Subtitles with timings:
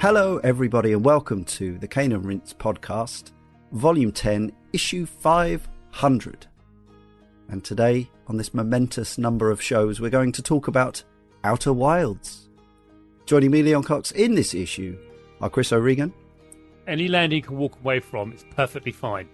[0.00, 3.32] Hello, everybody, and welcome to the Cane and Rinse podcast,
[3.72, 6.46] Volume 10, Issue 500.
[7.50, 11.02] And today, on this momentous number of shows, we're going to talk about
[11.44, 12.48] Outer Wilds.
[13.26, 14.98] Joining me, Leon Cox, in this issue
[15.42, 16.14] are Chris O'Regan.
[16.86, 19.28] Any land you can walk away from, it's perfectly fine.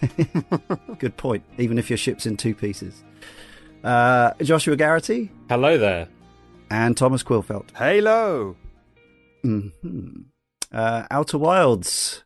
[0.98, 3.02] Good point, even if your ship's in two pieces.
[3.82, 6.06] Uh, Joshua Garrity Hello there.
[6.70, 7.72] and Thomas Quilfelt.
[7.76, 8.54] Halo.
[9.42, 9.68] Hmm
[10.72, 12.24] Uh, Outer Wilds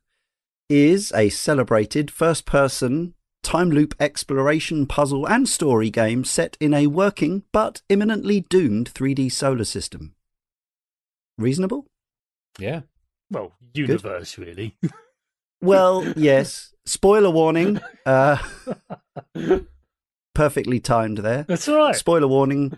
[0.68, 6.86] is a celebrated first person time loop exploration, puzzle, and story game set in a
[6.86, 10.14] working but imminently doomed 3D solar system.
[11.38, 11.86] Reasonable?
[12.58, 12.80] Yeah.
[13.30, 14.76] Well, universe, really.
[15.62, 16.74] Well, yes.
[16.84, 17.80] Spoiler warning.
[18.04, 18.36] Uh,
[20.34, 21.44] perfectly timed there.
[21.48, 21.96] That's all right.
[21.96, 22.76] Spoiler warning.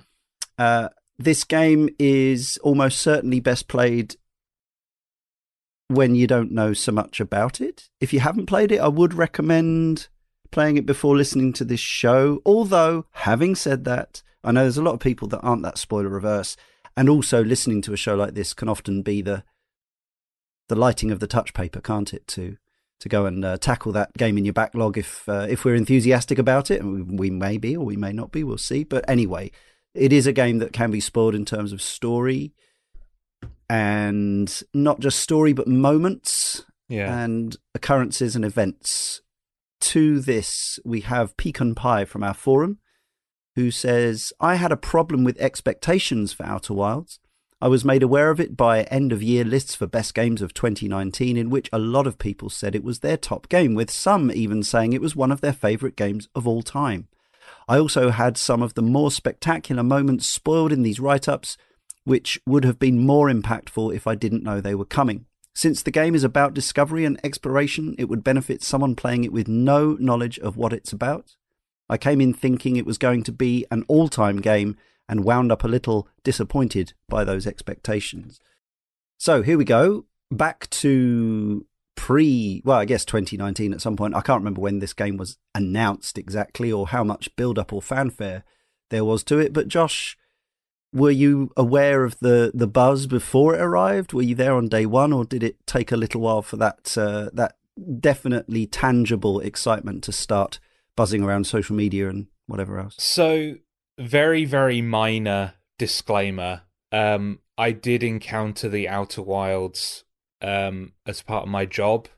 [0.57, 4.15] Uh, this game is almost certainly best played
[5.89, 7.89] when you don't know so much about it.
[8.01, 10.09] If you haven't played it, I would recommend
[10.51, 12.41] playing it before listening to this show.
[12.45, 16.09] Although, having said that, I know there's a lot of people that aren't that spoiler
[16.09, 16.57] reverse,
[16.97, 19.45] and also listening to a show like this can often be the
[20.69, 22.27] the lighting of the touch paper, can't it?
[22.29, 22.57] To
[22.99, 26.39] to go and uh, tackle that game in your backlog if uh, if we're enthusiastic
[26.39, 28.85] about it, and we, we may be or we may not be, we'll see.
[28.85, 29.51] But anyway,
[29.95, 32.55] it is a game that can be spoiled in terms of story,
[33.69, 37.23] and not just story but moments Yeah.
[37.25, 39.23] and occurrences and events.
[39.81, 42.79] To this, we have Pecan Pie from our forum,
[43.57, 47.21] who says, I had a problem with expectations for Outer Wilds.
[47.61, 50.53] I was made aware of it by end of year lists for best games of
[50.53, 54.31] 2019, in which a lot of people said it was their top game, with some
[54.31, 57.09] even saying it was one of their favourite games of all time.
[57.69, 61.57] I also had some of the more spectacular moments spoiled in these write ups,
[62.07, 65.27] which would have been more impactful if I didn't know they were coming.
[65.57, 69.49] Since the game is about discovery and exploration, it would benefit someone playing it with
[69.49, 71.35] no knowledge of what it's about.
[71.89, 74.77] I came in thinking it was going to be an all time game
[75.09, 78.41] and wound up a little disappointed by those expectations.
[79.19, 80.05] So here we go.
[80.31, 81.67] Back to
[81.97, 84.15] pre, well, I guess 2019 at some point.
[84.15, 87.83] I can't remember when this game was announced exactly or how much build up or
[87.83, 88.45] fanfare
[88.91, 89.53] there was to it.
[89.53, 90.17] But Josh,
[90.93, 94.13] were you aware of the, the buzz before it arrived?
[94.13, 96.97] Were you there on day one, or did it take a little while for that
[96.97, 97.57] uh, that
[98.01, 100.59] definitely tangible excitement to start
[100.97, 102.97] buzzing around social media and whatever else?
[102.99, 103.55] So,
[103.99, 106.63] very, very minor disclaimer.
[106.93, 110.05] Um, I did encounter the Outer Wilds
[110.41, 112.09] um, as part of my job.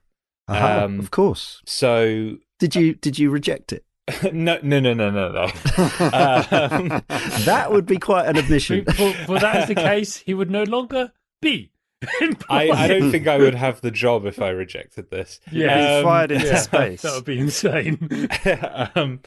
[0.49, 1.61] Aha, Um, of course.
[1.67, 3.85] So, Did you did you reject it?
[4.33, 5.43] no, no, no, no, no, no.
[6.13, 7.03] um,
[7.45, 8.85] That would be quite an admission.
[8.85, 11.71] For, for that is the case, he would no longer be.
[12.49, 15.41] I, I don't think I would have the job if I rejected this.
[15.51, 15.99] Yeah.
[16.01, 17.03] Be fired into Yeah, space.
[17.03, 18.29] That would be insane.
[18.95, 19.21] um,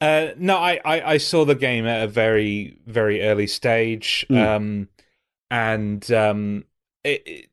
[0.00, 4.46] uh, no, I, I, I saw the game at a very very early stage, Mm.
[4.56, 4.88] um,
[5.50, 6.64] and um,
[7.04, 7.48] it, it,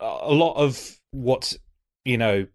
[0.00, 1.54] a lot of what
[2.04, 2.46] you know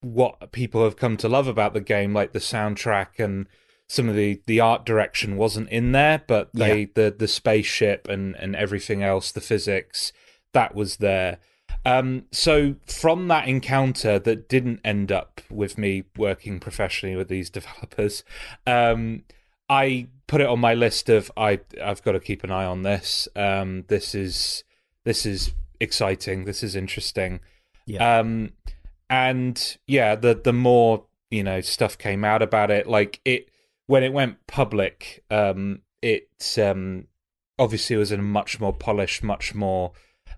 [0.00, 3.46] what people have come to love about the game, like the soundtrack and
[3.88, 8.36] some of the, the art direction, wasn't in there, but they the the spaceship and
[8.36, 10.12] and everything else, the physics
[10.52, 11.38] that was there.
[11.84, 17.50] Um, so from that encounter that didn't end up with me working professionally with these
[17.58, 18.24] developers,
[18.66, 19.24] um,
[19.68, 22.82] I put it on my list of I I've got to keep an eye on
[22.82, 23.28] this.
[23.34, 24.64] Um, this is
[25.04, 26.44] this is exciting.
[26.44, 27.40] This is interesting.
[27.86, 28.18] Yeah.
[28.18, 28.52] Um,
[29.10, 33.48] and yeah, the the more you know stuff came out about it, like it
[33.86, 36.28] when it went public, um, it
[36.62, 37.06] um,
[37.58, 39.92] obviously was in a much more polished, much more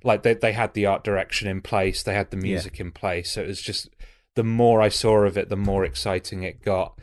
[0.05, 3.33] like they they had the art direction in place, they had the music in place,
[3.33, 3.89] so it was just
[4.37, 6.99] the more I saw of it, the more exciting it got.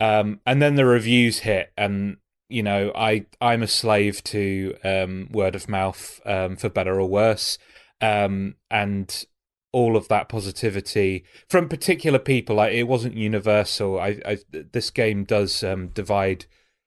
[0.00, 2.18] Um, and then the reviews hit, and
[2.48, 7.08] you know, I I'm a slave to um, word of mouth, um, for better or
[7.08, 7.58] worse,
[8.00, 9.24] um, and
[9.72, 12.56] all of that positivity from particular people.
[12.56, 13.98] Like it wasn't universal.
[14.00, 14.38] I, I
[14.72, 16.46] this game does um, divide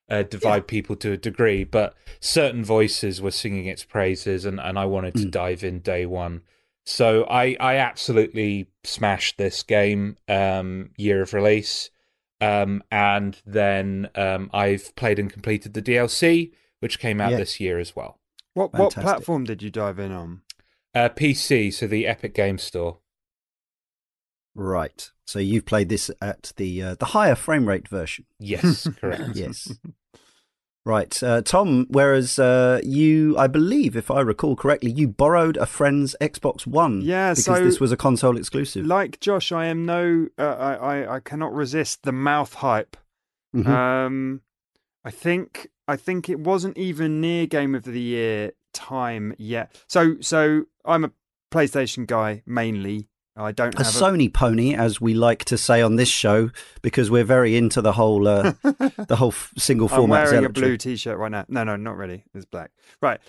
[0.10, 4.78] uh, divide people to a degree, but certain voices were singing its praises, and, and
[4.78, 5.32] I wanted to Mm.
[5.32, 6.42] dive in day one.
[6.86, 11.92] So I I absolutely smashed this game um, year of release,
[12.42, 17.38] um, and then um, I've played and completed the DLC, which came out Yeah.
[17.38, 18.20] this year as well.
[18.54, 20.42] What what platform did you dive in on?
[20.94, 22.98] Uh, PC, so the Epic Game Store.
[24.56, 25.10] Right.
[25.26, 28.26] So you've played this at the uh, the higher frame rate version.
[28.40, 29.36] Yes, correct.
[29.36, 29.72] Yes.
[30.84, 31.86] Right, uh, Tom.
[31.90, 37.02] Whereas uh, you, I believe, if I recall correctly, you borrowed a friend's Xbox One.
[37.02, 38.86] Yeah, because so- this was a console exclusive.
[38.86, 42.98] Like Josh, I am no, uh, I, I I cannot resist the mouth hype.
[43.56, 43.68] Mhm.
[43.68, 44.42] Um,
[45.06, 49.76] I think I think it wasn't even near Game of the Year time yet.
[49.88, 51.12] So so I'm a
[51.52, 53.08] PlayStation guy mainly.
[53.36, 56.52] I don't a Sony pony, as we like to say on this show,
[56.82, 60.26] because we're very into the whole uh, the whole f- single I'm format.
[60.26, 61.46] wearing a blue t-shirt right now.
[61.48, 62.26] No, no, not really.
[62.34, 62.72] It's black.
[63.02, 63.20] Right.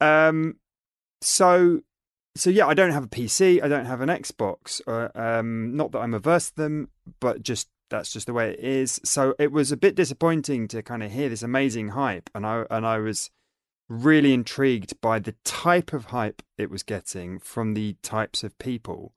[0.00, 0.56] Um.
[1.20, 1.80] So,
[2.34, 3.62] so yeah, I don't have a PC.
[3.62, 4.80] I don't have an Xbox.
[4.86, 5.76] Uh, um.
[5.76, 6.88] Not that I'm averse to them,
[7.20, 9.00] but just that's just the way it is.
[9.04, 12.64] So it was a bit disappointing to kind of hear this amazing hype, and I
[12.68, 13.30] and I was
[13.92, 19.12] really intrigued by the type of hype it was getting from the types of people.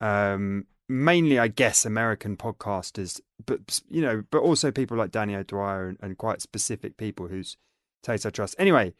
[0.00, 5.88] Um, mainly, I guess, American podcasters, but you know, but also people like Danny O'Dwyer
[5.88, 7.58] and, and quite specific people whose
[8.02, 8.54] taste I trust.
[8.58, 8.94] Anyway,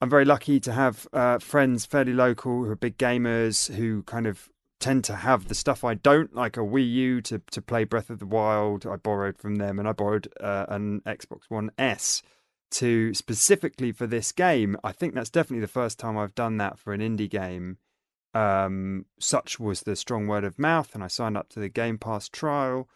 [0.00, 4.26] I'm very lucky to have uh, friends fairly local who are big gamers who kind
[4.26, 7.84] of tend to have the stuff I don't, like a Wii U to to play
[7.84, 8.86] Breath of the Wild.
[8.86, 12.22] I borrowed from them, and I borrowed uh, an Xbox One S
[12.72, 14.76] to specifically for this game.
[14.82, 17.78] I think that's definitely the first time I've done that for an indie game.
[18.34, 21.98] Um, such was the strong word of mouth, and I signed up to the Game
[21.98, 22.88] Pass trial.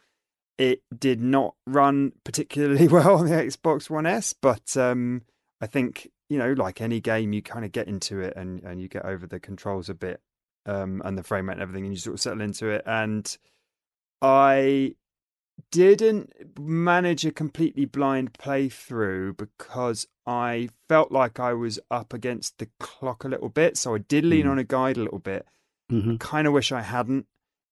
[0.59, 5.23] It did not run particularly well on the Xbox One S, but um,
[5.61, 8.81] I think you know, like any game, you kind of get into it and and
[8.81, 10.21] you get over the controls a bit,
[10.67, 12.83] um, and the frame rate and everything, and you sort of settle into it.
[12.85, 13.37] And
[14.21, 14.95] I
[15.71, 22.69] didn't manage a completely blind playthrough because I felt like I was up against the
[22.81, 23.77] clock a little bit.
[23.77, 24.51] So I did lean Mm.
[24.53, 25.47] on a guide a little bit.
[25.91, 26.19] Mhm.
[26.21, 27.27] Kind of wish I hadn't.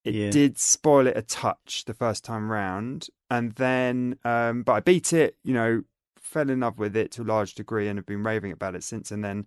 [0.05, 0.31] It Yeah.
[0.31, 5.13] did spoil it a touch the first time round, and then, um, but I beat
[5.13, 5.37] it.
[5.43, 5.83] You know,
[6.17, 8.85] fell in love with it to a large degree, and have been raving about it
[8.85, 9.11] since.
[9.11, 9.47] And then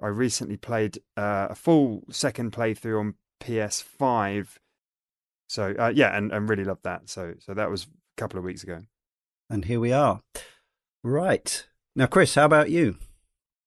[0.00, 4.58] I recently played uh, a full second playthrough on PS5.
[5.54, 7.08] So uh, yeah, and, and really loved that.
[7.08, 8.80] So so that was a couple of weeks ago.
[9.48, 10.20] And here we are.
[11.04, 12.96] Right now, Chris, how about you?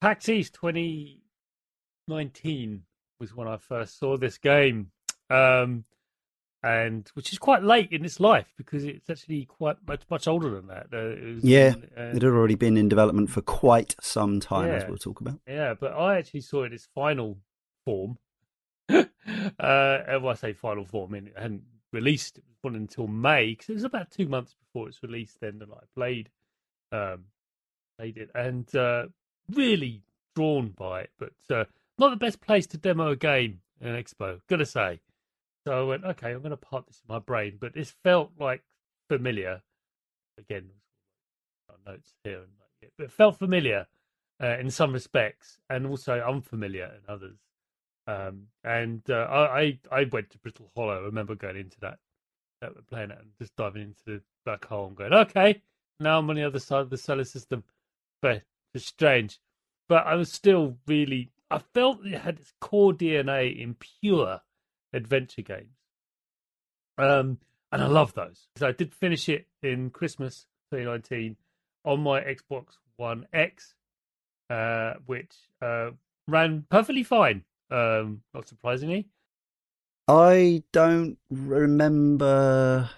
[0.02, 2.84] PAX East 2019
[3.22, 4.92] was when I first saw this game,
[5.30, 5.86] um,
[6.62, 10.50] and which is quite late in its life because it's actually quite much much older
[10.50, 10.88] than that.
[10.92, 14.72] Uh, it was, Yeah, uh, It had already been in development for quite some time,
[14.72, 15.40] as we'll talk about.
[15.48, 17.38] Yeah, but I actually saw it in its final
[17.86, 18.18] form.
[18.90, 19.06] uh,
[19.58, 22.38] and when I say final form, I mean, it hadn't released.
[22.38, 25.40] It was until May because it was about two months before it's released.
[25.40, 26.30] Then that I played,
[26.92, 27.26] um,
[27.98, 29.06] played it, and uh,
[29.52, 30.04] really
[30.36, 31.12] drawn by it.
[31.18, 31.66] But uh,
[31.98, 34.42] not the best place to demo a game in an expo.
[34.48, 35.00] Gotta say.
[35.66, 37.58] So I went, okay, I'm going to park this in my brain.
[37.60, 38.64] But this felt like
[39.10, 39.62] familiar.
[40.38, 40.70] Again,
[41.88, 43.88] notes here, and like, but it felt familiar
[44.42, 47.38] uh, in some respects, and also unfamiliar in others.
[48.08, 50.96] Um, and uh, I, I went to Brittle Hollow.
[50.96, 52.00] I remember going into that,
[52.62, 55.62] that playing it and just diving into the black hole and going, okay,
[56.00, 57.64] now I'm on the other side of the solar system.
[58.22, 58.44] But
[58.74, 59.40] it's strange,
[59.90, 61.30] but I was still really.
[61.50, 64.42] I felt it had its core DNA in pure
[64.94, 65.78] adventure games.
[66.98, 67.38] Um,
[67.72, 68.48] and I love those.
[68.56, 71.38] So I did finish it in Christmas 2019
[71.86, 73.76] on my Xbox One X,
[74.50, 75.92] uh, which uh,
[76.28, 77.44] ran perfectly fine.
[77.70, 79.08] Um, not surprisingly.
[80.08, 82.90] I don't remember.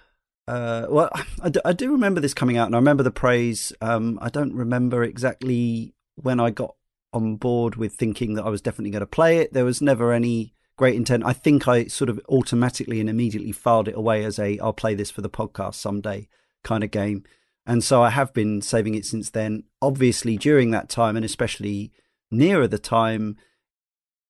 [0.47, 1.09] Uh, well,
[1.41, 3.73] I do, I do remember this coming out, and I remember the praise.
[3.81, 6.75] Um, I don't remember exactly when I got
[7.11, 9.53] on board with thinking that I was definitely going to play it.
[9.53, 11.23] There was never any great intent.
[11.25, 14.93] I think I sort of automatically and immediately filed it away as a "I'll play
[14.93, 16.27] this for the podcast someday"
[16.63, 17.23] kind of game,
[17.65, 19.63] and so I have been saving it since then.
[19.81, 21.91] Obviously, during that time, and especially
[22.29, 23.38] nearer the time,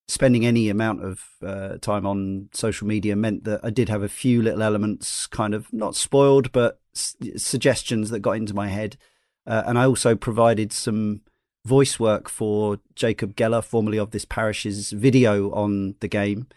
[0.09, 4.09] spending any amount of uh, time on social media meant that I did have a
[4.09, 8.97] few little elements kind of not spoiled, but s- suggestions that got into my head.
[9.45, 11.21] Uh, and I also provided some
[11.63, 16.47] voice work for Jacob Geller, formerly of this parish's video on the game,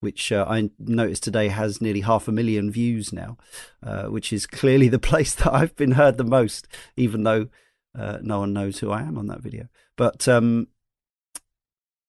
[0.00, 3.36] which uh, I noticed today has nearly half a million views now,
[3.82, 6.66] uh, which is clearly the place that I've been heard the most,
[6.96, 7.48] even though
[7.94, 9.68] uh, no one knows who I am on that video.
[9.96, 10.68] But um,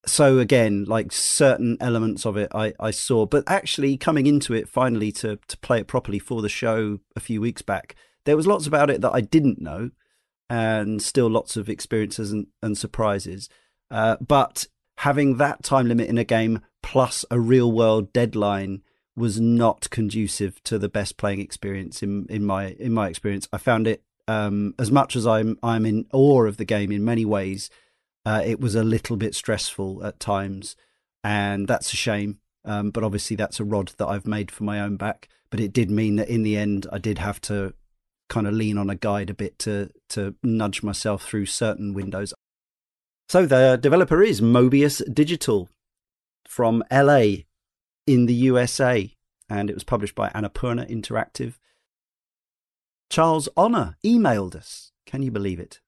[0.05, 4.67] so again, like certain elements of it, I, I saw, but actually coming into it
[4.67, 7.95] finally to to play it properly for the show a few weeks back,
[8.25, 9.91] there was lots about it that I didn't know,
[10.49, 13.49] and still lots of experiences and, and surprises.
[13.89, 14.67] Uh, but
[14.97, 18.81] having that time limit in a game plus a real world deadline
[19.15, 23.47] was not conducive to the best playing experience in in my in my experience.
[23.53, 27.05] I found it um, as much as I'm I'm in awe of the game in
[27.05, 27.69] many ways,
[28.25, 30.75] uh, it was a little bit stressful at times,
[31.23, 32.39] and that's a shame.
[32.65, 35.27] Um, but obviously, that's a rod that I've made for my own back.
[35.49, 37.73] But it did mean that in the end, I did have to
[38.29, 42.33] kind of lean on a guide a bit to to nudge myself through certain windows.
[43.29, 45.69] So the developer is Mobius Digital
[46.47, 47.43] from LA
[48.07, 49.13] in the USA,
[49.49, 51.55] and it was published by Annapurna Interactive.
[53.09, 54.91] Charles Honor emailed us.
[55.05, 55.81] Can you believe it?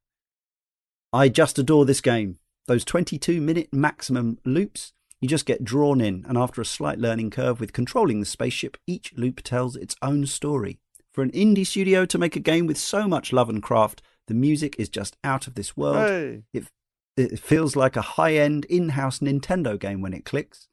[1.16, 2.40] I just adore this game.
[2.68, 4.92] Those 22 minute maximum loops,
[5.22, 8.76] you just get drawn in, and after a slight learning curve with controlling the spaceship,
[8.86, 10.80] each loop tells its own story.
[11.14, 14.34] For an indie studio to make a game with so much love and craft, the
[14.34, 16.10] music is just out of this world.
[16.10, 16.44] Hey.
[16.54, 16.68] It,
[17.16, 20.68] it feels like a high end in house Nintendo game when it clicks.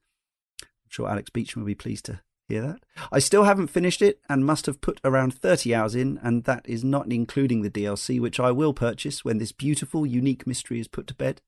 [0.61, 2.80] I'm sure Alex Beecham will be pleased to hear that.
[3.11, 6.68] I still haven't finished it and must have put around 30 hours in, and that
[6.68, 10.88] is not including the DLC, which I will purchase when this beautiful, unique mystery is
[10.88, 11.40] put to bed.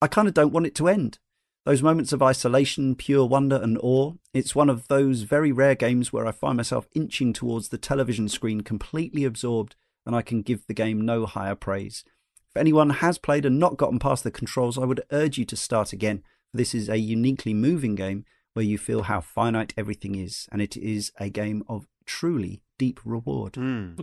[0.00, 1.18] I kind of don't want it to end.
[1.64, 4.14] Those moments of isolation, pure wonder and awe.
[4.32, 8.28] It's one of those very rare games where I find myself inching towards the television
[8.28, 9.76] screen completely absorbed,
[10.06, 12.04] and I can give the game no higher praise.
[12.48, 15.56] If anyone has played and not gotten past the controls, I would urge you to
[15.56, 16.22] start again.
[16.54, 18.24] This is a uniquely moving game
[18.54, 23.00] where you feel how finite everything is, and it is a game of truly deep
[23.04, 23.56] reward.
[23.56, 23.94] Hmm.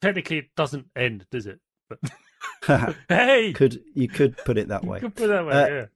[0.00, 1.60] Technically, it doesn't end, does it?
[1.88, 1.98] But
[3.08, 5.00] hey, could you could put it that you way?
[5.00, 5.52] could put it that way.
[5.52, 5.86] Uh, yeah.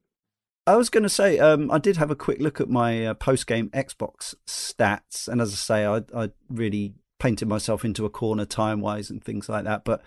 [0.67, 3.15] I was going to say, um, I did have a quick look at my uh,
[3.15, 8.11] post game Xbox stats, and as I say, I, I really painted myself into a
[8.11, 9.85] corner time wise and things like that.
[9.85, 10.03] But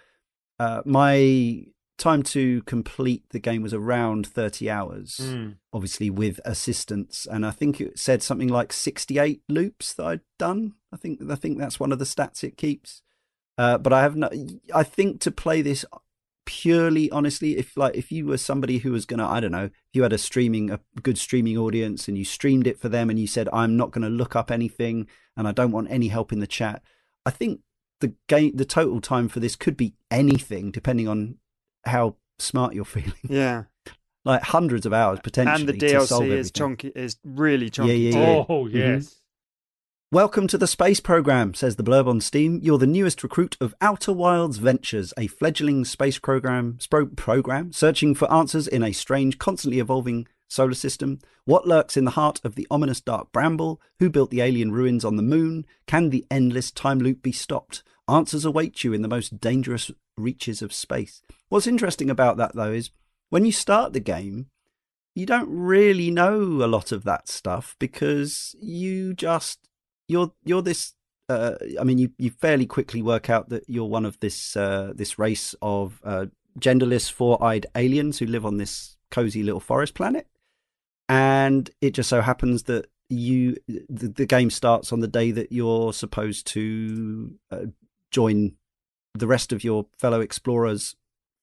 [0.60, 1.66] uh, my
[1.98, 5.56] time to complete the game was around 30 hours, Mm.
[5.74, 10.74] obviously with assistance, and I think it said something like 68 loops that I'd done.
[10.92, 13.02] I think I think that's one of the stats it keeps.
[13.58, 14.30] Uh, but I have no.
[14.74, 15.84] I think to play this
[16.46, 19.72] purely honestly if like if you were somebody who was gonna i don't know if
[19.92, 23.20] you had a streaming a good streaming audience and you streamed it for them and
[23.20, 26.40] you said i'm not gonna look up anything and i don't want any help in
[26.40, 26.82] the chat
[27.26, 27.60] i think
[28.00, 31.36] the game the total time for this could be anything depending on
[31.88, 33.64] how smart you're feeling Yeah.
[34.26, 37.98] like hundreds of hours potentially And the to solve DLC is chunky is really chunky.
[37.98, 38.18] yeah, too.
[38.20, 38.46] yeah.
[38.50, 38.78] Oh mm-hmm.
[38.78, 39.16] yes.
[40.10, 42.62] Welcome to the space program, says the blurb on Steam.
[42.64, 48.16] You're the newest recruit of Outer Wilds Ventures, a fledgling space program, spro- program searching
[48.16, 51.20] for answers in a strange, constantly evolving solar system.
[51.44, 53.82] What lurks in the heart of the ominous dark bramble?
[54.00, 55.66] Who built the alien ruins on the moon?
[55.88, 57.84] Can the endless time loop be stopped?
[58.08, 61.22] Answers await you in the most dangerous reaches of space.
[61.50, 62.92] What's interesting about that, though, is
[63.30, 64.48] when you start the game,
[65.16, 69.68] you don't really know a lot of that stuff because you just
[70.08, 70.94] you're you're this
[71.30, 74.94] uh, I mean you you fairly quickly work out that you're one of this uh,
[74.96, 76.28] this race of uh,
[76.60, 80.28] genderless four-eyed aliens who live on this cozy little forest planet
[81.10, 85.52] and it just so happens that you the, the game starts on the day that
[85.52, 87.66] you're supposed to uh,
[88.12, 88.54] join
[89.20, 90.96] the rest of your fellow explorers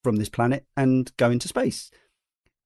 [0.02, 1.90] from this planet and go into space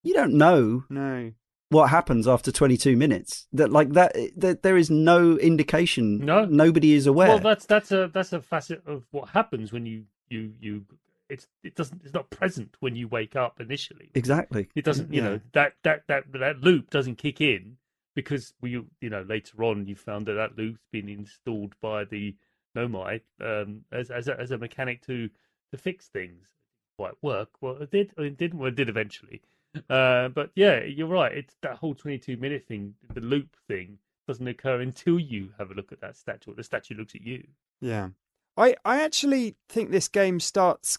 [0.02, 1.32] you don't know No.
[1.70, 6.44] what happens after 22 minutes that like that, that there is no indication No.
[6.46, 10.04] nobody is aware Well, that's that's a that's a facet of what happens when you
[10.28, 10.84] you you.
[11.28, 14.10] It's it doesn't it's not present when you wake up initially.
[14.14, 15.28] exactly It doesn't you Yeah.
[15.28, 17.76] know that that that that loop doesn't kick in
[18.14, 22.34] because we you know later on you found that that loop's been installed by the
[22.78, 25.28] Nomai um, as as a, as a mechanic to
[25.70, 26.48] to fix things.
[26.96, 29.42] Quite work well it did it didn't well it did eventually.
[29.88, 31.32] Uh, but yeah, you're right.
[31.32, 35.74] It's that whole 22 minute thing, the loop thing, doesn't occur until you have a
[35.74, 37.46] look at that statue or the statue looks at you.
[37.80, 38.08] Yeah.
[38.56, 40.98] I, I actually think this game starts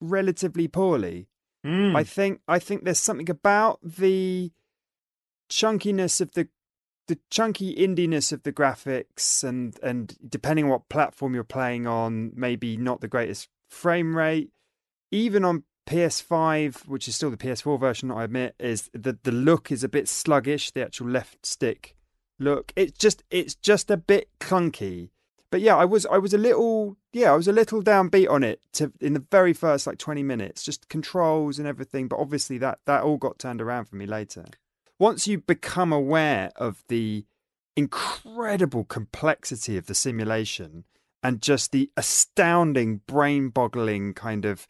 [0.00, 1.28] relatively poorly.
[1.64, 1.96] Mm.
[1.96, 4.52] I think I think there's something about the
[5.50, 6.48] chunkiness of the
[7.06, 12.32] the chunky indiness of the graphics and and depending on what platform you're playing on,
[12.34, 14.50] maybe not the greatest frame rate.
[15.10, 19.70] Even on PS5, which is still the PS4 version, I admit, is the the look
[19.70, 20.72] is a bit sluggish.
[20.72, 21.96] The actual left stick
[22.38, 25.10] look, it's just it's just a bit clunky.
[25.50, 28.42] But yeah, I was I was a little yeah I was a little downbeat on
[28.42, 32.08] it to in the very first like 20 minutes, just controls and everything.
[32.08, 34.44] But obviously that that all got turned around for me later.
[34.98, 37.24] Once you become aware of the
[37.76, 40.84] incredible complexity of the simulation
[41.22, 44.66] and just the astounding brain-boggling kind of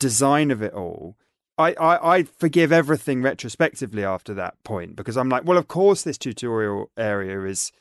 [0.00, 1.16] design of it all,
[1.58, 6.02] I, I, I forgive everything retrospectively after that point because I'm like, well, of course,
[6.02, 7.72] this tutorial area is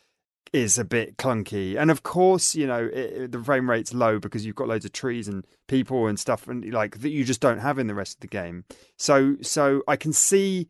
[0.54, 1.76] is a bit clunky.
[1.78, 4.94] And of course, you know, it- the frame rate's low because you've got loads of
[4.94, 8.16] trees and people and stuff and like that you just don't have in the rest
[8.18, 8.64] of the game.
[8.98, 10.70] So so I can see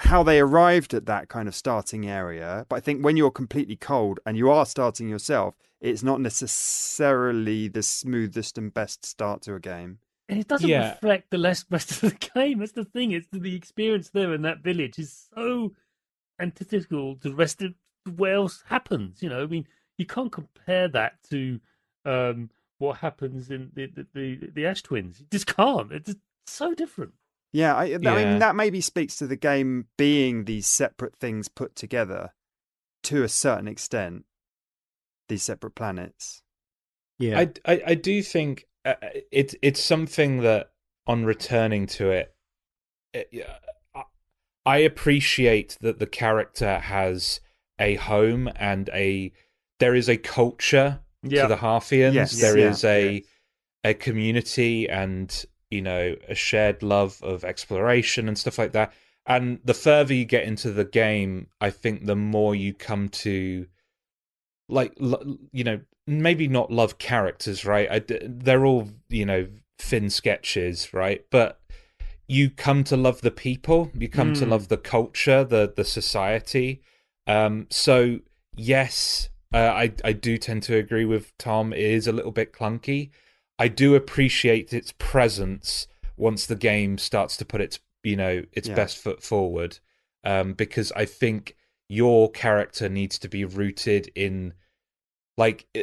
[0.00, 3.76] how they arrived at that kind of starting area, but I think when you're completely
[3.76, 9.54] cold and you are starting yourself, it's not necessarily the smoothest and best start to
[9.54, 9.98] a game.
[10.28, 10.92] And it doesn't Yeah.
[10.92, 12.60] reflect the less rest of the game.
[12.60, 13.12] That's the thing.
[13.12, 15.72] It's the experience there in that village is so
[16.38, 17.74] antithetical to the rest of
[18.16, 19.22] what else happens.
[19.22, 19.66] You know, I mean,
[19.98, 21.60] you can't compare that to
[22.04, 25.20] um, what happens in the the, the the Ash Twins.
[25.20, 25.92] You just can't.
[25.92, 27.12] It's just so different.
[27.52, 31.74] Yeah, I, I mean that maybe speaks to the game being these separate things put
[31.74, 32.32] together
[33.04, 34.24] to a certain extent.
[35.28, 36.42] These separate planets.
[37.18, 37.40] Yeah.
[37.40, 38.94] I, I, I do think uh,
[39.30, 40.70] it's it's something that
[41.06, 42.34] on returning to it,
[43.12, 43.56] it yeah,
[43.94, 44.04] I-
[44.66, 47.40] I appreciate that the character has
[47.78, 49.32] a home and a
[49.80, 51.42] there is a culture Yeah.
[51.42, 52.14] to the Hearthians.
[52.14, 53.22] Yes, There yeah, is a
[53.84, 58.92] a community and you know a shared love of exploration and stuff like that.
[59.26, 63.66] And the further you get into the game, I think the more you come to
[64.68, 64.92] like
[65.52, 69.48] you know maybe not love characters right I they're all you know
[69.78, 71.60] thin sketches right but
[72.28, 74.50] you come to love the people you come to Mm.
[74.50, 76.80] love the culture the the society
[77.26, 78.20] um so
[78.56, 82.52] yes uh, i i do tend to agree with tom it is a little bit
[82.52, 83.10] clunky
[83.64, 85.86] i do appreciate its presence
[86.16, 88.74] once the game starts to put its you know its Yeah.
[88.80, 89.78] best foot forward
[90.24, 91.56] um because i think
[91.88, 94.54] your character needs to be rooted in
[95.36, 95.82] like uh,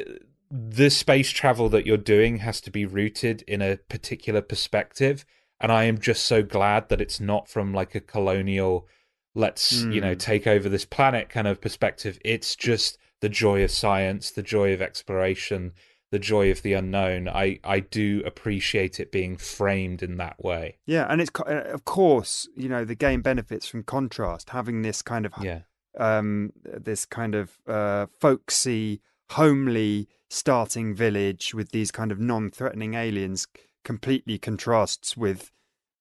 [0.50, 5.26] the space travel that you're doing has to be rooted in a particular perspective
[5.60, 8.88] and i am just so glad that it's not from like a colonial
[9.36, 10.20] let's you know Mm.
[10.20, 14.74] take over this planet kind of perspective it's just the joy of science the joy
[14.74, 15.74] of exploration
[16.12, 17.28] the joy of the unknown.
[17.28, 20.78] I i do appreciate it being framed in that way.
[20.86, 25.02] Yeah, and it's uh, of course you know the game benefits from contrast, having this
[25.02, 25.62] kind of yeah.
[25.98, 33.48] um this kind of uh folksy, homely starting village with these kind of non-threatening aliens
[33.86, 35.52] completely contrasts with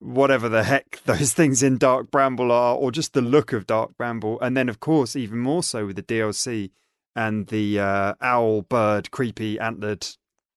[0.00, 3.96] whatever the heck those things in Dark Bramble are, or just the look of Dark
[3.96, 6.70] Bramble, and then of course even more so with the DLC
[7.16, 10.06] and the uh, owl, bird, creepy, antlered,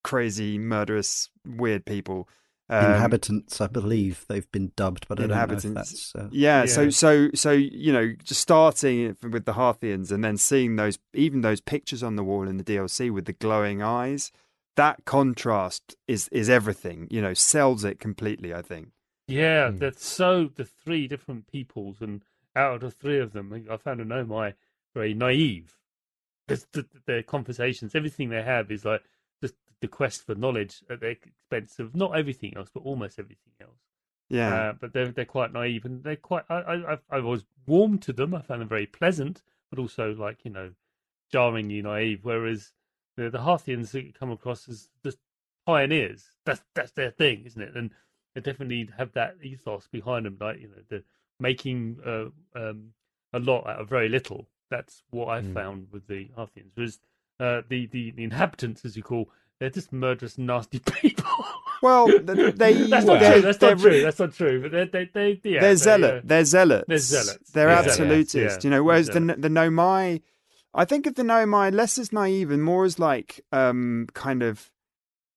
[0.03, 2.29] crazy, murderous, weird people.
[2.71, 6.13] Um, Inhabitants, I believe they've been dubbed, but I don't know if that's.
[6.15, 6.89] Uh, yeah, so Yeah.
[6.91, 11.61] so so you know, just starting with the Hearthians and then seeing those even those
[11.61, 14.31] pictures on the wall in the DLC with the glowing eyes,
[14.75, 17.07] that contrast is is everything.
[17.09, 18.53] You know, sells it completely.
[18.53, 18.89] I think.
[19.27, 19.79] Yeah, Mm.
[19.79, 22.23] that's so the three different peoples, and
[22.55, 24.53] out of the three of them, I found a my
[24.93, 25.78] very naive.
[26.49, 29.03] The, their conversations, everything they have is like
[29.41, 33.53] just the quest for knowledge at the expense of not everything else, but almost everything
[33.61, 33.79] else.
[34.29, 36.45] Yeah, Uh, but they're they're quite naive, and they're quite.
[36.49, 38.33] I I I've- I was warm to them.
[38.35, 40.73] I found them very pleasant, but also like you know,
[41.31, 42.23] jarringly naive.
[42.23, 42.73] Whereas
[43.15, 45.17] the the Hearthians come across as just
[45.65, 46.31] pioneers.
[46.45, 47.75] That's that's their thing, isn't it?
[47.75, 47.91] And
[48.35, 51.03] they definitely have that ethos behind them, like you know, the
[51.39, 52.93] making uh, um,
[53.33, 54.47] a lot out of very little.
[54.69, 55.53] That's what I Mm.
[55.53, 56.77] found with the Hearthians.
[56.77, 56.99] Was
[57.39, 59.29] uh, the, the the inhabitants, as you call,
[59.59, 61.25] they're just murderous, nasty people.
[61.81, 63.41] Well, th- they- that's not true.
[63.41, 64.01] That's not true.
[64.01, 64.61] That's not true.
[64.61, 66.13] But they they they yeah, they're they, zealot.
[66.15, 66.85] uh, they're zealots.
[66.87, 67.51] they're zealots.
[67.51, 67.79] They're Yeah.
[67.79, 68.35] absolutists.
[68.35, 68.57] Yeah.
[68.63, 70.21] You know, whereas the the Nomai,
[70.73, 74.69] I think of the Nomai less as naive and more as like um kind of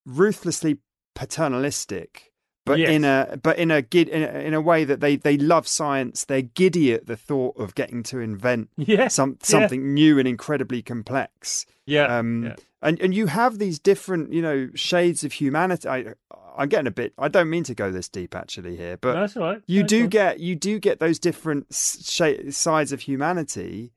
[0.04, 0.78] ruthlessly
[1.14, 2.31] paternalistic,
[2.64, 5.66] but in a but in a in a, in a way that they they love
[5.66, 6.24] science.
[6.24, 9.46] They're giddy at the thought of getting to invent yeah, some yeah.
[9.46, 11.66] something new and incredibly complex.
[11.86, 12.54] yeah, Um, yeah.
[12.82, 15.88] and and you have these different you know shades of humanity.
[15.88, 16.14] I,
[16.56, 17.14] I'm getting a bit.
[17.18, 19.62] I don't mean to go this deep actually here, but that's right.
[19.66, 20.08] you That's do fine.
[20.10, 23.92] get you do get those different s- sha- sides of humanity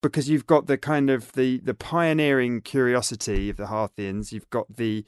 [0.00, 4.30] because you've got the kind of the the pioneering curiosity of the Hearthians.
[4.32, 5.04] You've got the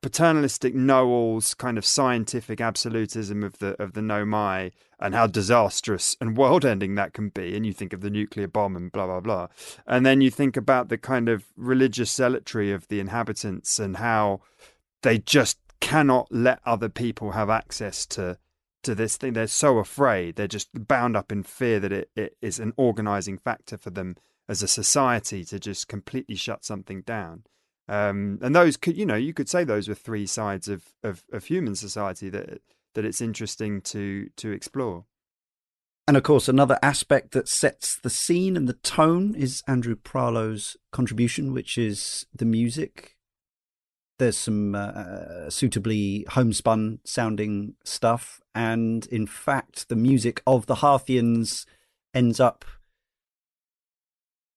[0.00, 6.36] paternalistic know-alls kind of scientific absolutism of the of the Nomai and how disastrous and
[6.38, 9.48] world-ending that can be and you think of the nuclear bomb and blah blah blah.
[9.86, 14.40] And then you think about the kind of religious zealotry of the inhabitants and how
[15.02, 18.38] they just cannot let other people have access to
[18.82, 19.32] to this thing.
[19.32, 20.36] They're so afraid.
[20.36, 24.16] They're just bound up in fear that it, it is an organizing factor for them
[24.48, 27.42] as a society to just completely shut something down
[27.88, 31.24] um, and those could you know you could say those were three sides of, of,
[31.32, 32.60] of human society that
[32.94, 35.04] that it's interesting to to explore
[36.08, 40.76] and of course, another aspect that sets the scene and the tone is Andrew Prahlow's
[40.92, 43.16] contribution, which is the music.
[44.20, 51.66] There's some uh, suitably homespun sounding stuff, and in fact, the music of the Hearthians
[52.14, 52.64] ends up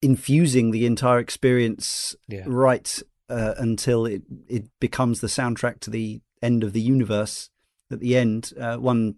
[0.04, 2.44] infusing the entire experience Yeah.
[2.46, 7.50] right uh, until it it becomes the soundtrack to the end of the universe.
[7.92, 9.16] At the end, uh, one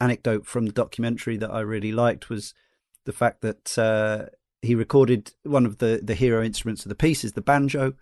[0.00, 2.54] anecdote from the documentary that I really liked was
[3.04, 4.26] the fact that uh,
[4.62, 7.94] he recorded one of the the hero instruments of the piece is the banjo.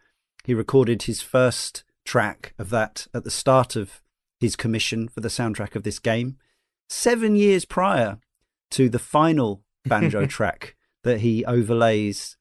[0.45, 4.03] He recorded his first track of that at the start of
[4.41, 6.39] his commission for the soundtrack of this game,
[6.89, 8.19] seven years prior
[8.71, 12.37] to the final banjo track that he overlays.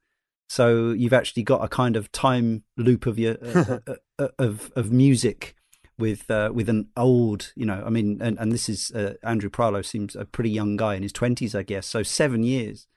[0.47, 4.71] So you've actually got a kind of time loop of your uh, uh, uh, of
[4.75, 5.55] of music
[5.99, 9.49] with uh, with an old, you know, I mean, and and this is uh, Andrew
[9.49, 11.86] Prahlow seems a pretty young guy in his twenties, I guess.
[11.88, 12.88] So seven years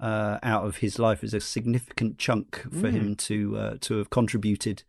[0.00, 2.92] uh, out of his life is a significant chunk for Mm.
[2.92, 4.82] him to uh, to have contributed.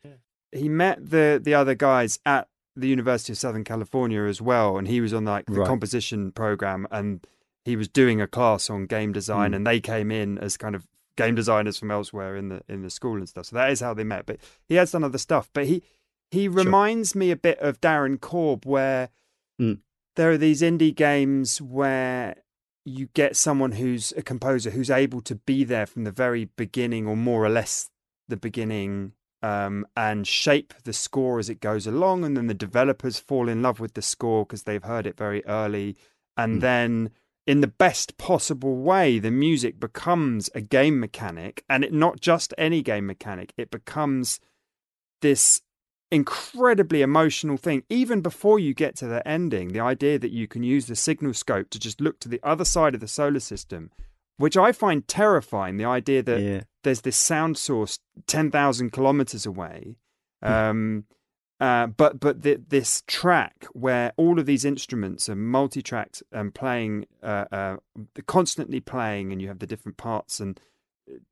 [0.52, 4.88] he met the the other guys at the University of Southern California as well, and
[4.88, 5.68] he was on like the Right.
[5.68, 7.26] composition program, and
[7.66, 9.56] he was doing a class on game design, Mm.
[9.56, 12.90] and they came in as kind of game designers from elsewhere in the in the
[12.90, 13.46] school and stuff.
[13.48, 14.26] So that is how they met.
[14.26, 15.50] But he has done other stuff.
[15.54, 15.84] But he
[16.32, 19.10] he reminds me a bit of Darren Korb, where
[19.60, 19.80] Mm.
[20.16, 22.36] there are these indie games where
[22.86, 27.06] you get someone who's a composer who's able to be there from the very beginning,
[27.08, 27.90] or more or less
[28.30, 32.24] the beginning, um, and shape the score as it goes along.
[32.24, 35.46] And then the developers fall in love with the score because they've heard it very
[35.46, 35.98] early.
[36.38, 36.62] And Mm.
[36.62, 37.10] then,
[37.50, 42.54] in the best possible way, the music becomes a game mechanic, and it not just
[42.60, 43.54] any game mechanic.
[43.58, 44.40] It becomes
[45.22, 45.60] this
[46.12, 50.64] incredibly emotional thing even before you get to the ending the idea that you can
[50.64, 53.92] use the signal scope to just look to the other side of the solar system
[54.38, 59.98] which i find terrifying the idea that yeah, there's this sound source 10,000 kilometers away
[60.42, 61.06] um
[61.60, 67.06] uh, but but the, this track where all of these instruments are multi-tracked and playing
[67.22, 67.78] uh, uh,
[68.28, 70.60] constantly playing and you have the different parts and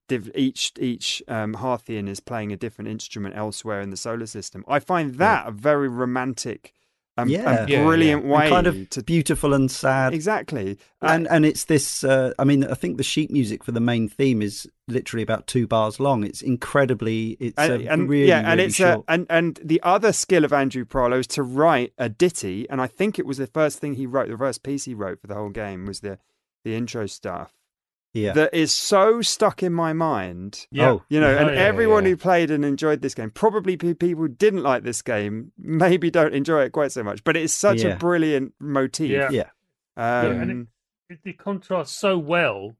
[0.08, 4.64] div- each each um, Hearthian is playing a different instrument elsewhere in the solar system.
[4.68, 6.74] I find that a very romantic
[7.18, 7.62] um, Yeah.
[7.62, 10.14] and Yeah, brilliant And kind of to beautiful and sad.
[10.14, 13.80] exactly and and it's this uh, i mean i think the sheet music for the
[13.80, 18.28] main theme is literally about two bars long it's incredibly it's and, a and- really,
[18.30, 19.06] yeah, and really it's short.
[19.08, 22.82] a, and and the other skill of Andrew Prahlow is to write a ditty, and
[22.82, 25.28] I think it was the first thing he wrote, the first piece he wrote for
[25.28, 26.20] the whole game was the
[26.64, 27.54] the intro stuff
[28.14, 30.66] yeah that is so stuck in my mind.
[30.72, 30.90] Yeah.
[30.92, 32.12] Oh, You know, Oh, and yeah, everyone yeah.
[32.12, 36.34] who played and enjoyed this game, probably people who didn't like this game, maybe don't
[36.34, 37.24] enjoy it quite so much.
[37.24, 37.90] But it's such Yeah.
[37.90, 39.12] a brilliant motif.
[39.12, 39.30] Yeah.
[39.32, 39.50] yeah
[39.98, 40.68] Um, and
[41.10, 42.76] it, it contrasts so well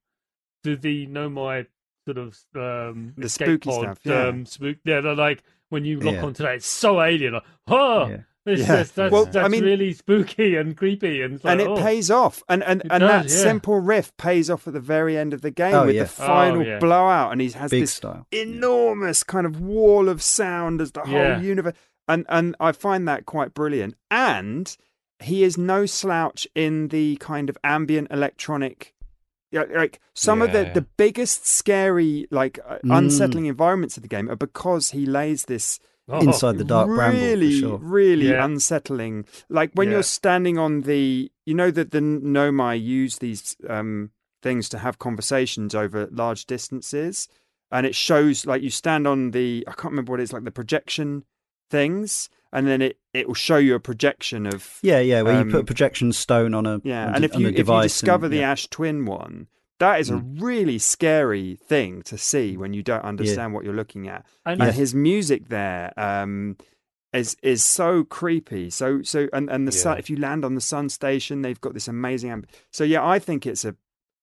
[0.64, 1.68] to the Nomai
[2.06, 4.28] sort of um, The escape spooky pod, stuff, yeah.
[4.28, 6.26] Um, spook, yeah, they're like when you lock Yeah.
[6.26, 7.34] onto that, it's so alien.
[7.34, 8.18] Like, oh,
[8.52, 8.76] yeah this, Yeah.
[8.78, 11.76] that's, that's, Well, that's I mean- really spooky and creepy, and, it's and it oh.
[11.78, 13.44] pays off, and and, It and does, that yeah.
[13.44, 16.04] simple riff pays off at the very end of the game Oh, with yeah.
[16.04, 16.80] the final Oh, yeah.
[16.80, 21.02] blowout, and he has big this style enormous kind of wall of sound as the
[21.02, 21.40] whole Yeah.
[21.42, 21.74] universe
[22.08, 24.76] and and I find that quite brilliant and
[25.20, 28.94] he is no slouch in the kind of ambient electronic
[29.52, 32.98] like some of the the biggest scary like uh, Mm.
[32.98, 35.80] unsettling environments of the game are because he lays this
[36.10, 38.46] Oh, inside the dark bramble really sure really Yeah.
[38.46, 39.96] unsettling like when Yeah.
[39.96, 45.00] you're standing on the you know that the nomai use these um things to have
[45.00, 47.28] conversations over large distances
[47.72, 50.46] and it shows like you stand on the i can't remember what it is like
[50.46, 51.26] the projection
[51.70, 55.40] things and then it it will show you a projection of yeah yeah where you
[55.42, 57.82] Um, put a projection stone on a yeah on and if you a if you
[57.82, 58.52] discover and- the yeah.
[58.52, 59.48] ash twin one
[59.80, 60.42] that is a Mm.
[60.42, 64.26] really scary thing to see when you don't understand what you're looking at.
[64.46, 66.58] And and his music there um
[67.14, 68.70] is is so creepy.
[68.70, 71.74] So so and and the sun if you land on the sun station they've got
[71.74, 73.76] this amazing amb- so yeah i think it's a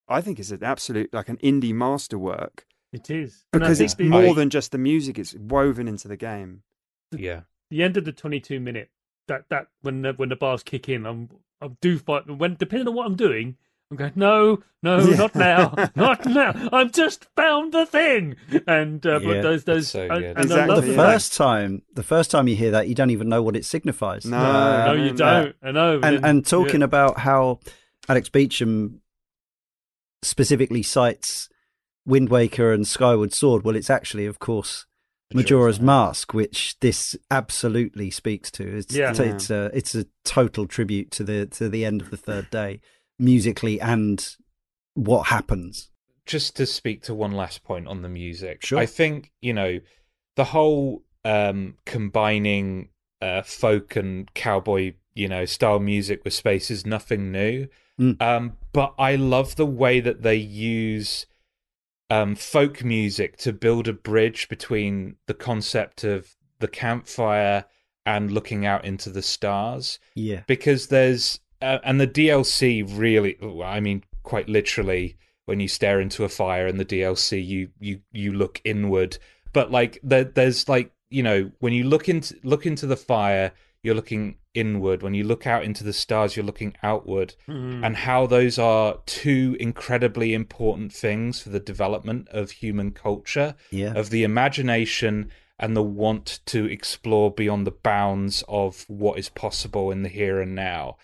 [0.08, 2.66] i think it's an absolute like an indie masterwork.
[2.92, 3.44] It is.
[3.52, 6.62] Because think it's the- more I- than just the music it's woven into the game.
[7.10, 7.42] Yeah.
[7.70, 8.90] the end of the 22 minute
[9.28, 11.30] that that when the when the bars kick in i'm
[11.62, 13.56] i do fight when depending on what i'm doing
[13.94, 15.16] i'm going no no Yeah.
[15.16, 20.02] not now not now i've just found the thing and uh, Yeah, those those so
[20.02, 20.96] and, and Exactly, love the yeah.
[20.96, 21.12] that.
[21.12, 24.24] first time the first time you hear that you don't even know what it signifies
[24.26, 26.84] No, no, Uh, you no, don't i know and then- and talking yeah.
[26.86, 27.60] about how
[28.08, 29.00] Alex Beecham
[30.22, 31.48] specifically cites
[32.06, 33.64] Wind Waker and Skyward Sword.
[33.64, 34.84] Well, it's actually, of course,
[35.32, 38.76] Majora's Mask, which this absolutely speaks to.
[38.76, 39.10] It's, Yeah.
[39.10, 42.50] it's, it's a it's a total tribute to the to the end of the third
[42.50, 42.80] day.
[43.18, 44.36] Musically and
[44.94, 45.90] what happens.
[46.26, 48.78] just to speak to one last point on the music, Sure.
[48.78, 49.80] I think you know
[50.36, 52.88] the whole um, combining
[53.22, 57.68] uh, folk and cowboy, you know, style music with space is nothing new.
[58.00, 58.20] Mm.
[58.20, 61.26] Um, but I love the way that they use
[62.10, 67.64] um, folk music to build a bridge between the concept of the campfire
[68.04, 70.42] and looking out into the stars Yeah.
[70.46, 76.24] because there's uh, and the DLC really I mean quite literally when you stare into
[76.24, 79.18] a fire in the DLC you you you look inward
[79.52, 83.52] but like there, there's like you know when you look into look into the fire
[83.82, 87.84] you're looking inward when you look out into the stars you're looking outward Mm.
[87.84, 93.92] and how those are two incredibly important things for the development of human culture Yeah.
[93.94, 99.90] of the imagination and the want to explore beyond the bounds of what is possible
[99.92, 100.96] in the here and now.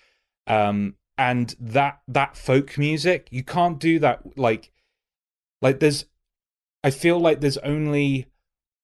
[0.50, 4.72] Um, and that that folk music, you can't do that like
[5.62, 6.06] like there's
[6.82, 8.26] I feel like there's only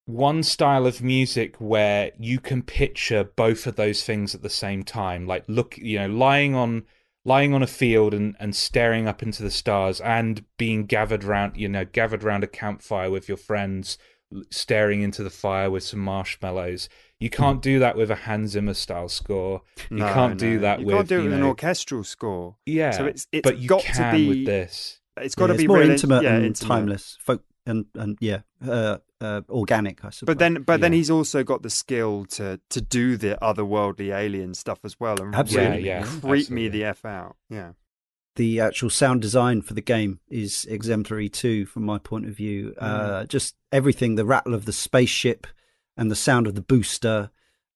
[0.05, 4.85] one style of music where you can picture both of those things at the same
[4.85, 5.26] time.
[5.26, 6.85] Like look, you know, lying on
[7.24, 11.57] lying on a field and, and staring up into the stars and being gathered round
[11.57, 13.98] you know, gathered round a campfire with your friends
[14.50, 16.88] staring into the fire with some marshmallows.
[17.18, 19.62] You can't do that with a Hans Zimmer style score.
[19.90, 20.61] You No, can't do no.
[20.61, 22.57] that you with can't do it you with an orchestral score.
[22.66, 25.00] Yeah, So it's it's but you got can to be with this.
[25.18, 26.68] It's got Yeah, to be it's more real intimate yeah, and intimate.
[26.68, 30.05] timeless, folk and and yeah, uh, uh, organic.
[30.05, 30.26] I suppose.
[30.26, 34.52] But then, but then he's also got the skill to to do the otherworldly alien
[34.52, 35.70] stuff as well, and Absolutely.
[35.76, 37.37] really Yeah, yeah, creep me the f out.
[37.48, 37.72] Yeah,
[38.35, 42.74] the actual sound design for the game is exemplary too, from my point of view.
[42.76, 45.46] Uh, just everything, the rattle of the spaceship
[45.97, 47.31] and the sound of the booster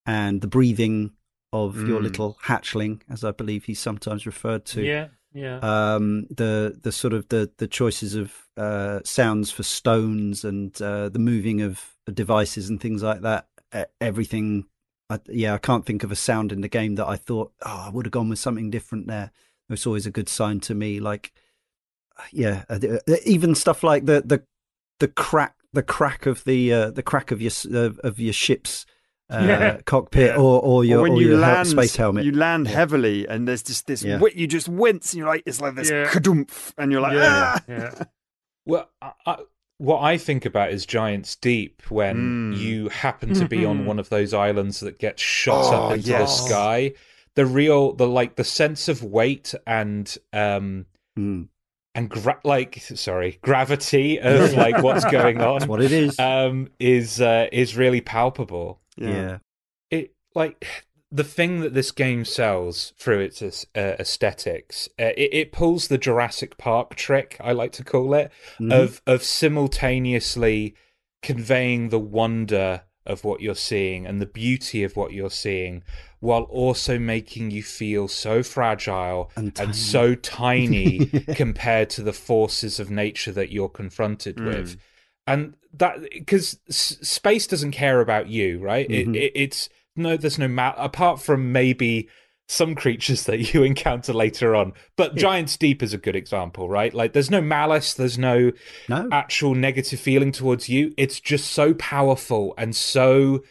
[0.07, 1.13] and the breathing
[1.53, 2.05] of your Mm.
[2.05, 4.83] little hatchling, as I believe he's sometimes referred to.
[4.83, 5.59] yeah, yeah.
[5.59, 11.09] um, the the sort of the the choices of uh, sounds for stones and uh,
[11.09, 13.49] the moving of devices and things like that.
[14.01, 14.67] Everything,
[15.09, 17.85] I, yeah, I can't think of a sound in the game that I thought, oh,
[17.87, 19.31] I would have gone with something different there.
[19.69, 20.99] It's always a good sign to me.
[20.99, 21.33] Like,
[22.33, 22.79] yeah, uh,
[23.09, 24.43] uh, even stuff like the the
[24.99, 28.33] the crack the crack of the uh, the crack of your s- of of your
[28.33, 28.87] ship's
[29.31, 29.81] uh, Yeah.
[29.87, 30.37] cockpit Yeah.
[30.37, 32.25] or or your or when or you your land, space helmet.
[32.25, 32.75] you land Yeah.
[32.75, 34.03] heavily, and there's just this.
[34.03, 34.15] Yeah.
[34.15, 36.07] wi- you just wince, and you're like, it's like this Yeah.
[36.07, 37.65] kadumph, and you're like, yeah, ah!
[37.69, 37.95] yeah.
[38.67, 39.37] Well, I, I,
[39.79, 42.59] what I think about is Giants Deep when Mm.
[42.59, 43.85] you happen to be on Mhm.
[43.87, 46.41] one of those islands that gets shot Oh, up into yes.
[46.43, 46.93] the sky.
[47.37, 50.87] The real, the like, the sense of weight and um
[51.19, 51.49] Mm,
[51.95, 56.19] and gra- like, sorry, gravity of like what's going that's on what it is.
[56.19, 58.81] um is uh, is really palpable.
[58.97, 59.39] yeah.
[59.91, 60.65] it like
[61.13, 65.99] the thing that this game sells through its uh, aesthetics uh, it, it pulls the
[65.99, 68.73] jurassic park trick i like to call it Mhm.
[68.73, 70.75] of of simultaneously
[71.23, 75.83] conveying the wonder of what you're seeing and the beauty of what you're seeing
[76.21, 79.67] while also making you feel so fragile And tiny.
[79.69, 84.47] and so tiny compared to the forces of nature that you're confronted Mm.
[84.47, 84.77] with
[85.27, 89.15] and that because space doesn't care about you right Mhm.
[89.15, 92.09] it, it, it's no there's no mal apart from maybe
[92.51, 94.73] some creatures that you encounter later on.
[94.97, 96.93] But giants deep is a good example right?
[96.93, 98.51] Like there's no malice there's no
[98.89, 100.93] no, actual negative feeling towards you.
[100.97, 103.45] It's just so powerful and so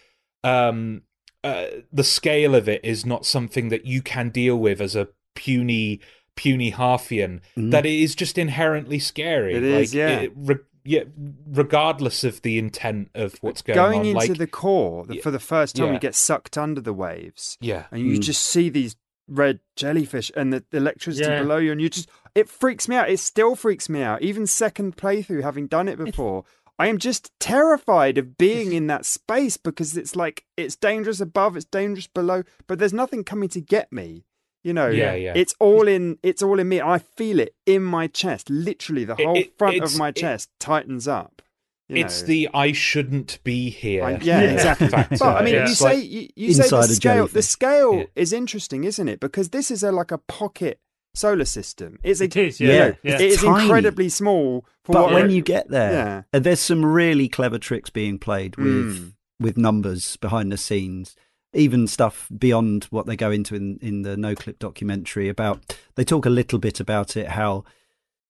[0.44, 1.02] um
[1.42, 5.08] uh, the scale of it is not something that you can deal with as a
[5.36, 6.02] puny
[6.36, 7.72] puny halfian Mm.
[7.72, 9.54] that it is just inherently scary.
[9.56, 10.20] It is, like, yeah.
[10.20, 10.56] it- re-
[10.94, 11.04] yeah
[11.48, 15.16] regardless of the intent of what's going, on Going on into like the core the,
[15.16, 15.94] y- for the first time, yeah.
[15.94, 18.22] you get sucked under the waves, yeah and you Mm.
[18.22, 18.96] just see these
[19.28, 21.42] red jellyfish and the, the electricity Yeah.
[21.42, 23.10] below you, and you just it freaks me out.
[23.10, 26.46] It still freaks me out, even second playthrough, having done it before.
[26.78, 31.58] I am just terrified of being in that space because it's like it's dangerous above,
[31.58, 34.24] it's dangerous below, but there's nothing coming to get me.
[34.64, 36.82] You know, yeah yeah it's all in it's all in me.
[36.82, 38.50] I feel it in my chest.
[38.50, 41.42] Literally, the whole it- front of my it- chest tightens up.
[41.88, 42.28] you it's know.
[42.28, 44.52] the i shouldn't be here I- yeah, Yeah.
[44.54, 44.90] exactly.
[44.90, 45.68] But I mean, Yeah.
[45.70, 47.28] you say you, you say the scale.
[47.28, 48.04] The scale Yeah.
[48.16, 49.20] is interesting, isn't it?
[49.20, 50.80] Because this is a like a pocket
[51.16, 51.98] solar system.
[52.04, 53.16] It's a, It is, you yeah, know, yeah.
[53.16, 56.22] It is incredibly small for but what when you get there, Yeah.
[56.34, 59.14] uh, there's some really clever tricks being played with Mm.
[59.40, 61.16] with numbers behind the scenes.
[61.54, 65.76] Even stuff beyond what they go into in, in the Noclip documentary about.
[65.96, 67.64] They talk a little bit about it how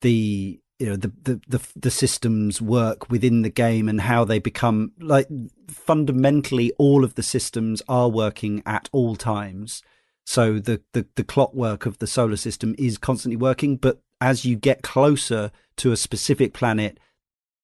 [0.01, 4.39] the you know the, the the the systems work within the game and how they
[4.39, 5.27] become like
[5.67, 9.83] fundamentally all of the systems are working at all times
[10.29, 14.55] So the, the the clockwork of the solar system is constantly working, but as you
[14.57, 16.99] get closer to a specific planet,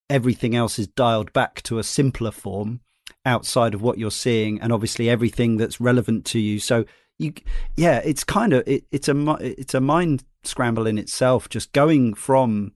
[0.10, 2.80] everything else is dialed back to a simpler form
[3.26, 6.60] outside of what you're seeing, and obviously everything that's relevant to you.
[6.60, 6.86] So
[7.18, 7.34] you,
[7.76, 11.50] yeah, it's kind of it, it's a it's a mind scramble in itself.
[11.50, 12.74] Just going from,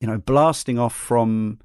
[0.00, 1.60] you know, blasting off from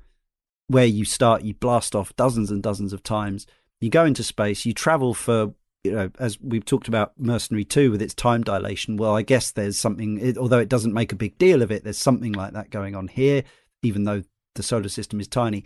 [0.67, 3.47] where you start, you blast off dozens and dozens of times.
[3.80, 5.53] You go into space, you travel for
[5.84, 9.51] you know, as we've talked about Mercenary 2 with its time dilation, well, I guess
[9.51, 12.53] there's something, it, although it doesn't make a big deal of it, there's something like
[12.53, 13.43] that going on here,
[13.84, 14.23] even though
[14.56, 15.63] the solar system is tiny.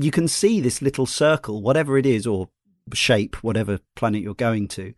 [0.00, 2.48] You can see this little circle, whatever it is, or
[2.94, 4.94] shape, whatever planet you're going to.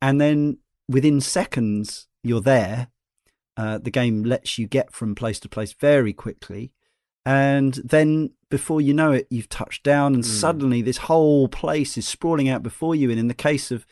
[0.00, 2.88] And then within seconds, you're there.
[3.56, 6.72] Uh, the game lets you get from place to place very quickly.
[7.24, 10.26] And then before you know it, you've touched down, and mm.
[10.26, 13.10] suddenly this whole place is sprawling out before you.
[13.10, 13.86] And in the case of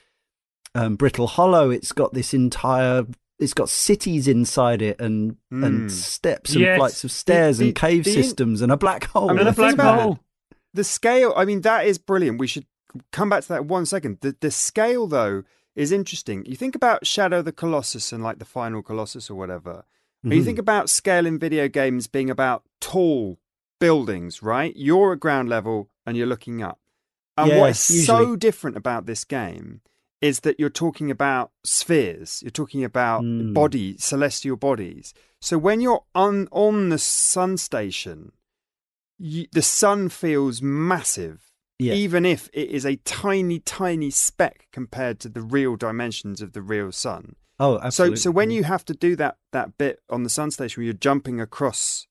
[0.74, 3.06] um, Brittle Hollow, it's got this entire
[3.38, 5.64] it's got cities inside it and mm.
[5.64, 5.88] and hmm.
[5.88, 6.76] steps and yes.
[6.76, 9.30] flights of stairs the, the, and cave the, systems and a black hole.
[9.30, 10.18] I mean, and a black hole.
[10.72, 12.38] The scale, I mean, that is brilliant.
[12.38, 12.66] We should
[13.12, 14.18] come back to that one second.
[14.20, 16.44] The the scale though is interesting.
[16.46, 19.84] You think about Shadow of the Colossus and like the final Colossus or whatever.
[20.24, 20.32] Mm-hmm.
[20.32, 23.38] you think about scale in video games being about tall
[23.78, 24.74] buildings, right?
[24.76, 26.78] You're at ground level and you're looking up.
[27.38, 28.04] And yeah, what is usually.
[28.04, 29.80] so different about this game
[30.20, 32.42] is that you're talking about spheres.
[32.42, 33.54] You're talking about mm.
[33.54, 35.14] body, celestial bodies.
[35.40, 38.32] So when you're on on the sun station,
[39.20, 41.92] you, the sun feels massive, yeah.
[41.92, 46.62] even if it is a tiny, tiny speck compared to the real dimensions of the
[46.62, 47.36] real sun.
[47.58, 48.16] Oh, absolutely.
[48.16, 50.86] So, so when you have to do that that bit on the sun station where
[50.86, 52.06] you're jumping across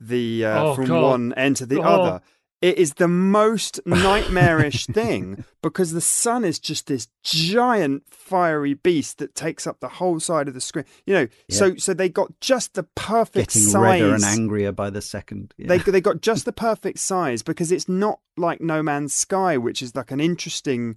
[0.00, 1.02] the uh, oh, from God.
[1.02, 1.82] one end to the oh.
[1.82, 2.20] other,
[2.64, 9.18] it is the most nightmarish thing because the sun is just this giant fiery beast
[9.18, 10.86] that takes up the whole side of the screen.
[11.04, 11.56] You know, yeah.
[11.58, 13.82] so so they got just the perfect Getting size.
[13.82, 15.52] redder and angrier by the second.
[15.58, 15.66] Yeah.
[15.66, 19.82] They they got just the perfect size because it's not like No Man's Sky, which
[19.82, 20.96] is like an interesting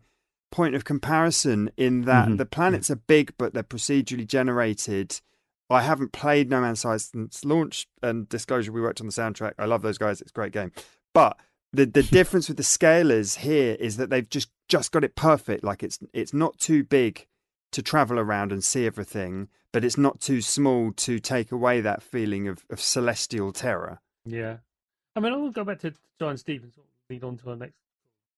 [0.53, 2.37] point of comparison in that mm-hmm.
[2.37, 5.19] the planets are big, but they're procedurally generated.
[5.69, 8.71] I haven't played No Man's Sky since launch and disclosure.
[8.71, 9.55] We worked on the soundtrack.
[9.59, 10.21] I love those guys.
[10.21, 10.71] It's a great game.
[11.13, 11.37] But
[11.73, 15.63] the the difference with the scalers here is that they've just just got it perfect.
[15.63, 17.27] Like it's it's not too big
[17.71, 22.01] to travel around and see everything, but it's not too small to take away that
[22.01, 23.99] feeling of, of celestial terror.
[24.25, 24.57] Yeah,
[25.15, 26.63] I mean, I will go back to Giants Deep.
[27.09, 27.77] Lead on to our next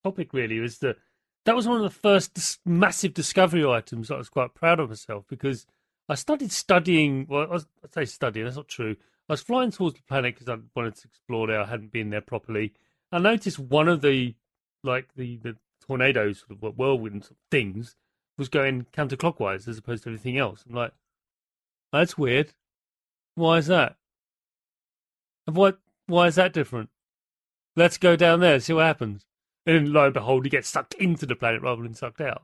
[0.04, 0.32] topic.
[0.32, 0.96] Really, is that
[1.44, 5.24] that was one of the first massive discovery items I was quite proud of myself
[5.28, 5.66] because
[6.08, 7.26] I started studying.
[7.28, 8.44] Well, I was, I'd say studying.
[8.44, 8.96] That's not true.
[9.28, 11.60] I was flying towards the planet because I wanted to explore there.
[11.60, 12.74] I hadn't been there properly.
[13.12, 14.34] I noticed one of the
[14.82, 17.96] like the the tornadoes, sort of whirlwind things,
[18.38, 20.64] was going counterclockwise as opposed to everything else.
[20.68, 20.92] I'm like,
[21.92, 22.54] that's weird.
[23.34, 23.96] Why is that?
[25.46, 25.78] And what?
[26.06, 26.90] Why is that different?
[27.76, 29.26] Let's go down there see what happens.
[29.66, 32.42] And lo and behold, he gets sucked into the planet rather than sucked out.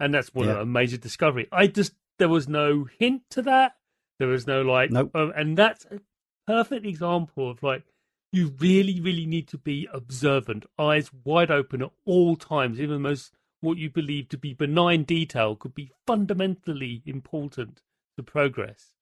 [0.00, 0.54] And that's one yeah.
[0.54, 1.48] of a major discovery.
[1.52, 3.76] I just there was no hint to that.
[4.18, 5.10] There was no like, nope.
[5.14, 6.00] Um, and that's a
[6.46, 7.84] perfect example of like
[8.32, 12.80] you really, really need to be observant, eyes wide open at all times.
[12.80, 17.80] Even the most what you believe to be benign detail could be fundamentally important
[18.16, 18.92] to progress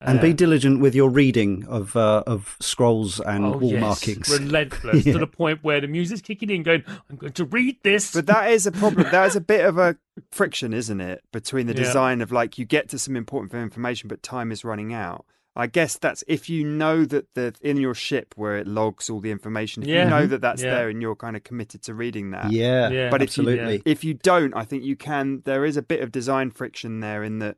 [0.00, 3.80] and be diligent with your reading of uh, of scrolls and oh, wall yes.
[3.80, 4.28] markings.
[4.30, 5.14] Relentless yeah.
[5.14, 8.26] to the point where the music's kicking in, going, "I'm going to read this." But
[8.26, 9.10] that is a problem.
[9.10, 9.96] that is a bit of a
[10.30, 14.22] friction, isn't it, between the design of like you get to some important information, but
[14.22, 15.24] time is running out.
[15.58, 19.20] I guess that's if you know that the in your ship where it logs all
[19.20, 19.82] the information.
[19.82, 20.04] If yeah.
[20.04, 22.52] you know that that's there and you're kind of committed to reading that.
[22.52, 23.74] Yeah, yeah but absolutely.
[23.74, 25.42] If you, if you don't, I think you can.
[25.44, 27.56] There is a bit of design friction there in that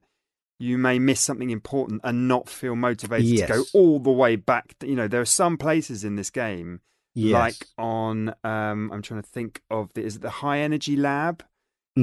[0.58, 3.48] you may miss something important and not feel motivated yes.
[3.48, 4.76] to go all the way back.
[4.82, 6.80] You know, there are some places in this game,
[7.14, 7.32] yes.
[7.32, 11.42] like on, um, I'm trying to think of the, is it the high energy lab?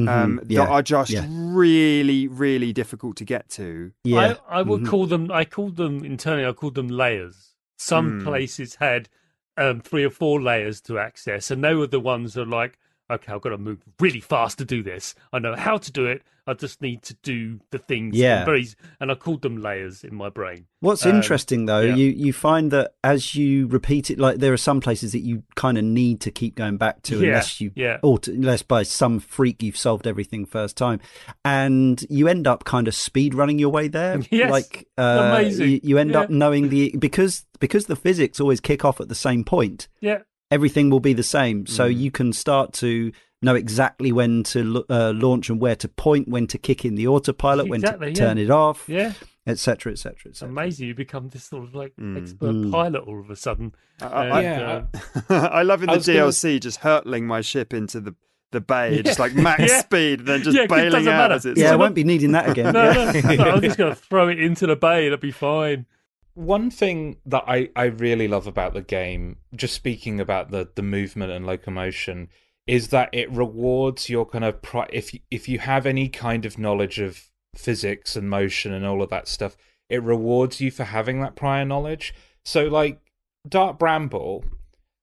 [0.05, 0.09] Mm-hmm.
[0.09, 0.61] Um, yeah.
[0.61, 1.25] that are just yeah.
[1.29, 3.91] really, really difficult to get to.
[4.03, 4.89] Yeah, I, I would mm-hmm.
[4.89, 5.31] call them.
[5.31, 6.45] I called them internally.
[6.45, 7.55] I called them layers.
[7.77, 8.23] Some mm.
[8.23, 9.09] places had
[9.55, 12.77] um, three or four layers to access, and they were the ones that like,
[13.09, 15.15] okay, I've got to move really fast to do this.
[15.33, 16.23] I know how to do it.
[16.47, 18.15] I just need to do the things.
[18.15, 18.45] Yeah.
[18.45, 18.67] Very,
[19.01, 20.65] and I called them layers in my brain.
[20.79, 21.95] What's um, interesting though, yeah.
[21.95, 25.43] you you find that as you repeat it, like there are some places that you
[25.55, 27.27] kind of need to keep going back to yeah.
[27.27, 27.97] unless you, yeah.
[28.01, 31.01] Auto, unless by some freak you've solved everything first time,
[31.43, 34.21] and you end up kind of speed running your way there.
[34.29, 34.51] Yes.
[34.51, 35.69] Like uh, amazing.
[35.69, 36.19] You, you end yeah.
[36.21, 39.87] up knowing the because because the physics always kick off at the same point.
[39.99, 40.19] Yeah
[40.51, 41.65] everything will be the same.
[41.65, 41.97] So mm.
[41.97, 43.11] you can start to
[43.41, 47.07] know exactly when to uh, launch and where to point, when to kick in the
[47.07, 48.27] autopilot, Exactly, when to yeah.
[48.27, 49.13] turn it off, Yeah,
[49.45, 50.49] etc., etc., it's etc.
[50.49, 50.87] amazing.
[50.87, 52.17] You become this sort of like Mm.
[52.21, 52.71] expert Mm.
[52.71, 53.73] pilot all of a sudden.
[54.01, 54.81] I, I, And, I- Yeah,
[55.29, 58.15] uh, I love in the was gonna- DLC just hurtling my ship into the,
[58.51, 59.01] the bay, Yeah.
[59.03, 59.81] just like max Yeah.
[59.81, 61.95] speed, and then just Yeah, 'cause it bailing doesn't out as it's Yeah, I won't
[61.95, 62.73] be needing that again.
[62.73, 63.21] no, Yeah.
[63.21, 65.05] no, no, I'm just going to throw it into the bay.
[65.05, 65.85] It'll be fine.
[66.33, 70.83] One thing that I, I really love about the game, just speaking about the, the
[70.83, 72.29] movement and locomotion,
[72.67, 76.45] is that it rewards your kind of pri- if you, if you have any kind
[76.45, 79.55] of knowledge of physics and motion and all of that stuff,
[79.89, 82.13] it rewards you for having that prior knowledge.
[82.43, 82.99] So like
[83.47, 84.43] Dark Bramble,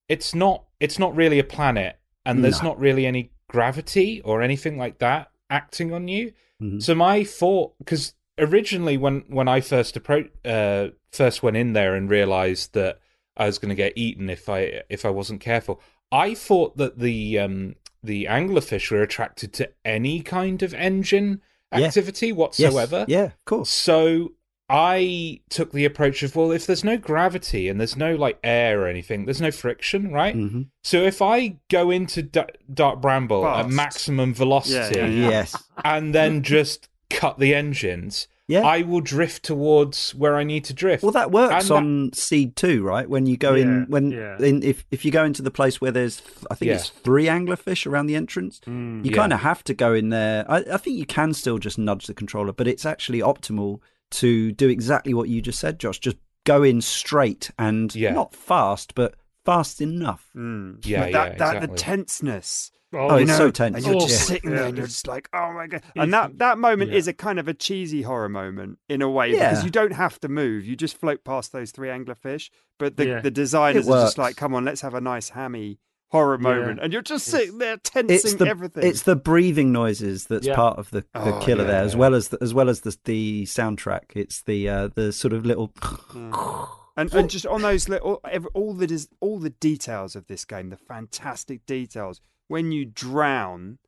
[0.08, 2.70] it's not it's not really a planet, and there's No.
[2.70, 6.32] not really any gravity or anything like that acting on you.
[6.60, 6.82] Mhm.
[6.82, 11.94] So my thought, because originally when when I first approached, uh, first went in there
[11.94, 12.98] and realized that
[13.36, 15.80] I was going to get eaten if I if I wasn't careful,
[16.14, 21.40] I thought that the um the anglerfish were attracted to any kind of engine
[21.74, 21.86] Yeah.
[21.86, 22.36] activity Yes.
[22.36, 23.04] whatsoever.
[23.08, 23.70] Yeah, of course.
[23.70, 24.32] So
[24.68, 28.82] I took the approach of well, if there's no gravity and there's no like air
[28.82, 30.34] or anything, there's no friction, right?
[30.34, 32.40] hmm So if I go into D-
[32.72, 35.64] Dark Bramble at maximum velocity Yeah, yeah, Yes.
[35.84, 38.60] and then just cut the engines, Yeah.
[38.60, 41.02] I will drift towards where I need to drift.
[41.02, 43.08] Well, that works And that- on Seed Two, right?
[43.08, 44.36] When you go Yeah, in, when yeah.
[44.38, 46.20] in, if if you go into the place where there's,
[46.50, 46.74] I think Yeah.
[46.74, 48.60] it's three anglerfish around the entrance.
[48.66, 49.02] Mm.
[49.04, 49.16] You Yeah.
[49.16, 50.44] kind of have to go in there.
[50.50, 53.80] I, I think you can still just nudge the controller, but it's actually optimal
[54.10, 55.98] to do exactly what you just said, Josh.
[55.98, 58.12] Just go in straight and Yeah.
[58.12, 59.14] not fast, but
[59.44, 60.28] fast enough.
[60.36, 60.84] Mm.
[60.86, 62.70] Yeah, But that, yeah, that the tenseness.
[62.96, 63.76] Oh, you it's know, so tense.
[63.76, 65.82] And you're just Oh, sitting yeah, there and you're just like, oh my god.
[65.96, 66.98] And that, that moment yeah.
[66.98, 69.50] is a kind of a cheesy horror moment in a way Yeah.
[69.50, 70.64] because you don't have to move.
[70.64, 72.50] You just float past those three anglerfish.
[72.78, 73.20] But the, Yeah.
[73.20, 75.80] the designers are just like, come on, let's have a nice hammy
[76.12, 76.42] horror Yeah.
[76.54, 76.78] moment.
[76.82, 78.84] And you're just sitting there tensing It's the everything.
[78.86, 80.54] it's the breathing noises that's Yeah.
[80.54, 82.82] part of the, the Oh, killer yeah, there, as well as the, as well as
[82.82, 84.14] the the soundtrack.
[84.14, 85.72] It's the uh, the sort of little.
[86.96, 88.20] And, and just on those little,
[88.54, 92.20] all the all the details of this game, the fantastic details.
[92.48, 93.78] When you drown,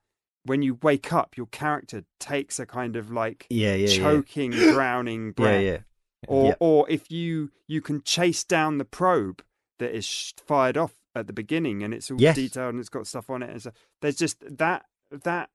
[0.45, 3.97] when you wake up, your character takes a kind of like Yeah, yeah, yeah.
[4.03, 5.63] choking, drowning breath.
[5.63, 5.79] yeah.
[6.27, 6.55] Or Yeah.
[6.59, 9.43] or if you you can chase down the probe
[9.79, 12.35] that is fired off at the beginning, and it's all Yes.
[12.35, 13.51] detailed and it's got stuff on it.
[13.51, 15.51] And so there's just that that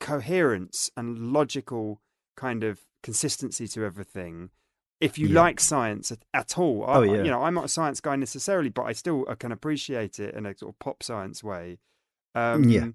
[0.00, 2.00] coherence and logical
[2.36, 4.50] kind of consistency to everything.
[5.02, 5.42] If you Yeah.
[5.42, 7.22] like science at, at all, I, Oh, yeah.
[7.24, 10.34] you know, I'm not a science guy necessarily, but I still uh, can appreciate it
[10.34, 11.78] in a sort of pop science way.
[12.34, 12.88] Um, Yeah.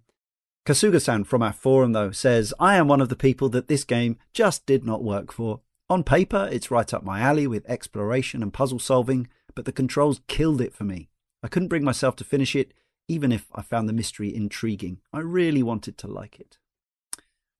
[0.65, 4.17] Kasuga-san from our forum, though, says, I am one of the people that this game
[4.33, 5.61] just did not work for.
[5.89, 10.19] On paper, it's right up my alley with exploration and puzzle solving, but the controls
[10.27, 11.09] killed it for me.
[11.41, 12.73] I couldn't bring myself to finish it,
[13.07, 14.99] even if I found the mystery intriguing.
[15.13, 16.57] I really wanted to like it.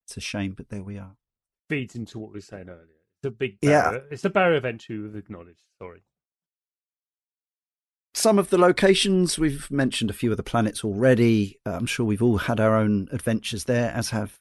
[0.05, 1.15] It's a shame, but there we are.
[1.69, 2.96] feeds into what we were saying earlier.
[3.21, 3.91] It's a big Yeah.
[3.91, 4.07] barrier.
[4.11, 5.63] It's a barrier we've acknowledged.
[5.79, 6.03] Sorry.
[8.13, 11.59] Some of the locations, we've mentioned a few of the planets already.
[11.65, 14.39] Uh, I'm sure we've all had our own adventures there, as have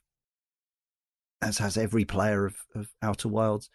[1.42, 3.68] as has every player of, of Outer Wilds.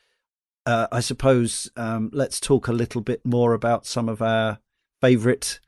[0.66, 4.60] Uh, I suppose um, let's talk a little bit more about some of our
[5.00, 5.60] favourite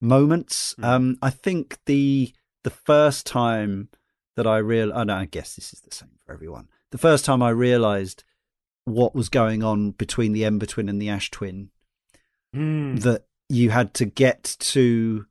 [0.00, 0.74] moments.
[0.78, 0.84] Mm.
[0.84, 2.32] Um, I think the
[2.62, 3.90] the first time
[4.36, 6.68] that I real, oh, no, I guess this is the same for everyone.
[6.90, 8.24] The first time I realised
[8.84, 11.70] what was going on between the Ember Twin and the Ash Twin
[12.54, 13.00] Mm.
[13.02, 15.26] that you had to get to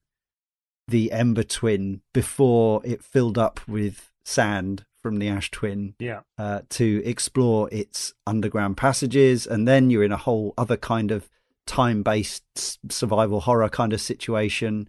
[0.88, 6.22] the Ember Twin before it filled up with sand from the Ash Twin Yeah.
[6.38, 11.30] uh, to explore its underground passages, and then you're in a whole other kind of
[11.66, 12.43] time-based
[12.91, 14.88] survival horror kind of situation,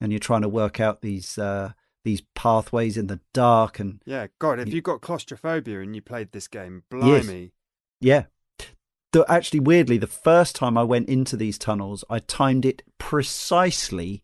[0.00, 1.72] and you're trying to work out these uh,
[2.04, 6.02] these pathways in the dark, and Yeah, God, if You- you got claustrophobia and you
[6.02, 7.26] played this game, Yes.
[8.00, 8.24] Yeah.
[9.12, 14.22] The, actually, weirdly, the first time I went into these tunnels, I timed it precisely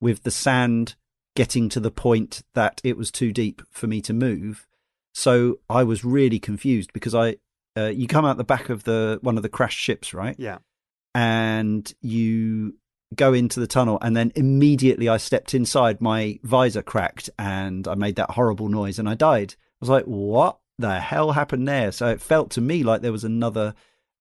[0.00, 0.96] with the sand
[1.36, 4.66] getting to the point that it was too deep for me to move.
[5.14, 7.36] So I was really confused because I,
[7.76, 10.34] uh, you come out the back of the one of the crashed ships, right?
[10.38, 10.58] Yeah.
[11.14, 12.74] And you
[13.14, 16.00] go into the tunnel, and then immediately I stepped inside.
[16.00, 19.54] My visor cracked, and I made that horrible noise, and I died.
[19.58, 23.12] I was like, "What the hell happened there?" So it felt to me like there
[23.12, 23.74] was another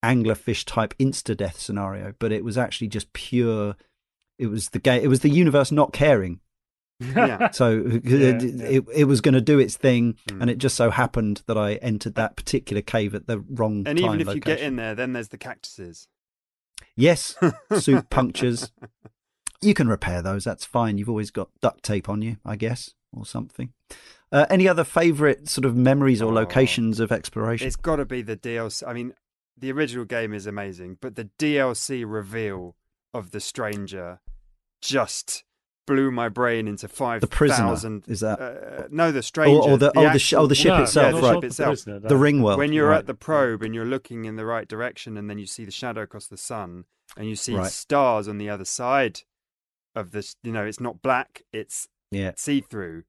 [0.03, 3.75] anglerfish type insta death scenario, but it was actually just pure.
[4.39, 5.03] It was the game.
[5.03, 6.39] It was the universe not caring.
[6.99, 7.49] Yeah.
[7.53, 7.69] So
[8.03, 8.65] Yeah, it, yeah.
[8.67, 10.41] it it was going to do its thing, Mm.
[10.41, 13.91] and it just so happened that I entered that particular cave at the wrong time.
[13.91, 14.15] And time.
[14.15, 16.07] even if you get in there, then there's the cactuses.
[16.95, 17.35] yes,
[17.79, 18.71] suit punctures.
[19.61, 20.43] You can repair those.
[20.43, 20.97] That's fine.
[20.97, 22.93] You've always got duct tape on you, I guess.
[23.13, 23.73] Or something.
[24.31, 26.35] Uh, any other favourite sort of memories or Oh.
[26.35, 27.67] locations of exploration?
[27.67, 28.83] It's got to be the DLC.
[28.87, 29.13] I mean,
[29.57, 32.75] the original game is amazing, but the DLC reveal
[33.13, 34.19] of the stranger
[34.81, 35.43] just
[35.87, 38.03] blew my brain into five The prisoner, thousand.
[38.07, 39.57] is that- Uh, no, the stranger.
[39.59, 41.43] or, or the, oh, the, sh- oh, the ship No, itself, yeah, the right?
[41.43, 42.59] ship the prisoner, The ring world.
[42.59, 42.99] when you're right.
[42.99, 45.71] at the probe and you're looking in the right direction, and then you see the
[45.71, 46.85] shadow across the sun,
[47.17, 47.69] and you see Right.
[47.71, 49.21] stars on the other side
[49.95, 50.35] of this.
[50.43, 52.31] You know, it's not black; it's yeah.
[52.35, 53.03] see through.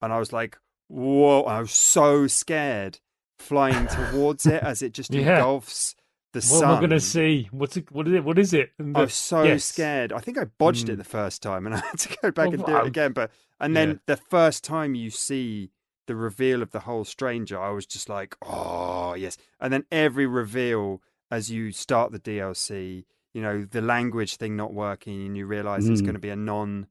[0.00, 2.98] And I was like, whoa, I was so scared
[3.38, 5.36] flying towards it as it just Yeah.
[5.38, 5.94] engulfs
[6.32, 6.64] the What sun.
[6.64, 7.48] am I going to see?
[7.50, 7.90] What's it?
[7.90, 8.24] What is it?
[8.24, 8.70] What is it?
[8.78, 9.64] And I the- was so yes.
[9.64, 10.12] scared.
[10.12, 10.98] I think I bodged it Mm.
[10.98, 12.82] the first time and I had to go back Oh, and do wow.
[12.82, 13.12] it again.
[13.12, 13.30] But
[13.60, 13.94] and then Yeah.
[14.06, 15.70] the first time you see
[16.08, 19.36] the reveal of the whole stranger, I was just like, oh yes.
[19.60, 21.00] And then every reveal
[21.30, 25.86] as you start the DLC, you know, the language thing not working and you realise
[25.86, 26.04] it's Mm.
[26.04, 26.86] going to be a non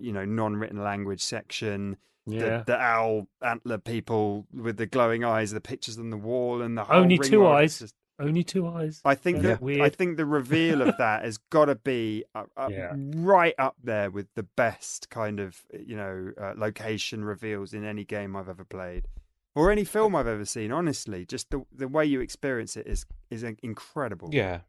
[0.00, 2.58] you know, non written language section Yeah.
[2.58, 6.78] the, the owl antler people with the glowing eyes, the pictures on the wall, and
[6.78, 7.78] the Only two eyes.
[7.80, 9.00] Just- Only two eyes.
[9.04, 9.80] I think that weird?
[9.80, 12.92] I think the reveal of that has got to be uh, uh, Yeah.
[12.96, 18.04] right up there with the best kind of you know uh, location reveals in any
[18.04, 19.08] game I've ever played
[19.56, 20.70] or any film I've ever seen.
[20.70, 24.28] Honestly, just the the way you experience it is is incredible.
[24.30, 24.60] Yeah,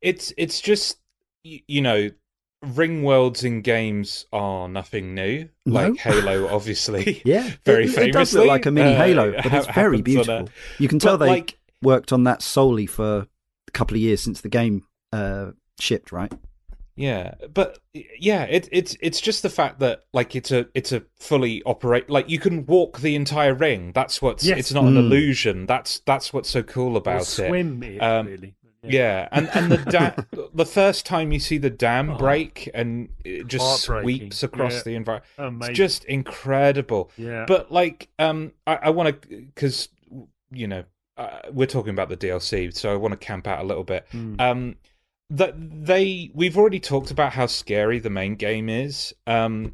[0.00, 0.98] it's it's just
[1.44, 2.10] y- you know,
[2.62, 5.48] ring worlds in games are nothing new.
[5.66, 5.88] No.
[5.88, 7.22] Like Halo, obviously.
[7.24, 9.92] Yeah, very it, it does look like a mini uh, Halo, but it's very happens
[9.92, 10.48] on a- beautiful.
[10.78, 13.26] You can tell But, they like worked on that solely for
[13.68, 15.50] a couple of years since the game uh,
[15.80, 16.32] shipped, right?
[16.94, 17.78] Yeah, but
[18.18, 22.10] yeah, it, it's it's just the fact that like it's a it's a fully operate
[22.10, 23.92] like you can walk the entire ring.
[23.94, 24.58] That's what's Yes.
[24.58, 24.98] it's not an Mm.
[24.98, 25.64] illusion.
[25.66, 27.24] That's that's what's so cool Or about it.
[27.24, 28.54] swim it, Um, really.
[28.84, 32.18] Yeah, and and the da- the first time you see the dam Oh.
[32.18, 34.82] break and it just sweeps across Yeah.
[34.84, 35.70] the environment, Amazing.
[35.70, 37.10] it's just incredible.
[37.16, 37.44] yeah.
[37.46, 39.88] But like, um, I, I want to because
[40.50, 40.84] you know
[41.16, 44.06] uh, we're talking about the DLC, so I want to camp out a little bit.
[44.12, 44.40] Mm.
[44.40, 44.76] Um,
[45.30, 49.14] that they we've already talked about how scary the main game is.
[49.26, 49.72] Um,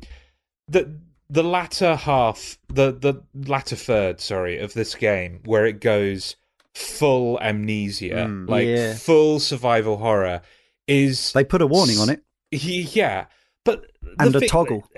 [0.69, 0.87] that
[1.31, 6.37] the latter half, the the latter third, sorry, of this game where it goes
[6.79, 8.49] full amnesia, Mm.
[8.49, 8.95] like Yeah.
[8.95, 10.43] full survival horror,
[10.87, 13.27] is They put a warning on it yeah,
[13.65, 14.89] but and a thi- toggle.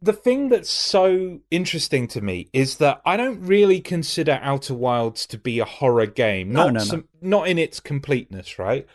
[0.00, 5.26] the thing that's so interesting to me is that I don't really consider Outer Wilds
[5.26, 6.50] to be a horror game.
[6.52, 6.84] No, Not no, no.
[6.84, 8.86] some, not in its completeness, right?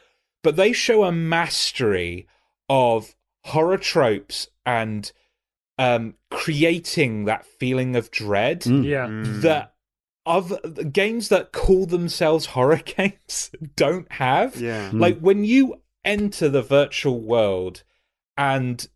[0.43, 2.27] But they show a mastery
[2.67, 3.15] of
[3.45, 5.09] horror tropes and
[5.79, 8.83] um, creating that feeling of dread Mm.
[8.83, 9.07] yeah.
[9.41, 9.73] That
[10.27, 10.59] other
[10.91, 14.57] games that call themselves horror games don't have.
[14.59, 14.89] yeah.
[14.91, 14.99] Mm.
[14.99, 17.83] Like when you enter the virtual world
[18.37, 18.87] and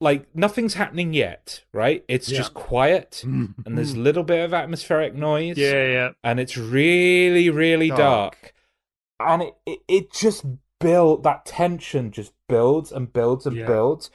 [0.00, 2.04] like nothing's happening yet, right?
[2.08, 2.38] It's Yeah.
[2.38, 3.54] just quiet Mm.
[3.66, 5.58] and there's a little bit of atmospheric noise.
[5.58, 6.08] Yeah, yeah.
[6.24, 7.98] And it's really, really dark.
[7.98, 8.54] Dark.
[9.20, 10.44] And it, it, it just
[10.80, 13.66] build that tension just builds and builds and Yeah.
[13.66, 14.10] builds.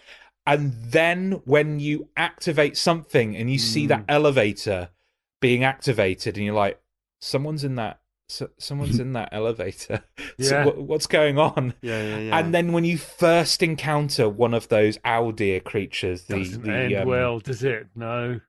[0.47, 4.05] And then when you activate something and you see that Mm.
[4.09, 4.89] elevator
[5.45, 6.81] being activated and you're like,
[7.21, 10.03] someone's in that so, someone's in that elevator.
[10.39, 10.65] So Yeah.
[10.65, 11.75] what, what's going on?
[11.83, 12.39] Yeah, yeah, yeah.
[12.39, 16.71] And then when you first encounter one of those owl deer creatures, the Doesn't the,
[16.73, 17.89] end um, well, does it?
[17.93, 18.41] No.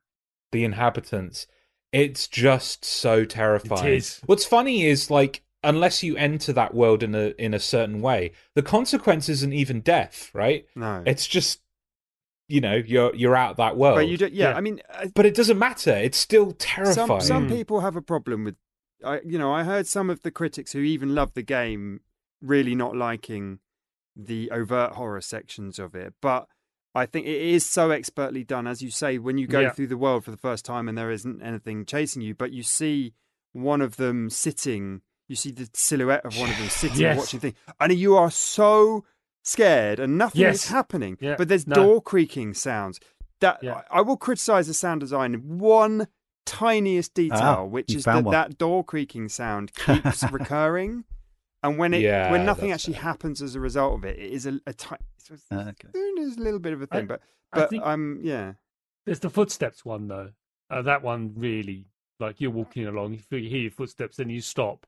[0.53, 1.47] the inhabitants,
[1.92, 4.03] it's just so terrifying.
[4.24, 8.32] What's funny is like unless you enter that world in a in a certain way,
[8.55, 10.64] the consequence isn't even death, right?
[10.74, 11.03] no.
[11.05, 11.61] It's just
[12.49, 13.97] you know you're you're out that world.
[13.97, 14.57] but you do, yeah, Yeah.
[14.57, 15.90] I mean, uh, But it doesn't matter.
[15.97, 16.94] It's still terrifying.
[16.94, 17.51] Some some Mm.
[17.51, 18.57] people have a problem with,
[19.05, 22.01] I you know, I heard some of the critics who even love the game
[22.40, 23.59] really not liking
[24.14, 26.47] the overt horror sections of it, but
[26.94, 29.70] I think it is so expertly done, as you say, when you go Yeah.
[29.72, 32.62] through the world for the first time and there isn't anything chasing you, but you
[32.62, 33.12] see
[33.53, 37.18] one of them sitting, you see the silhouette of one of them sitting Yes.
[37.18, 39.05] watching things, and you are so
[39.47, 41.36] scared and nothing is happening, Yeah.
[41.38, 41.74] but there's No.
[41.74, 42.99] door creaking sounds.
[43.40, 43.82] That Yeah.
[43.90, 46.09] I I will criticize the sound design in one
[46.44, 48.32] tiniest detail, Ah, which is that one.
[48.32, 51.05] that door creaking sound keeps recurring,
[51.62, 53.03] and when it Yeah, when nothing actually fair.
[53.05, 54.97] happens as a result of it, it is a, a ti-
[55.51, 55.88] Uh, okay.
[55.92, 57.20] there's a little bit of a thing, but
[57.53, 58.55] I but think- um yeah
[59.05, 60.30] There's the footsteps one though.
[60.70, 61.86] Uh, that one really,
[62.18, 64.86] like you're walking along, you you hear your footsteps, then you stop,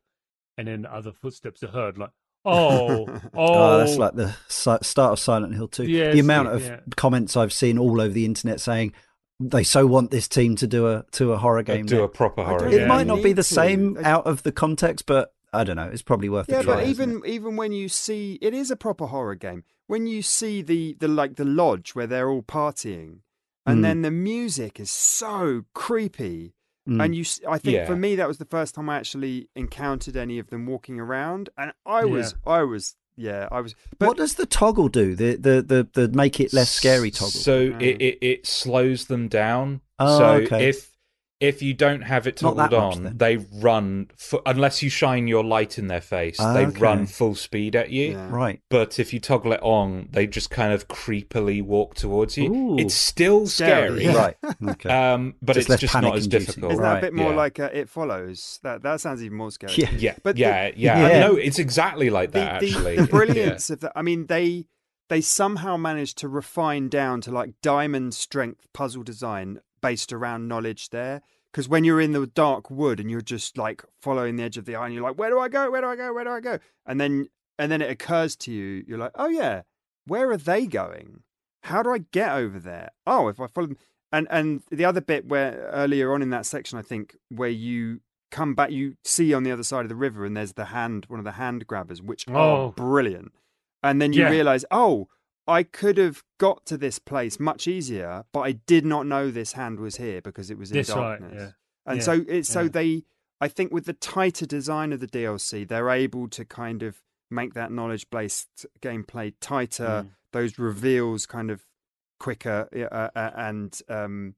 [0.56, 1.98] and then other footsteps are heard.
[1.98, 2.10] Like,
[2.44, 4.82] oh, oh, Oh, that's like the start
[5.12, 5.84] of Silent Hill 2.
[5.84, 6.80] Yeah, the amount of yeah.
[6.96, 8.92] comments I've seen all over the internet saying
[9.40, 11.86] they so want this team to do a to a horror game.
[11.86, 12.02] do now.
[12.04, 12.60] a proper horror.
[12.60, 12.86] don't it Yeah.
[12.86, 15.88] might not be the same I- out of the context, but I don't know.
[15.92, 16.74] It's probably worth yeah, a try.
[16.76, 19.64] but isn't even even when you see it is a proper horror game.
[19.86, 23.20] When you see the the like the lodge where they're all partying,
[23.64, 23.82] and Mm.
[23.82, 26.54] then the music is so creepy.
[26.88, 27.04] Mm.
[27.04, 30.38] And you, I think for me that was the first time I actually encountered any
[30.38, 32.52] of them walking around, and I was, Yeah.
[32.52, 33.74] I was, yeah, I was.
[33.98, 35.14] But what does the toggle do?
[35.14, 37.30] The the the, the make it less scary toggle.
[37.32, 37.82] So Mm.
[37.82, 39.82] it, it it slows them down.
[39.98, 40.68] Oh, so okay.
[40.68, 40.90] if
[41.40, 43.16] if you don't have it Not that toggled much, on, then.
[43.18, 46.36] they run fu- unless you shine your light in their face.
[46.38, 46.78] They okay.
[46.80, 48.12] run full speed at you.
[48.12, 48.28] Yeah.
[48.28, 48.60] right.
[48.70, 52.52] But if you toggle it on, they just kind of creepily walk towards you.
[52.52, 52.78] Ooh.
[52.78, 54.16] It's still Scary, scary, Yeah.
[54.16, 54.36] Right.
[54.70, 54.90] Okay.
[54.90, 56.72] um, but Just it's just not as difficult.
[56.72, 57.36] isn't that a bit more yeah.
[57.36, 58.58] like uh, It Follows?
[58.64, 59.74] That that sounds even more scary.
[59.76, 59.90] yeah.
[59.96, 61.20] Yeah, But the- yeah, yeah, Yeah.
[61.20, 62.60] No, it's exactly like that.
[62.60, 63.06] the- actually, the Yeah.
[63.06, 63.92] brilliance of that.
[63.94, 64.66] I mean, they
[65.08, 70.90] they somehow managed to refine down to like diamond strength puzzle design based around knowledge
[70.90, 71.22] there.
[71.52, 74.64] Because when you're in the dark wood and you're just like following the edge of
[74.66, 75.70] the eye, and you're like, "Where do I go?
[75.70, 76.12] Where do I go?
[76.12, 79.28] Where do I go?" And then and then it occurs to you, you're like, "Oh
[79.28, 79.62] yeah,
[80.06, 81.22] where are they going?
[81.64, 82.90] How do I get over there?
[83.06, 83.78] Oh, if I follow them."
[84.12, 88.00] And and the other bit where earlier on in that section, I think where you
[88.30, 91.06] come back, you see on the other side of the river, and there's the hand,
[91.08, 92.66] one of the hand grabbers, which Oh.
[92.66, 93.32] are brilliant.
[93.82, 94.30] And then you Yeah.
[94.30, 95.08] realize, oh,
[95.48, 99.52] I could have got to this place much easier, but I did not know this
[99.52, 100.86] hand was here because it was in right.
[100.86, 101.32] darkness.
[101.34, 101.50] Yeah.
[101.86, 103.04] And Yeah, so it's so they,
[103.40, 107.54] I think, with the tighter design of the DLC, they're able to kind of make
[107.54, 110.04] that knowledge based gameplay tighter.
[110.04, 110.10] Mm.
[110.32, 111.62] Those reveals kind of
[112.20, 114.34] quicker, yeah, uh, uh, and um,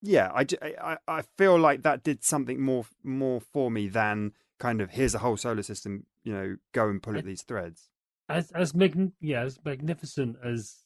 [0.00, 0.46] yeah, I,
[0.82, 5.14] I I feel like that did something more more for me than kind of here's
[5.14, 7.90] a whole solar system, you know, go and pull at these threads.
[8.28, 10.76] As as magn- yeah, as magnificent as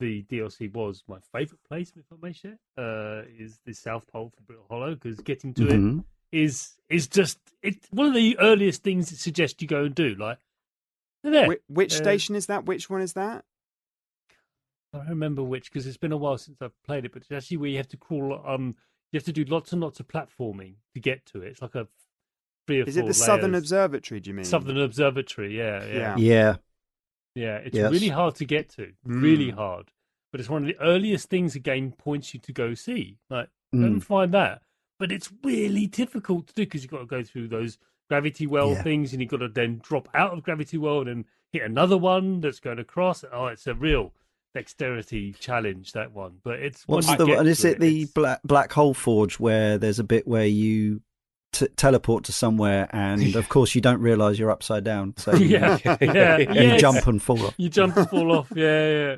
[0.00, 4.32] the DLC was, my favourite place, if I may share, uh, is the South Pole
[4.34, 6.04] for Brittle Hollow because getting to it Mhm.
[6.32, 10.14] is is just it's one of the earliest things that suggest you go and do.
[10.14, 10.38] Like,
[11.22, 11.48] there.
[11.48, 12.64] Which, which uh, station is that?
[12.66, 13.44] Which one is that?
[14.92, 17.32] I don't remember which because it's been a while since I've played it, but it's
[17.32, 18.40] actually where you have to crawl.
[18.46, 18.76] Um,
[19.10, 21.48] you have to do lots and lots of platforming to get to it.
[21.48, 21.88] It's like a
[22.66, 23.54] three or Is it four the Southern.
[23.54, 24.20] Observatory?
[24.20, 25.56] Do you mean Southern Observatory?
[25.56, 26.16] Yeah, yeah, Yeah.
[26.16, 26.56] Yeah.
[27.34, 27.56] Yeah.
[27.56, 27.90] It's Yes.
[27.92, 29.56] really hard to get to, really Mm.
[29.56, 29.90] hard.
[30.32, 33.18] But it's one of the earliest things a game points you to go see.
[33.30, 33.84] Like, Mm.
[33.86, 34.62] and find that.
[34.98, 37.78] But it's really difficult to do because you've got to go through those
[38.08, 38.82] gravity well Yeah.
[38.82, 42.40] things, and you've got to then drop out of gravity well and hit another one
[42.40, 43.24] that's going across.
[43.32, 44.12] Oh, it's a real
[44.54, 46.38] dexterity challenge that one.
[46.44, 49.98] But it's What's the and is to it the black black hole forge where there's
[49.98, 51.00] a bit where you
[51.54, 55.46] t- teleport to somewhere and of course you don't realize you're upside down so you,
[55.46, 56.80] yeah, yeah, you yes.
[56.80, 57.54] jump and fall off.
[57.56, 58.52] You jump and fall off.
[58.54, 59.16] Yeah, yeah.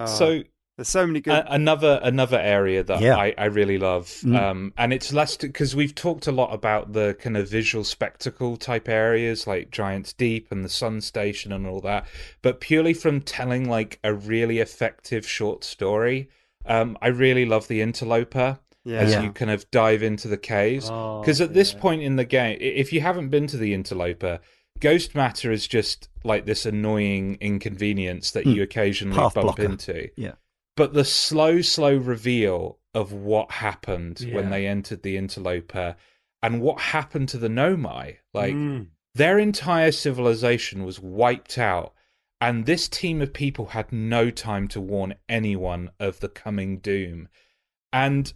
[0.00, 0.42] Oh, so
[0.76, 1.32] there's so many good.
[1.34, 3.16] A- another another area that Yeah.
[3.16, 4.40] I, I really love, Mm.
[4.40, 8.56] um, and it's less because we've talked a lot about the kind of visual spectacle
[8.56, 12.06] type areas like Giants Deep and the Sun Station and all that,
[12.42, 16.28] but purely from telling like a really effective short story.
[16.64, 19.22] Um, I really love the Interloper yeah, as Yeah.
[19.22, 22.56] you kind of dive into the caves Oh, because at this point in the game,
[22.60, 24.40] if you haven't been to the Interloper.
[24.80, 28.50] Ghost matter is just like this annoying inconvenience that Hmm.
[28.52, 29.64] you occasionally Path bump blocker.
[29.64, 30.34] into Yeah.
[30.76, 35.96] but the slow slow reveal of what happened when they entered the interloper
[36.44, 38.86] and what happened to the nomai like Mm.
[39.16, 41.92] their entire civilization was wiped out
[42.40, 47.26] and this team of people had no time to warn anyone of the coming doom
[47.92, 48.32] and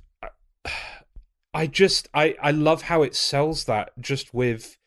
[1.55, 4.79] i just i i love how it sells that just with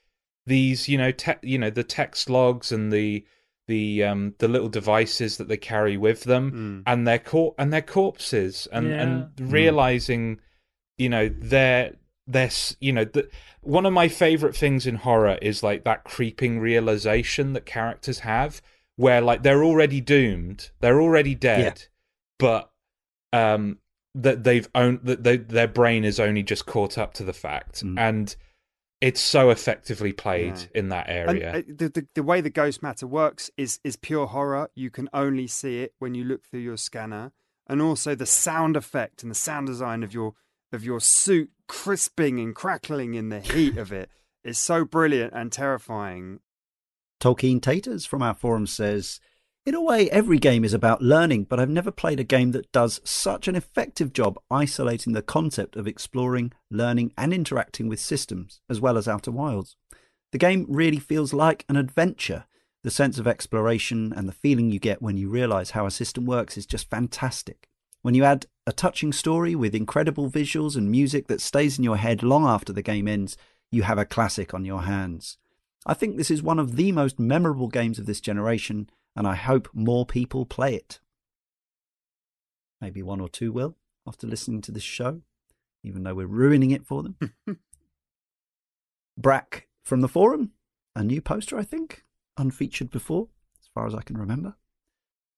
[0.46, 3.26] these you know te- you know the text logs and the
[3.68, 6.84] the um the little devices that they carry with them Mm.
[6.92, 9.02] and their cor- and their corpses and Yeah.
[9.02, 10.40] and realizing
[10.98, 11.96] you know their
[12.28, 12.50] their
[12.80, 13.28] you know the,
[13.62, 18.62] one of my favorite things in horror is like that creeping realization that characters have
[18.96, 21.86] where like they're already doomed they're already dead
[22.40, 22.72] but
[23.34, 23.78] um
[24.16, 27.84] that they've owned that they, their brain is only just caught up to the fact
[27.84, 28.00] Mm.
[28.00, 28.36] and
[29.02, 30.66] it's so effectively played Yeah.
[30.74, 33.98] in that And area uh, the, the the way the ghost matter works is is
[33.98, 34.70] pure horror.
[34.74, 37.34] You can only see it when you look through your scanner,
[37.68, 40.34] and also the sound effect and the sound design of your
[40.72, 44.10] of your suit crisping and crackling in the heat of it
[44.46, 46.40] is so brilliant and terrifying.
[47.20, 49.20] Tolkien Taters from our forum says,
[49.66, 52.72] In a way, every game is about learning, but I've never played a game that
[52.72, 58.62] does such an effective job isolating the concept of exploring, learning, and interacting with systems,
[58.70, 59.76] as well as Outer Wilds.
[60.32, 62.46] The game really feels like an adventure.
[62.84, 66.28] The sense of exploration and the feeling you get when you realize how a system
[66.28, 67.68] works is just fantastic.
[68.04, 71.98] When you add a touching story with incredible visuals and music that stays in your
[71.98, 73.36] head long after the game ends,
[73.72, 75.40] you have a classic on your hands.
[75.88, 79.36] I think this is one of the most memorable games of this generation, and I
[79.36, 81.00] hope more people play it.
[82.82, 85.22] Maybe one or two will after listening to this show,
[85.84, 87.18] even though we're ruining it for them.
[89.18, 90.52] Brack from the forum,
[90.96, 92.04] a new poster, I think,
[92.38, 93.30] unfeatured before,
[93.62, 94.56] as far as I can remember.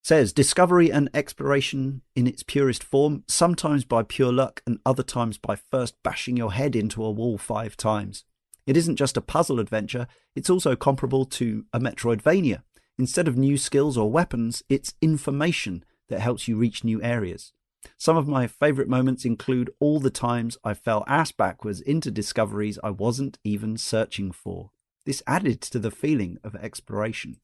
[0.03, 5.38] Says discovery and exploration in its purest form, sometimes by pure luck and other times
[5.38, 8.23] by first bashing your head into a wall five times.
[8.65, 12.63] It isn't just a puzzle adventure, it's also comparable to a Metroidvania.
[13.00, 17.54] Instead of new skills or weapons, it's information that helps you reach new areas.
[17.98, 22.80] Some of my favourite moments include all the times I fell ass backwards into discoveries
[22.84, 24.72] I wasn't even searching for.
[25.06, 27.38] This added to the feeling of exploration.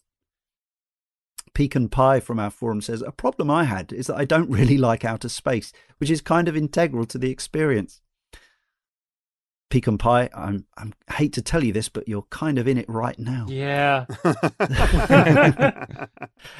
[1.54, 4.78] Pecan Pie from our forum says, A problem I had is that I don't really
[4.78, 8.02] like outer space, which is kind of integral to the experience.
[9.74, 12.78] Pecan Pie, I'm, I'm, I hate to tell you this, but you're kind of in
[12.78, 13.48] it right now.
[13.50, 14.06] Yeah.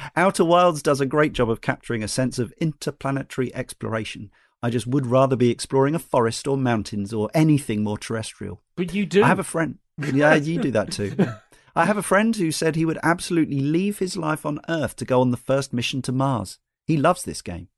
[0.16, 4.32] Outer Wilds does a great job of capturing a sense of interplanetary exploration.
[4.64, 8.60] I just would rather be exploring a forest or mountains or anything more terrestrial.
[8.74, 9.22] But you do.
[9.22, 9.78] I have a friend.
[9.96, 11.14] Yeah, you do that too.
[11.76, 15.04] I have a friend who said he would absolutely leave his life on Earth to
[15.04, 16.58] go on the first mission to Mars.
[16.84, 17.68] He loves this game.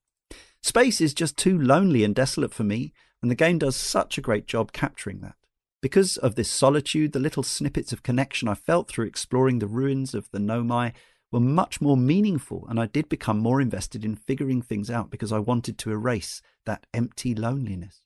[0.62, 2.94] Space is just too lonely and desolate for me,
[3.26, 5.34] and the game does such a great job capturing that.
[5.82, 10.14] Because of this solitude, the little snippets of connection I felt through exploring the ruins
[10.14, 10.92] of the Nomai
[11.32, 15.32] were much more meaningful, and I did become more invested in figuring things out because
[15.32, 18.02] I wanted to erase that empty loneliness.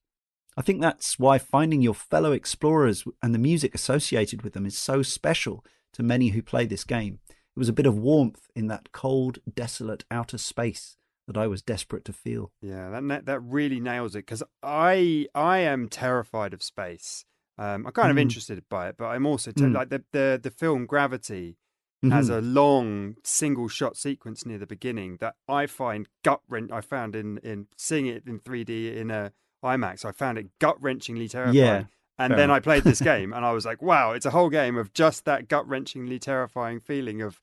[0.57, 4.79] I think that's why finding your fellow explorers and the music associated with them is
[4.79, 5.63] so special
[5.93, 7.19] to many who play this game.
[7.29, 10.97] It was a bit of warmth in that cold, desolate outer space
[11.33, 12.51] that I was desperate to feel.
[12.61, 17.25] Yeah, that that really nails it because I I am terrified of space.
[17.59, 18.23] Um, I'm kind of Mhm.
[18.23, 19.75] interested by it, but I'm also ter- Mm.
[19.75, 21.57] like the, the the film Gravity
[22.05, 22.13] Mhm.
[22.13, 26.71] has a long single shot sequence near the beginning that I find gut wrench.
[26.73, 30.05] I found in in seeing it in 3D in a IMAX.
[30.07, 31.55] I found it gut wrenchingly terrifying.
[31.57, 31.85] Yeah,
[32.19, 32.57] and fair then enough.
[32.57, 35.27] I played this game, and I was like, "Wow, it's a whole game of just
[35.27, 37.41] that gut wrenchingly terrifying feeling of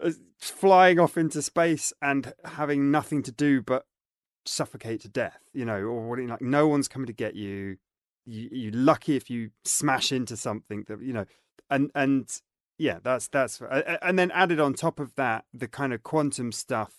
[0.00, 3.86] Uh, flying off into space and having nothing to do but
[4.44, 6.18] suffocate to death." You know, or what?
[6.18, 7.78] Like no one's coming to get you.
[8.24, 11.26] You you're lucky if you smash into something that you know,
[11.70, 12.30] and and
[12.78, 13.60] yeah, that's that's
[14.02, 16.94] and then added on top of that the kind of quantum stuff.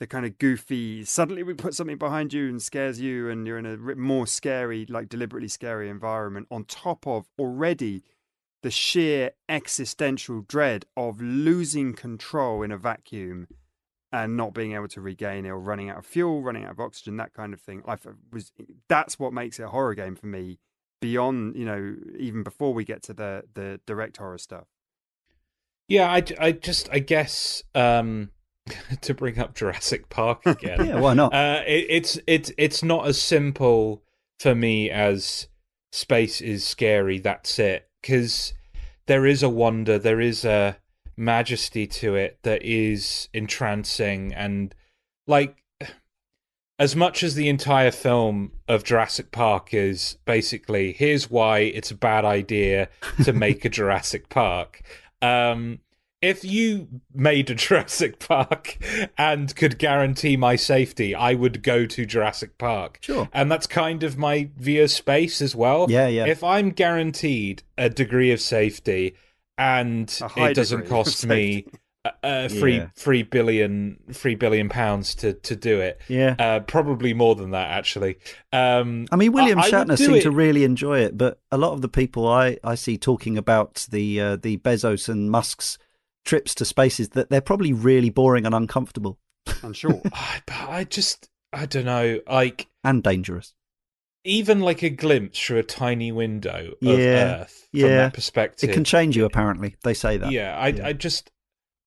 [0.00, 1.04] The kind of goofy.
[1.04, 4.86] Suddenly, we put something behind you and scares you, and you're in a more scary,
[4.88, 6.48] like deliberately scary environment.
[6.50, 8.02] On top of already
[8.64, 13.46] the sheer existential dread of losing control in a vacuum
[14.10, 16.80] and not being able to regain it, or running out of fuel, running out of
[16.80, 17.82] oxygen, that kind of thing.
[17.86, 17.98] I
[18.32, 18.52] was
[18.88, 20.60] that's what makes it a horror game for me.
[21.02, 24.64] Beyond, you know, even before we get to the the direct horror stuff.
[25.86, 28.30] Yeah, I, I just I guess um,
[29.02, 30.86] to bring up Jurassic Park again.
[30.86, 31.34] yeah, why not?
[31.34, 34.02] Uh, it, it's it's it's not as simple
[34.38, 35.48] for me as
[35.92, 37.18] space is scary.
[37.18, 38.52] That's it, because
[39.06, 40.76] there is a wonder, there is a
[41.16, 44.74] majesty to it that is entrancing, and
[45.26, 45.64] like
[46.78, 51.96] as much as the entire film of Jurassic Park is basically here's why it's a
[51.96, 52.90] bad idea
[53.22, 54.82] to make a Jurassic Park.
[55.22, 55.78] Um,
[56.24, 58.76] if you made a Jurassic Park
[59.18, 62.98] and could guarantee my safety, I would go to Jurassic Park.
[63.02, 63.28] Sure.
[63.32, 65.86] And that's kind of my view of space as well.
[65.88, 66.26] Yeah, yeah.
[66.26, 69.16] If I'm guaranteed a degree of safety
[69.58, 71.66] and it doesn't cost me
[72.04, 72.88] uh, uh, three Yeah.
[72.96, 76.34] three billion three billion pounds to to do it, Yeah.
[76.38, 78.16] uh, probably more than that actually.
[78.52, 80.22] Um, I mean, William I- I Shatner do seemed it.
[80.22, 83.86] to really enjoy it, but a lot of the people I, I see talking about
[83.90, 85.78] the uh, the Bezos and Musk's
[86.24, 89.18] trips to spaces that they're probably really boring and uncomfortable
[89.62, 90.00] I'm sure.
[90.12, 92.66] I, but I just I don't know like.
[92.82, 93.54] and dangerous.
[94.24, 97.88] even like a glimpse through a tiny window of Yeah, Earth from yeah.
[97.96, 98.70] that perspective.
[98.70, 99.76] It can change you, apparently.
[99.84, 100.32] They say that.
[100.32, 100.86] Yeah, I, Yeah.
[100.88, 101.30] I just,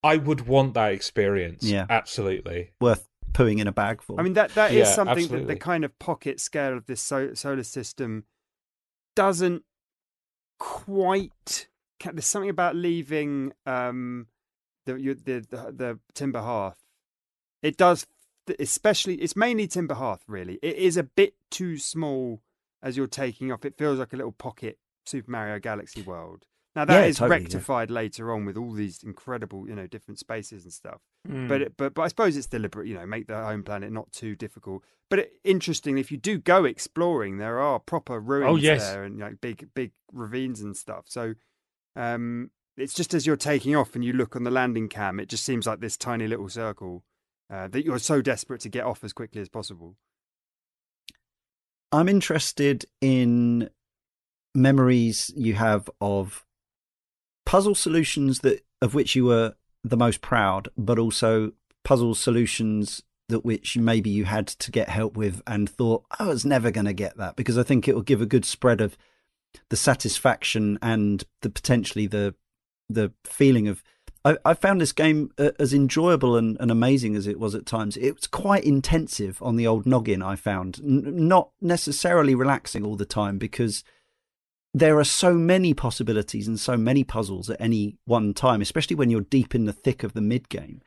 [0.03, 1.63] I would want that experience.
[1.63, 1.85] Yeah.
[1.89, 2.71] absolutely.
[2.79, 4.19] Worth pooing in a bag for.
[4.19, 7.01] I mean, that that is Yeah, something that the kind of pocket scale of this
[7.01, 8.25] so- solar system
[9.15, 9.63] doesn't
[10.59, 11.67] quite.
[12.03, 14.27] There's something about leaving um,
[14.85, 16.77] the, you, the the the timber hearth.
[17.61, 18.05] It does,
[18.59, 19.15] especially.
[19.15, 20.23] It's mainly timber hearth.
[20.27, 22.41] Really, it is a bit too small
[22.81, 23.65] as you're taking off.
[23.65, 26.45] It feels like a little pocket Super Mario Galaxy world.
[26.75, 27.43] Now that Yeah, is totally, yeah.
[27.43, 31.01] rectified later on with all these incredible, you know, different spaces and stuff.
[31.27, 31.47] Mm.
[31.47, 34.11] But it, but but I suppose it's deliberate, you know, make the home planet not
[34.11, 34.83] too difficult.
[35.09, 38.91] But it, interestingly, if you do go exploring, there are proper ruins Oh, yes.
[38.91, 41.05] there and like big big ravines and stuff.
[41.07, 41.33] So
[41.97, 45.27] um, it's just as you're taking off and you look on the landing cam, it
[45.27, 47.03] just seems like this tiny little circle.
[47.49, 49.95] uh, that you're so desperate to get off as quickly as possible.
[51.91, 53.69] I'm interested in
[54.53, 56.45] memories you have of
[57.45, 63.45] puzzle solutions that of which you were the most proud, but also puzzle solutions that
[63.45, 66.93] which maybe you had to get help with and thought I was never going to
[66.93, 68.97] get that because I think it will give a good spread of
[69.69, 72.35] the satisfaction and the potentially the
[72.89, 73.83] the feeling of
[74.23, 77.65] I, I found this game uh, as enjoyable and, and, amazing as it was at
[77.65, 77.95] times.
[77.97, 80.21] It was quite intensive on the old noggin.
[80.21, 83.83] I found N- not necessarily relaxing all the time because
[84.73, 89.09] there are so many possibilities and so many puzzles at any one time, especially when
[89.09, 90.81] you're deep in the thick of the mid game.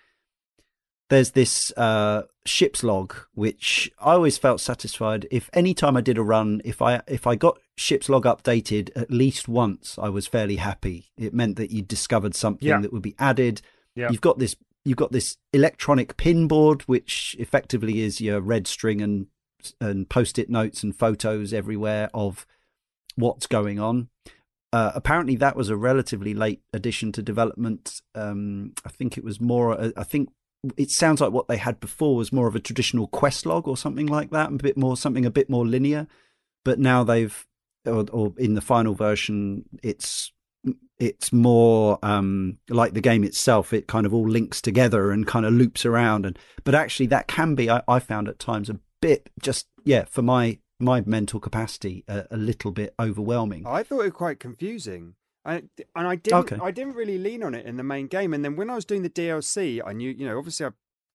[1.10, 6.16] There's this uh, ship's log, which I always felt satisfied if any time I did
[6.16, 10.28] a run, if I if I got ship's log updated at least once, I was
[10.28, 11.10] fairly happy.
[11.18, 12.80] It meant that you discovered something yeah.
[12.80, 13.60] that would be added.
[13.96, 14.10] Yeah.
[14.10, 14.54] You've got this
[14.84, 19.26] you've got this electronic pin board, which effectively is your red string and
[19.80, 22.46] and post-it notes and photos everywhere of
[23.16, 24.08] what's going on.
[24.72, 28.00] Uh, apparently, that was a relatively late addition to development.
[28.14, 29.92] Um, I think it was more.
[29.96, 30.30] I think
[30.76, 33.76] it sounds like what they had before was more of a traditional quest log or
[33.76, 36.06] something like that, a bit more something a bit more linear.
[36.64, 37.46] But now they've,
[37.86, 40.32] or, or in the final version, it's
[40.98, 43.72] it's more um, like the game itself.
[43.72, 46.26] It kind of all links together and kind of loops around.
[46.26, 50.04] And but actually, that can be I, I found at times a bit just yeah
[50.04, 53.66] for my my mental capacity a, a, little bit overwhelming.
[53.66, 55.14] I thought it quite confusing.
[55.44, 55.62] I,
[55.96, 56.58] and I didn't okay.
[56.62, 58.34] I didn't really lean on it in the main game.
[58.34, 60.70] And then when I was doing the DLC, I knew, you know, obviously I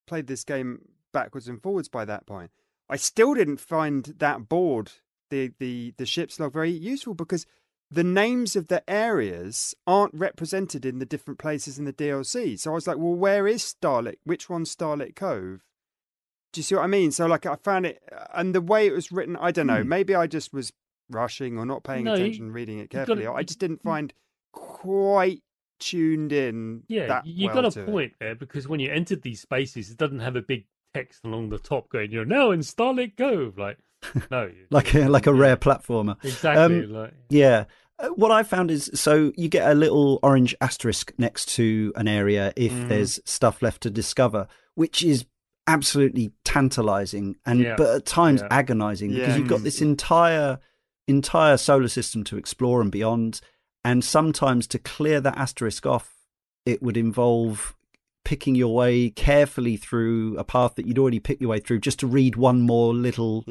[0.08, 0.82] played this game
[1.14, 2.52] backwards and forwards by that point.
[2.90, 4.92] I still didn't find that board,
[5.30, 7.46] the the the ship's log, very useful because
[7.90, 12.60] the names of the areas aren't represented in the different places in the DLC.
[12.60, 14.20] So I was like, well, where is Starlit?
[14.24, 15.62] Which one's Starlit Cove?
[16.52, 17.12] Do you see what I mean?
[17.12, 18.02] So like I found it,
[18.34, 19.84] and the way it was written, I don't know.
[19.84, 19.90] Hmm.
[19.90, 20.74] Maybe I just was
[21.10, 23.24] rushing or not paying no, attention, reading it carefully.
[23.24, 24.14] Gotta, I just didn't find
[24.52, 25.42] quite
[25.80, 26.84] tuned in.
[26.88, 28.18] Yeah, you well got a point it.
[28.20, 31.60] there because when you entered these spaces, it doesn't have a big text along the
[31.60, 33.78] top going, "You're now in Starlit Cove." Like,
[34.32, 36.24] no, like a, like a rare platformer.
[36.24, 36.84] Exactly.
[36.84, 37.14] Um, like...
[37.30, 37.66] Yeah.
[37.98, 42.10] Uh, what I found is so you get a little orange asterisk next to an
[42.10, 42.90] area if mm.
[42.90, 45.26] there's stuff left to discover, which is
[45.68, 47.76] absolutely tantalizing and yeah.
[47.76, 48.48] but at times yeah.
[48.52, 49.20] agonizing yeah.
[49.20, 50.60] because you've got this entire
[51.08, 53.42] entire solar system to explore and beyond
[53.84, 56.16] and sometimes to clear that asterisk off
[56.66, 57.76] it would involve
[58.24, 62.00] picking your way carefully through a path that you'd already picked your way through just
[62.00, 63.44] to read one more little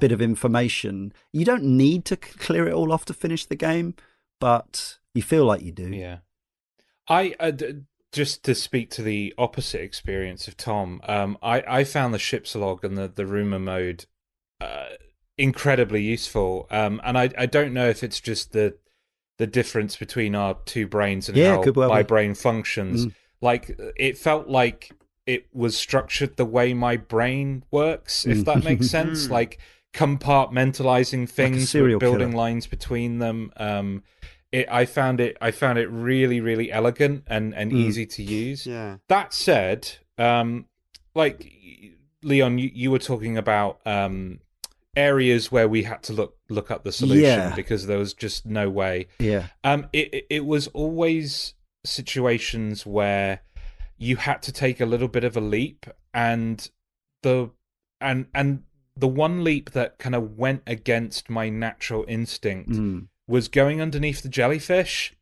[0.00, 1.12] bit of information.
[1.30, 3.94] You don't need to clear it all off to finish the game
[4.40, 5.88] but you feel like you do.
[5.88, 6.18] Yeah.
[7.08, 7.52] I uh,
[8.12, 12.54] just to speak to the opposite experience of Tom, um, I, I found the ship's
[12.54, 14.06] log and the, the rumor mode
[14.60, 14.88] uh,
[15.38, 16.66] incredibly useful.
[16.70, 18.76] Um, and I, I don't know if it's just the
[19.36, 22.06] the difference between our two brains and yeah, how well my be.
[22.06, 23.06] brain functions.
[23.06, 23.14] Mm.
[23.40, 24.92] Like it felt like
[25.26, 29.28] it was structured the way my brain works, if that makes sense.
[29.28, 29.58] like
[29.92, 32.36] compartmentalizing things, like building killer.
[32.36, 33.52] lines between them.
[33.56, 34.02] Um,
[34.52, 37.76] it, I found it I found it really really elegant and and mm.
[37.76, 38.66] easy to use.
[38.66, 38.98] Yeah.
[39.08, 40.66] That said, um,
[41.14, 41.50] like
[42.22, 44.40] Leon, you, you were talking about um,
[44.96, 47.54] areas where we had to look look up the solution yeah.
[47.54, 49.08] because there was just no way.
[49.18, 49.48] Yeah.
[49.62, 49.88] Um.
[49.92, 53.40] It, it was always situations where
[53.98, 56.68] you had to take a little bit of a leap and
[57.22, 57.50] the
[58.00, 58.62] and and
[58.96, 64.22] the one leap that kind of went against my natural instinct mm was going underneath
[64.22, 65.14] the jellyfish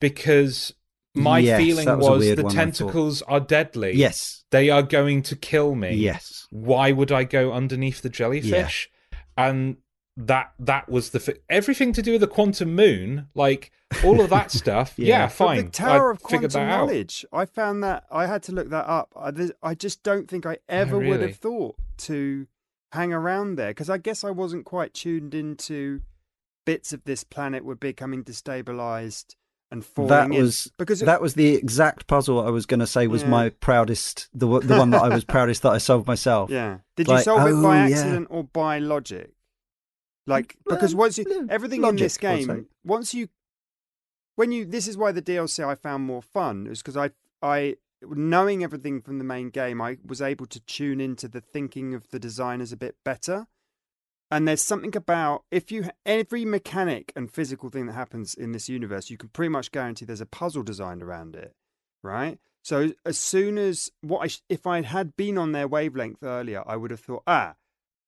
[0.00, 0.74] because
[1.14, 3.94] my yes, feeling was, was the tentacles are deadly.
[3.94, 4.44] Yes.
[4.50, 5.94] They are going to kill me.
[5.94, 6.46] Yes.
[6.50, 8.88] Why would I go underneath the jellyfish?
[8.90, 8.96] Yeah.
[9.48, 9.76] And
[10.16, 13.70] that that was the everything to do with the quantum moon, like
[14.04, 14.94] all of that stuff.
[14.96, 15.06] yeah.
[15.06, 15.56] yeah, fine.
[15.56, 17.24] But the Tower I of Quantum Knowledge.
[17.32, 17.38] Out.
[17.38, 19.12] I found that I had to look that up.
[19.16, 19.32] I,
[19.62, 21.10] I just don't think I ever oh, really?
[21.10, 22.46] would have thought to
[22.92, 26.02] hang around there because I guess I wasn't quite tuned into
[26.66, 29.36] bits of this planet were becoming destabilized
[29.70, 30.72] and falling that was in.
[30.78, 33.28] because it, that was the exact puzzle I was going to say was yeah.
[33.28, 36.50] my proudest the the one that I was proudest that I solved myself.
[36.50, 36.78] Yeah.
[36.96, 38.36] Did like, you solve oh, it by oh, accident yeah.
[38.36, 39.32] or by logic?
[40.26, 43.28] Like because once you everything logic, in this game once you
[44.36, 47.10] when you this is why the DLC I found more fun is because I
[47.42, 51.94] I knowing everything from the main game I was able to tune into the thinking
[51.94, 53.46] of the designers a bit better
[54.30, 58.68] and there's something about if you every mechanic and physical thing that happens in this
[58.68, 61.54] universe, you can pretty much guarantee there's a puzzle designed around it,
[62.02, 62.38] right?
[62.62, 66.62] So as soon as what I sh- if I had been on their wavelength earlier,
[66.66, 67.54] I would have thought, ah,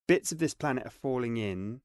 [0.07, 1.81] bits of this planet are falling in.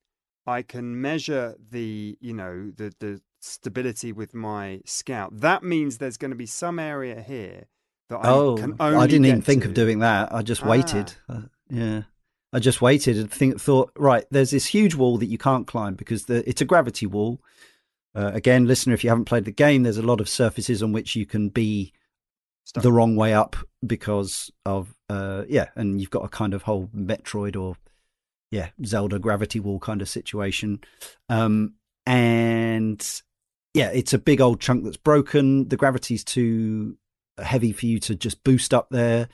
[0.46, 5.40] I can measure the you know the the stability with my scout.
[5.40, 7.66] That means there's going to be some area here
[8.10, 8.98] that I oh, can only.
[8.98, 10.34] I didn't even get think of doing that.
[10.34, 10.70] I just Ah.
[10.70, 11.14] waited.
[11.28, 12.04] Uh, yeah.
[12.54, 15.96] I just waited and think, thought, right, there's this huge wall that you can't climb
[15.96, 17.42] because the, it's a gravity wall.
[18.16, 20.92] Uh, again, listener, if you haven't played the game, there's a lot of surfaces on
[20.92, 21.94] which you can be
[22.66, 22.84] Stuck.
[22.84, 26.88] the wrong way up because of, uh, yeah, and you've got a kind of whole
[26.96, 27.76] Metroid or,
[28.50, 30.80] yeah, Zelda gravity wall kind of situation.
[31.30, 31.76] Um,
[32.06, 33.22] and
[33.74, 35.68] yeah, it's a big old chunk that's broken.
[35.68, 36.98] The gravity's too
[37.38, 39.28] heavy for you to just boost up there.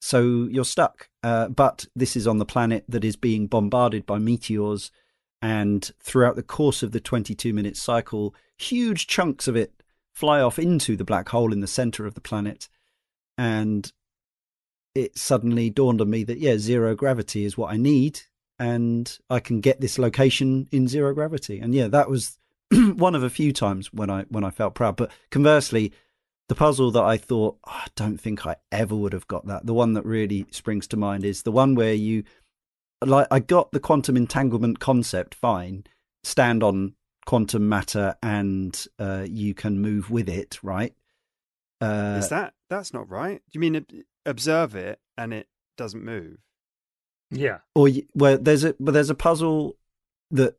[0.00, 1.08] So you're stuck.
[1.22, 4.90] Uh, but this is on the planet that is being bombarded by meteors.
[5.42, 9.72] And throughout the course of the 22 minute cycle, huge chunks of it
[10.12, 12.68] fly off into the black hole in the center of the planet.
[13.38, 13.90] And
[14.94, 18.20] it suddenly dawned on me that, yeah, zero gravity is what I need.
[18.58, 21.60] And I can get this location in zero gravity.
[21.60, 22.38] And yeah, that was
[22.70, 24.96] one of a few times when I when I felt proud.
[24.96, 25.92] But conversely,
[26.50, 29.66] the puzzle that I thought "Oh, I don't think I ever would have got that.
[29.66, 32.24] The one that really springs to mind is the one where you
[33.06, 35.84] like I got the quantum entanglement concept fine.
[36.24, 36.94] Stand on
[37.24, 40.92] quantum matter and uh, you can move with it, right?
[41.80, 43.36] Uh, Is that that's not right?
[43.38, 43.86] Do you mean
[44.26, 45.46] observe it and it
[45.78, 46.38] doesn't move?
[47.30, 47.58] Yeah.
[47.76, 49.76] or y- well, there's a but there's a puzzle
[50.32, 50.56] that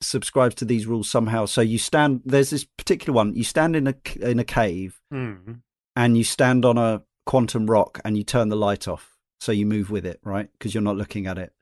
[0.00, 1.46] subscribes to these rules somehow.
[1.46, 2.22] So you stand.
[2.24, 3.34] There's this particular one.
[3.34, 5.62] You stand in a c- in a cave Mm.
[5.94, 9.66] and you stand on a quantum rock and you turn the light off so you
[9.66, 11.52] move with it right because you're not looking at it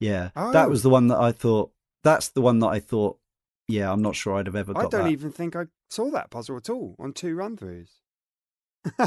[0.00, 0.68] yeah that Oh.
[0.68, 1.70] was the one that i thought
[2.02, 3.18] that's the one that i thought
[3.68, 6.10] yeah i'm not sure i'd have ever got I don't that even think I saw
[6.10, 7.90] that puzzle at all on two run throughs.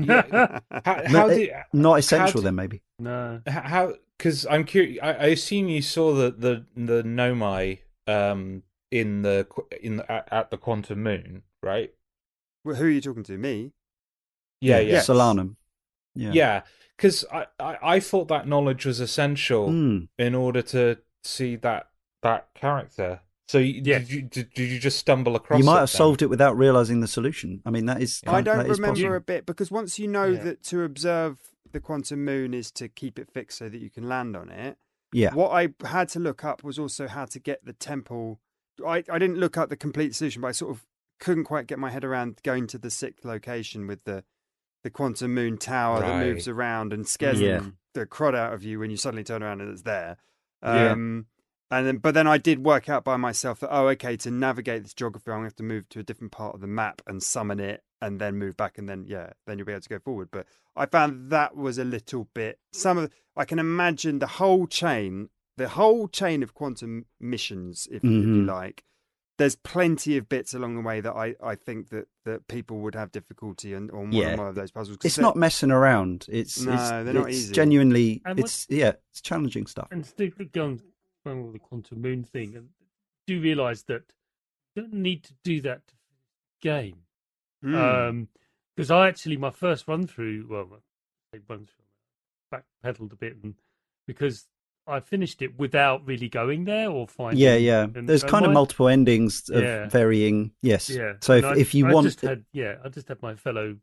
[0.00, 0.58] Yeah.
[0.84, 3.40] How, how it- did not essential d- then maybe No.
[3.46, 3.94] how?
[4.18, 4.98] Because I'm curious.
[5.02, 9.46] I, I assume you saw the the the Nomai um in the
[9.82, 11.92] in the, at, at the quantum moon, right?
[12.64, 13.36] Well, who are you talking to?
[13.38, 13.72] Me?
[14.60, 15.08] Yeah, yeah, Yes.
[15.08, 15.56] solanum
[16.14, 16.62] yeah yeah.
[16.96, 20.08] Because I, I I thought that knowledge was essential Mm.
[20.18, 21.88] in order to see that
[22.22, 23.20] that character.
[23.48, 24.02] So you, Yes.
[24.02, 25.58] did you did, did you just stumble across?
[25.58, 25.98] you might it have then?
[25.98, 29.20] solved it without realizing the solution i mean that is I don't is remember a
[29.20, 30.44] bit because once you know Yeah.
[30.44, 31.38] that to observe
[31.70, 34.78] the quantum moon is to keep it fixed so that you can land on it.
[35.14, 38.40] Yeah What I had to look up was also how to get the temple.
[38.86, 40.84] I, I didn't look up the complete solution, but I sort of
[41.20, 44.24] couldn't quite get my head around going to the sixth location with the
[44.82, 47.58] the quantum moon tower that moves around and scares Yeah.
[47.60, 50.18] the, the crud out of you when you suddenly turn around and it's there.
[50.62, 50.90] Yeah.
[50.92, 51.26] Um,
[51.70, 54.82] and then, but then I did work out by myself that oh, okay, to navigate
[54.82, 57.02] this geography, I'm going to have to move to a different part of the map
[57.06, 59.88] and summon it, and then move back, and then yeah, then you'll be able to
[59.88, 60.28] go forward.
[60.30, 60.46] But
[60.76, 62.58] I found that was a little bit.
[62.72, 67.96] Some of I can imagine the whole chain, the whole chain of quantum missions, if,
[67.98, 68.10] if you
[68.44, 68.46] Mhm.
[68.46, 68.84] like.
[69.36, 72.94] There's plenty of bits along the way that I, I think that, that people would
[72.94, 74.34] have difficulty on, on one Yeah.
[74.34, 74.98] or more of those puzzles.
[75.02, 77.52] it's not messing around it's No, it's, they're not it's easy.
[77.52, 80.80] genuinely And it's yeah it's challenging stuff And still going
[81.24, 82.68] the quantum moon thing, and
[83.26, 84.02] do realise that
[84.74, 85.94] you don't need to do that to
[86.60, 86.98] game.
[87.62, 87.74] Hmm.
[87.74, 88.28] Um
[88.76, 90.80] 'cause because I actually my first run through, well,
[91.34, 93.54] I run through, backpedaled a bit, and
[94.06, 94.46] because
[94.86, 97.40] I finished it without really going there or finding.
[97.40, 99.88] yeah yeah and- there's and kind of multiple endings of Yeah.
[99.88, 101.14] varying yes Yeah.
[101.22, 103.78] so if, I- if you I want just had, yeah, I just had my fellow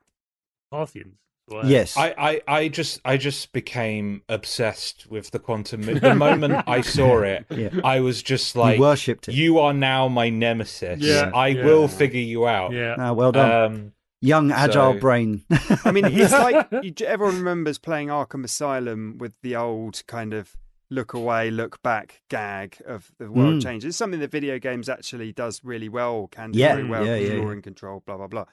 [0.72, 1.16] Hearthians.
[1.50, 5.82] So I had- yes I, I, I just I just became obsessed with the quantum
[5.82, 6.00] moon.
[6.00, 9.74] The moment I saw it, yeah I was just like, you worshipped it "You are
[9.74, 11.00] now my nemesis.
[11.02, 11.66] Yeah, I yeah.
[11.66, 12.96] will figure you out." yeah.
[12.98, 15.44] Ah, well done Um, young agile so- brain
[15.86, 20.56] I mean, it's like you, everyone remembers playing Arkham Asylum with the old kind of
[20.92, 23.64] look away, look back gag of the world Mm.
[23.64, 23.88] changes.
[23.90, 27.16] It's something that video games actually does really well, can do Yeah, very well yeah,
[27.16, 27.52] yeah, you're yeah.
[27.54, 28.46] in control, blah blah blah.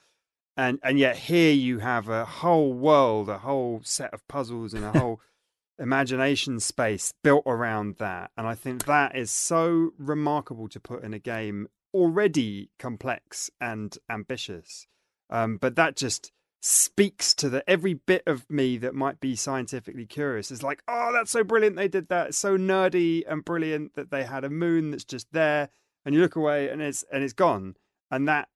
[0.59, 4.83] And and yet here you have a whole world, a whole set of puzzles, and
[4.83, 5.21] a whole
[5.79, 8.31] imagination space built around that.
[8.35, 13.97] And I think that is so remarkable to put in a game already complex and
[14.09, 14.85] ambitious.
[15.29, 20.05] Um, but that just speaks to the every bit of me that might be scientifically
[20.05, 22.27] curious is like, oh, that's so brilliant they did that.
[22.27, 25.69] It's so nerdy and brilliant that they had a moon that's just there,
[26.03, 27.77] and you look away and it's and it's gone.
[28.11, 28.49] And that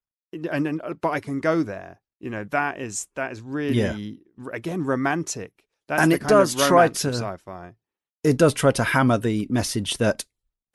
[0.50, 2.00] and, and but I can go there.
[2.20, 4.20] You know that is that is really
[4.52, 5.52] again romantic.
[5.88, 7.74] That's And it does try to- sci-fi.
[8.22, 10.24] it does try to hammer the message that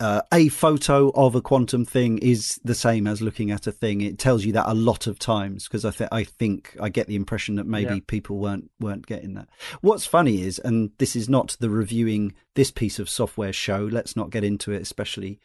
[0.02, 4.00] uh, a photo of a quantum thing is the same as looking at a thing.
[4.00, 7.08] It tells you that a lot of times because I, th- I think I get
[7.08, 8.02] the impression that maybe Yeah.
[8.08, 9.50] people weren't weren't getting that.
[9.82, 13.90] What's funny is, and this is not the reviewing this piece of software show.
[13.92, 15.40] Let's not get into it, especially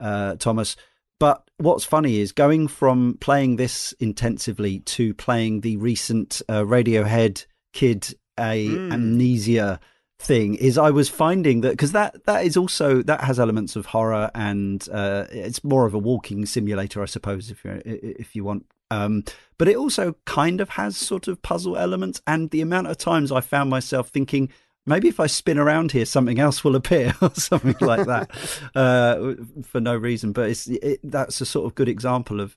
[0.00, 0.74] uh, Thomas.
[1.22, 7.46] But what's funny is going from playing this intensively to playing the recent uh, Radiohead
[7.72, 8.92] Kid A Mm.
[8.92, 9.78] Amnesia
[10.18, 13.86] thing is I was finding that because that that is also that has elements of
[13.86, 18.42] horror and uh, it's more of a walking simulator, I suppose, if you if you
[18.42, 18.66] want.
[18.90, 19.22] Um,
[19.58, 23.30] but it also kind of has sort of puzzle elements, and the amount of times
[23.30, 24.48] I found myself thinking.
[24.84, 28.30] Maybe if I spin around here, something else will appear, or something like that,
[28.74, 30.32] uh, for no reason.
[30.32, 32.56] But it's it, that's a sort of good example of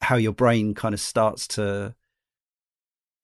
[0.00, 1.94] how your brain kind of starts to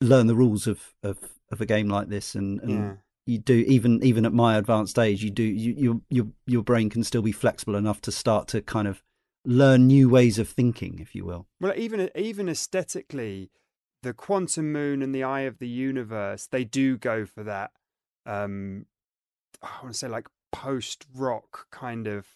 [0.00, 1.18] learn the rules of of,
[1.50, 2.94] of a game like this, and, and Yeah.
[3.26, 6.88] you do even even at my advanced age you do you, you your your brain
[6.90, 9.02] can still be flexible enough to start to kind of
[9.44, 13.50] learn new ways of thinking if you will Well, even even aesthetically,
[14.02, 17.70] the quantum moon and the eye of the universe, they do go for that.
[18.26, 18.86] Um,
[19.62, 22.26] I want to say like post rock kind of.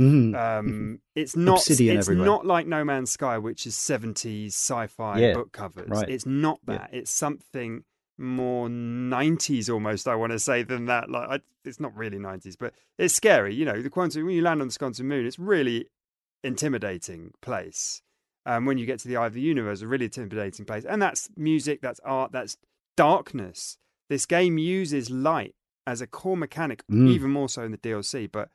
[0.00, 0.34] Mhm.
[0.34, 1.58] Um, it's not.
[1.58, 2.26] Obsidian it's everywhere.
[2.26, 5.88] not like No Man's Sky, which is seventies sci-fi Yeah, book covers.
[5.88, 6.08] right.
[6.08, 6.78] It's not Yeah.
[6.78, 6.90] that.
[6.94, 7.84] It's something
[8.18, 10.06] more nineties almost.
[10.08, 11.10] I want to say than that.
[11.10, 13.54] Like I, it's not really nineties, but it's scary.
[13.54, 15.88] You know, the quantum when you land on the quantum moon, it's really
[16.42, 18.02] intimidating place.
[18.44, 21.00] Um, when you get to the eye of the universe, a really intimidating place, and
[21.00, 22.56] that's music, that's art, that's
[22.96, 23.78] darkness.
[24.12, 25.54] This game uses light
[25.86, 27.08] as a core mechanic, Mm.
[27.08, 28.26] even more so in the DLC.
[28.30, 28.50] But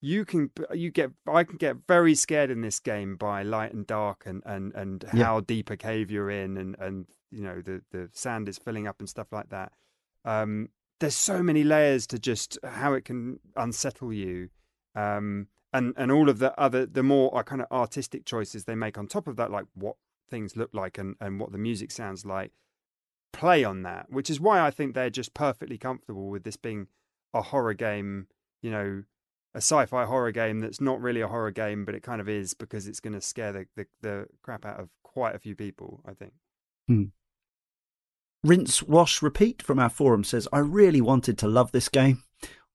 [0.00, 3.86] you can, you get, I can get very scared in this game by light and
[3.86, 5.24] dark, and and and Yeah.
[5.24, 8.88] how deep a cave you're in, and and you know the the sand is filling
[8.88, 9.72] up and stuff like that.
[10.24, 14.48] Um, there's so many layers to just how it can unsettle you.
[14.96, 18.74] Um, and and all of the other the more uh, kind of artistic choices they
[18.74, 19.96] make on top of that like what
[20.28, 22.50] things look like and and what the music sounds like
[23.32, 26.86] play on that which is why i think they're just perfectly comfortable with this being
[27.34, 28.26] a horror game
[28.62, 29.02] you know
[29.54, 32.54] a sci-fi horror game that's not really a horror game but it kind of is
[32.54, 36.00] because it's going to scare the, the the crap out of quite a few people
[36.06, 36.32] i think.
[36.88, 37.04] Hmm.
[38.44, 42.22] Rinse wash repeat from our forum says i really wanted to love this game.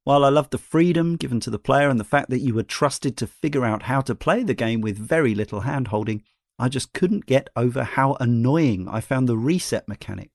[0.04, 2.64] While i loved the freedom given to the player and the fact that you were
[2.64, 6.24] trusted to figure out how to play the game with very little hand holding
[6.58, 10.32] i just couldn't get over how annoying i found the reset mechanic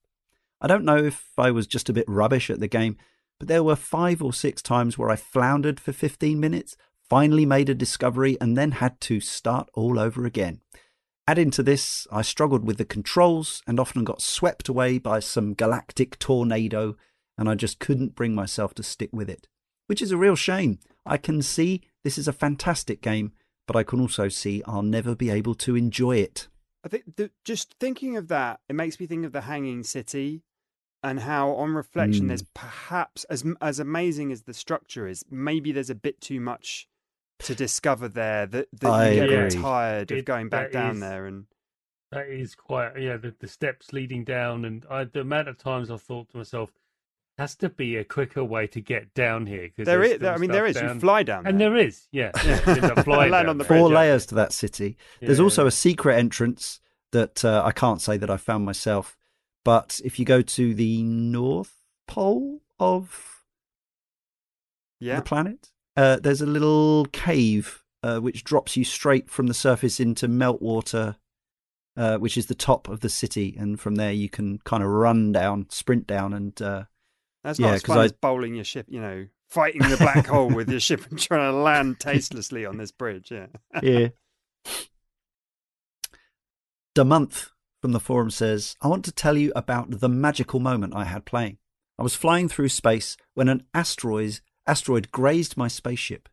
[0.61, 2.97] I don't know if I was just a bit rubbish at the game,
[3.39, 6.77] but there were five or six times where I floundered for 15 minutes,
[7.09, 10.61] finally made a discovery, and then had to start all over again.
[11.29, 15.55] Add into this, I struggled with the controls and often got swept away by some
[15.55, 16.97] galactic tornado,
[17.37, 19.49] and I just couldn't bring myself to stick with it.
[19.89, 20.79] Which is a real shame.
[21.05, 23.33] I can see this is a fantastic game,
[23.67, 26.49] but I can also see I'll never be able to enjoy it.
[26.87, 30.45] I think the, just thinking of that, it makes me think of the Hanging City,
[31.03, 32.29] and how, on reflection, Mm.
[32.29, 36.89] there's perhaps as as amazing as the structure is, maybe there's a bit too much
[37.41, 39.61] to discover there that, that I you get very agree.
[39.63, 41.27] tired of It- going back down is- there.
[41.27, 41.47] And
[42.13, 43.17] That is quite yeah.
[43.17, 46.71] The, the steps leading down, and I, the amount of times I've thought to myself,
[47.39, 49.69] has to be a quicker way to get down here.
[49.77, 50.77] Cause there there's I mean, there is.
[50.77, 52.31] down- You fly down there, and there is, yeah.
[52.37, 52.61] Yeah.
[52.67, 52.75] yeah.
[52.77, 53.69] you end up flying Land down on the there.
[53.69, 54.97] bridge, Four layers to that city.
[55.21, 55.45] There's Yeah.
[55.45, 56.81] also a secret entrance
[57.13, 59.17] that uh, I can't say that I found myself,
[59.65, 61.75] but if you go to the north
[62.09, 63.43] pole of
[65.01, 65.17] yeah.
[65.17, 69.99] the planet, uh, there's a little cave uh, which drops you straight from the surface
[70.01, 71.17] into meltwater,
[71.97, 74.89] uh, which is the top of the city, and from there you can kind of
[74.89, 76.85] run down, sprint down, and uh,
[77.47, 80.27] That's Yeah, not as fun I- as bowling your ship, you know, fighting the black
[80.35, 83.31] hole with your ship and trying to land tastelessly on this bridge.
[83.31, 83.47] Yeah.
[83.83, 84.09] yeah.
[86.97, 87.51] The month
[87.83, 91.27] from the forum says, I want to tell you about the magical moment I had
[91.27, 91.59] playing.
[91.99, 96.29] I was flying through space when an asteroid asteroid grazed my spaceship.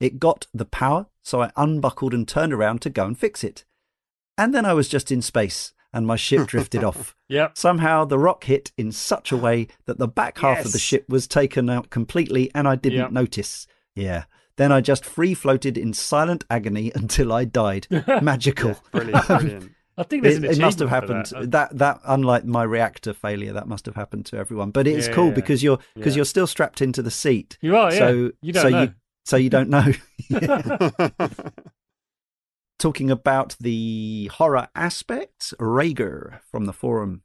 [0.00, 3.64] It got the power, so I unbuckled and turned around to go and fix it.
[4.36, 7.14] And then I was just in space and my ship drifted off.
[7.28, 7.56] Yep.
[7.58, 11.06] Somehow the rock hit in such a way that the back half of the ship
[11.08, 13.10] was taken out completely and I didn't Yep.
[13.12, 13.66] notice.
[13.94, 14.24] Yeah.
[14.56, 17.86] Then I just free floated in silent agony until I died.
[18.22, 18.70] Magical.
[18.70, 19.72] Yeah, brilliant, brilliant.
[19.98, 21.26] I think there's It, an it must have happened.
[21.26, 21.50] that.
[21.50, 21.78] That.
[21.78, 24.70] that unlike my reactor failure, that must have happened to everyone.
[24.70, 26.18] But it's Yeah, cool yeah, because you're because yeah.
[26.20, 27.58] you're still strapped into the seat.
[27.60, 27.98] You are, yeah.
[27.98, 28.82] So you don't so know.
[28.82, 28.94] you
[29.24, 29.92] so you don't know.
[32.80, 37.20] Talking about the horror aspect, Rager from the forum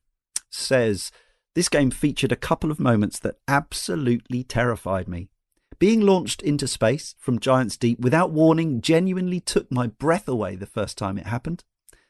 [0.49, 1.13] says
[1.53, 5.29] this game featured a couple of moments that absolutely terrified me.
[5.79, 10.65] Being launched into space from Giant's Deep without warning genuinely took my breath away the
[10.65, 11.63] first time it happened.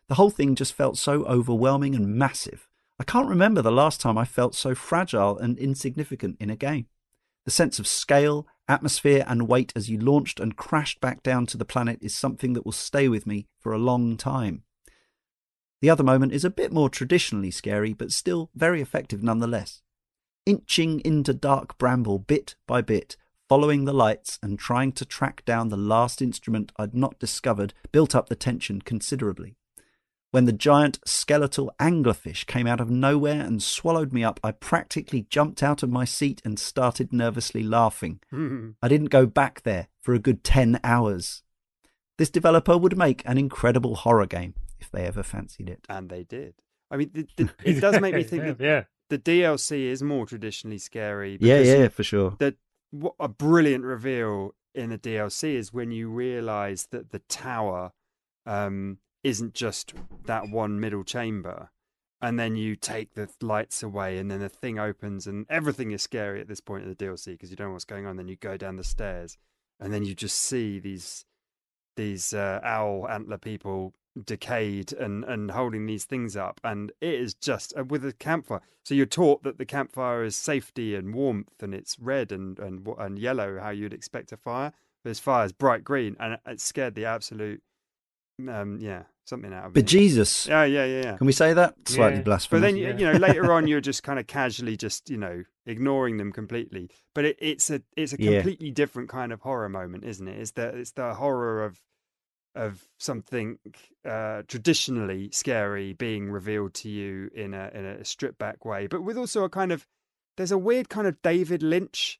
[0.09, 2.67] The whole thing just felt so overwhelming and massive.
[2.99, 6.87] I can't remember the last time I felt so fragile and insignificant in a game.
[7.45, 11.57] The sense of scale, atmosphere, and weight as you launched and crashed back down to
[11.57, 14.63] the planet is something that will stay with me for a long time.
[15.81, 19.81] The other moment is a bit more traditionally scary, but still very effective nonetheless.
[20.45, 23.17] Inching into dark bramble bit by bit,
[23.47, 28.15] following the lights and trying to track down the last instrument I'd not discovered built
[28.15, 29.57] up the tension considerably.
[30.35, 35.25] When the giant skeletal anglerfish came out of nowhere and swallowed me up, I practically
[35.29, 38.19] jumped out of my seat and started nervously laughing.
[38.81, 41.41] I didn't go back there for a good 10 hours.
[42.17, 45.85] This developer would make an incredible horror game if they ever fancied it.
[45.87, 46.55] and they did.
[46.91, 48.83] I mean, the, the, it does make me think yeah, that yeah.
[49.09, 51.37] the DLC is more traditionally scary.
[51.39, 52.35] Yeah, yeah, for sure.
[52.39, 52.55] that
[52.91, 57.93] what a brilliant reveal in the DLC is when you realize that the tower
[58.45, 59.95] um, isn't just
[60.25, 61.71] that one middle chamber,
[62.21, 66.03] and then you take the lights away, and then the thing opens, and everything is
[66.03, 68.17] scary at this point in the DLC because you don't know what's going on.
[68.17, 69.35] Then you go down the stairs,
[69.79, 71.25] and then you just see these
[71.95, 73.93] these uh, owl antler people
[74.23, 78.61] decayed and and holding these things up and it is just uh, with a campfire
[78.83, 82.87] so you're taught that the campfire is safety and warmth and it's red and and
[82.97, 84.71] and yellow how you'd expect a fire
[85.03, 87.61] but this fire is bright green and it scared the absolute
[88.49, 91.73] um yeah something out of But Jesus, yeah yeah yeah yeah can we say that?
[91.87, 92.23] Slightly Yeah.
[92.23, 92.61] blasphemous.
[92.61, 92.97] but then you, yeah.
[92.97, 96.89] you know later on you're just kind of casually just you know ignoring them completely
[97.15, 98.33] but it, it's a it's a Yeah.
[98.41, 101.79] completely different kind of horror moment isn't it it's the it's the horror of
[102.55, 103.57] of something
[104.07, 109.01] uh, traditionally scary being revealed to you in a in a stripped back way, but
[109.01, 109.85] with also a kind of
[110.37, 112.17] there's a weird kind of David Lynch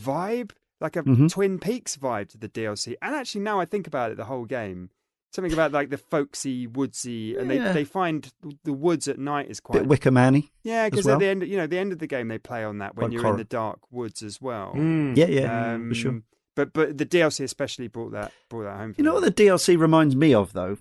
[0.00, 1.30] vibe, like a Mhm.
[1.30, 2.94] Twin Peaks vibe to the DLC.
[3.02, 4.88] And actually, now I think about it, the whole game,
[5.34, 7.72] something about like the folksy, woodsy, and they, Yeah.
[7.72, 8.32] they find
[8.64, 10.48] the woods at night is quite bit Wicker Man-y.
[10.62, 11.14] yeah, because well.
[11.16, 13.06] at the end, you know, the end of the game they play on that when
[13.06, 13.34] Quite you're horror.
[13.34, 14.72] in the dark woods as well.
[14.74, 15.16] Mm.
[15.16, 16.10] Yeah, yeah, for sure.
[16.12, 16.24] Um,
[16.56, 18.94] But but the DLC especially brought that brought that home.
[18.94, 19.20] For You know me.
[19.22, 20.78] what the DLC reminds me of, though?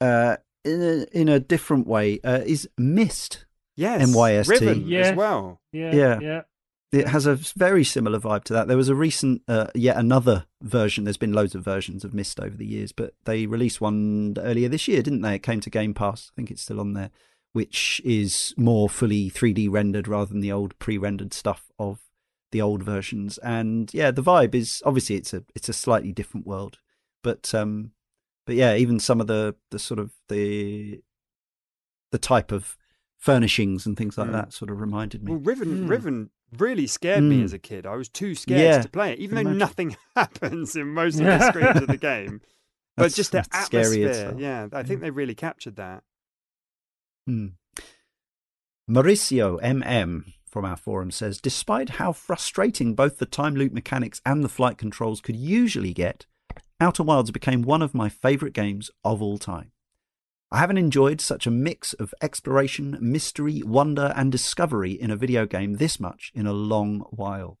[0.00, 3.44] Uh, in a, in a different way, uh, is Myst.
[3.76, 4.48] Yes, Myst.
[4.48, 5.08] Riven Yes.
[5.08, 5.60] as well.
[5.72, 6.18] Yeah, Yeah.
[6.20, 6.40] yeah.
[6.92, 8.66] It has a very similar vibe to that.
[8.66, 11.04] There was a recent, uh, yet another version.
[11.04, 14.68] There's been loads of versions of Myst over the years, but they released one earlier
[14.68, 15.36] this year, didn't they?
[15.36, 16.32] It came to Game Pass.
[16.32, 17.10] I think it's still on there,
[17.52, 22.00] which is more fully 3D rendered rather than the old pre-rendered stuff of
[22.50, 23.38] the old versions.
[23.38, 26.78] And yeah, the vibe is obviously it's a it's a slightly different world,
[27.22, 27.92] but um,
[28.46, 31.00] but yeah, even some of the the sort of the
[32.10, 32.76] the type of
[33.16, 34.32] furnishings and things like Mm.
[34.32, 35.30] that sort of reminded me.
[35.30, 35.86] Well, Riven Hmm.
[35.88, 37.44] Riven really scared me Mm.
[37.44, 37.86] as a kid.
[37.86, 39.58] I was too scared Yeah, to play it, even though imagine.
[39.58, 42.40] nothing happens in most of the screens of the game.
[42.96, 46.02] But That's- just the atmosphere, yeah, I think they really captured that.
[47.26, 47.48] Hmm.
[48.90, 54.42] Mauricio MM from our forum says Despite how frustrating both the time loop mechanics and
[54.42, 56.26] the flight controls could usually get,
[56.80, 59.70] Outer Wilds became one of my favourite games of all time.
[60.52, 65.46] I haven't enjoyed such a mix of exploration, mystery, wonder, and discovery in a video
[65.46, 67.58] game this much in a long while.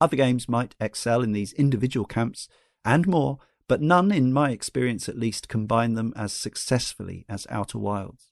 [0.00, 2.48] Other games might excel in these individual camps
[2.84, 3.38] and more,
[3.68, 8.30] but none, in my experience at least, combine them as successfully as Outer Wilds.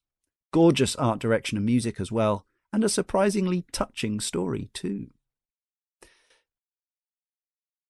[0.53, 5.11] Gorgeous art direction and music as well, and a surprisingly touching story too.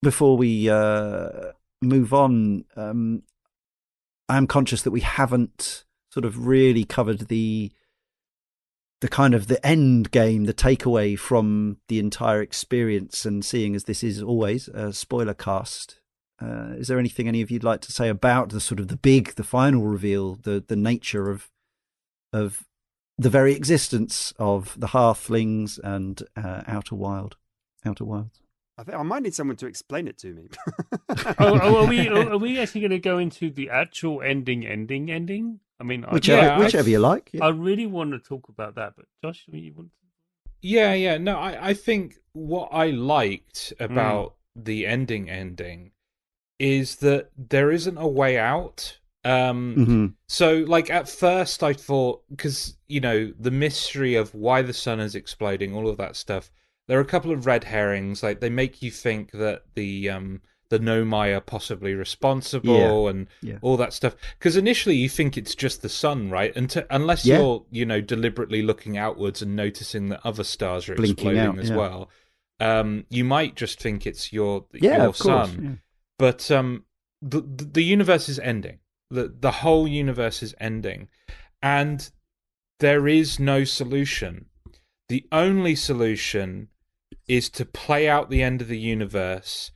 [0.03, 3.23] Before we uh, move on, um,
[4.29, 7.73] I am conscious that we haven't sort of really covered the
[9.01, 13.25] the kind of the end game, the takeaway from the entire experience.
[13.25, 15.99] And seeing as this is always a spoiler cast,
[16.41, 18.97] uh, is there anything any of you'd like to say about the sort of the
[18.97, 21.51] big, the final reveal, the the nature of
[22.33, 22.67] of
[23.19, 27.37] the very existence of the Halflings and uh, Outer Wild,
[27.85, 28.41] Outer Wilds?
[28.79, 30.49] I think I might need someone to explain it to me.
[31.09, 35.11] oh, oh, are we are we actually going to go into the actual ending, ending,
[35.11, 35.61] ending?
[35.81, 37.31] I mean, I, Whichever, Yeah, I- whichever you like.
[37.40, 39.89] I really want to talk about that, but Josh, you want?
[39.89, 39.94] To...
[40.62, 41.19] Yeah, yeah.
[41.19, 43.85] No, I, I think what I liked Hmm.
[43.85, 45.93] about the ending ending
[46.59, 48.99] is that there isn't a way out.
[49.24, 54.62] Um, hmm So, like at first, I thought because you know the mystery of why
[54.62, 56.51] the sun is exploding, all of that stuff.
[56.89, 58.23] There are a couple of red herrings.
[58.23, 60.43] Like they make you think that the um
[60.73, 63.59] the Nomai are possibly responsible and yeah.
[63.61, 64.16] all that stuff.
[64.39, 66.57] Because initially you think it's just the sun, right?
[66.57, 67.40] Until unless Yeah.
[67.40, 71.59] you're you know deliberately looking outwards and noticing that other stars are Blinking exploding out,
[71.59, 71.77] as yeah.
[71.77, 72.11] well.
[72.59, 75.73] Um, you might just think it's your Yeah, your yeah.
[76.19, 76.86] but um,
[77.20, 78.78] the the the universe is ending.
[79.11, 81.09] the The whole universe is ending,
[81.61, 82.11] and
[82.78, 84.47] there is no solution.
[85.11, 86.69] The only solution
[87.28, 89.70] is to play out the end of the universe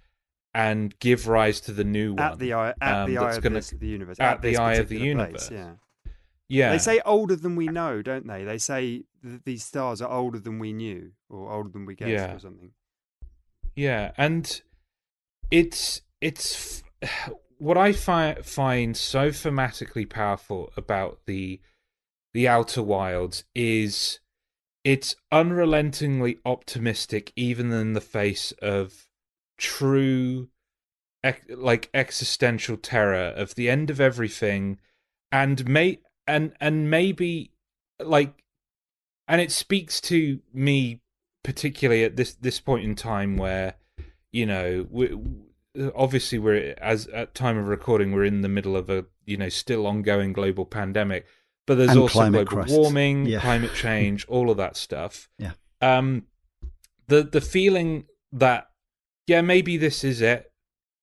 [0.56, 2.32] and give rise to the new one.
[2.32, 4.18] At the eye, at um, the eye of gonna- this, the universe.
[4.18, 5.76] at the eye of the particular place, universe.
[6.08, 6.12] Yeah.
[6.48, 8.42] yeah, They say older than we know, don't they?
[8.44, 12.10] They say that these stars are older than we knew, or older than we guessed,
[12.10, 12.34] Yeah.
[12.34, 12.70] or something.
[13.74, 14.62] Yeah, and
[15.50, 21.60] it's it's f- what I fi- find so thematically powerful about the
[22.32, 24.20] the Outer Wilds is
[24.84, 29.05] it's unrelentingly optimistic, even in the face of
[29.58, 30.48] true,
[31.48, 34.78] like existential terror of the end of everything,
[35.32, 37.52] and may and and maybe
[38.02, 38.42] like,
[39.28, 41.00] and it speaks to me
[41.44, 43.74] particularly at this this point in time where
[44.32, 45.16] you know we
[45.94, 49.48] obviously we're as at time of recording we're in the middle of a you know
[49.48, 51.24] still ongoing global pandemic
[51.64, 52.76] but there's And also global crisis.
[52.76, 53.40] warming Yeah.
[53.40, 55.52] climate change all of that stuff Yeah.
[55.80, 56.24] um
[57.06, 58.66] the the feeling that
[59.26, 60.52] yeah maybe this is it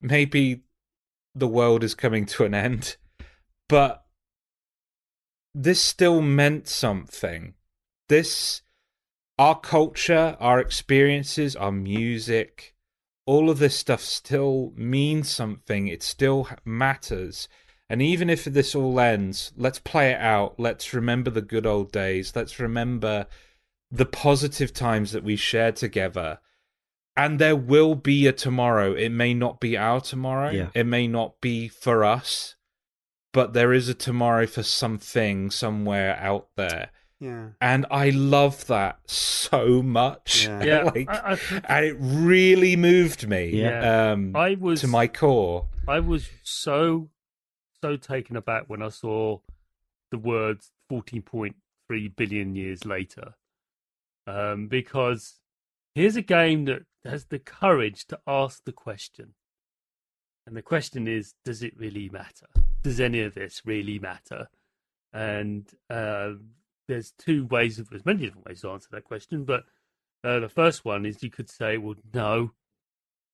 [0.01, 0.63] maybe
[1.35, 2.97] the world is coming to an end
[3.69, 4.05] but
[5.53, 7.53] this still meant something
[8.09, 8.61] this
[9.39, 12.75] our culture, our experiences, our music,
[13.25, 15.87] all of this stuff still means something.
[15.87, 17.47] It still matters.
[17.89, 20.59] And even if this all ends, let's play it out.
[20.59, 22.35] Let's remember the good old days.
[22.35, 23.27] Let's remember
[23.91, 26.39] the positive times that we shared together.
[27.15, 28.93] And there will be a tomorrow.
[28.93, 30.49] It may not be our tomorrow.
[30.51, 30.69] Yeah.
[30.73, 32.55] It may not be for us,
[33.33, 37.49] but there is a tomorrow for something somewhere out there Yeah.
[37.61, 40.45] and I love that so much.
[40.47, 40.63] Yeah.
[40.65, 43.61] Yeah, like, I, I, think- and it really moved me.
[43.61, 44.11] Yeah.
[44.13, 45.67] um, I was to my core.
[45.87, 47.09] I was so
[47.81, 49.39] so taken aback when I saw
[50.09, 51.53] the words 14.3
[52.15, 53.35] billion years later.
[54.25, 55.39] Um, because
[55.95, 59.33] here's a game that has the courage to ask the question.
[60.45, 62.47] And the question is, does it really matter?
[62.81, 64.47] Does any of this really matter?
[65.13, 66.31] And uh,
[66.87, 69.63] there's two ways of there's many different ways to answer that question, but
[70.23, 72.51] uh, the first one is you could say, well, no,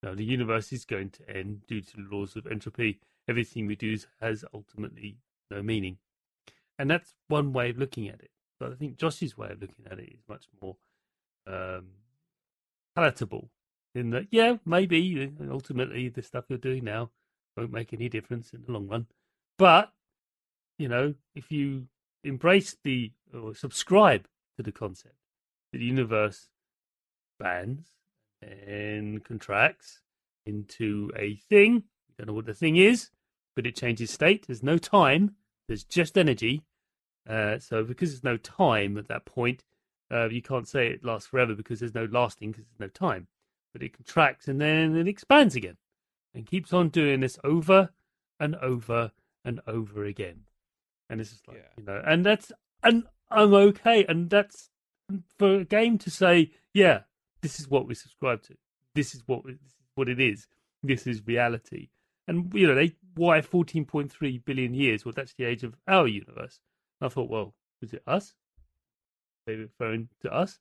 [0.04, 3.00] no, the universe is going to end due to the laws of entropy.
[3.28, 5.18] Everything we do has ultimately
[5.52, 5.98] no meaning.
[6.78, 8.32] And that's one way of looking at it.
[8.60, 10.78] But I think Josh's way of looking at it is much more
[11.48, 11.88] um,
[13.00, 13.50] palatable
[13.96, 17.10] in that, yeah, maybe ultimately the stuff you're doing now
[17.56, 19.08] won't make any difference in the long run.
[19.58, 19.92] But,
[20.78, 21.88] you know, if you
[22.24, 24.28] embrace the or subscribe
[24.58, 25.16] to the concept
[25.72, 26.50] that the universe
[27.40, 27.90] expands
[28.42, 30.02] and contracts
[30.46, 31.76] into a thing.
[32.08, 33.10] You don't know what the thing is,
[33.56, 34.48] but it changes state.
[34.48, 35.36] There's no time.
[35.68, 36.64] There's just energy.
[37.30, 39.64] Uh, so because there's no time at that point,
[40.12, 43.28] uh, you can't say it lasts forever because there's no lasting because there's no time.
[43.74, 45.78] But it contracts and then it expands again
[46.34, 47.90] and keeps on doing this over
[48.40, 49.12] and over
[49.46, 50.42] and over again.
[51.10, 51.64] And it's just like, Yeah.
[51.78, 52.52] you know, and that's,
[52.84, 54.06] and I'm okay.
[54.08, 54.70] And that's
[55.38, 57.02] for a game to say, yeah,
[57.42, 58.56] this is what we subscribe to.
[58.96, 60.48] This is what this is what it is.
[60.84, 61.90] This is reality.
[62.28, 65.06] And you know, they why 14.3 billion years?
[65.06, 66.60] Well, that's the age of our universe.
[67.00, 68.34] And I thought, well, is it us?
[69.50, 70.60] They referring to us?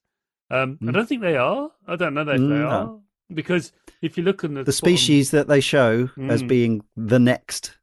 [0.49, 0.93] Um, I Mm.
[0.93, 1.69] don't think they are.
[1.87, 2.99] I don't know if they Mm, are
[3.31, 3.71] because
[4.01, 6.47] if you look at the, the bottom- species that they show as Mm.
[6.47, 7.77] being the next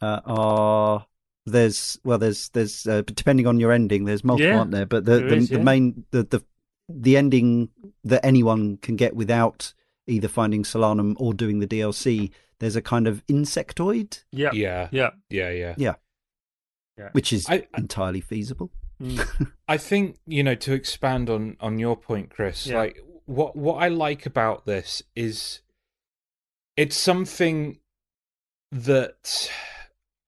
[0.00, 1.06] uh, are
[1.46, 5.04] there's well there's there's uh, depending on your ending there's multiple Yeah, aren't there but
[5.06, 5.62] the there the, is, the yeah.
[5.64, 6.44] main the, the
[6.88, 7.70] the ending
[8.04, 9.72] that anyone can get without
[10.06, 15.10] either finding Solanum or doing the DLC there's a kind of insectoid yeah, Yeah, yeah,
[15.30, 15.94] yeah, yeah.
[17.12, 18.70] which is I- I- entirely feasible
[19.04, 19.52] Mm.
[19.68, 22.66] I think you know to expand on on your point, Chris.
[22.66, 22.78] Yeah.
[22.78, 25.60] Like what what I like about this is
[26.76, 27.78] it's something
[28.72, 29.50] that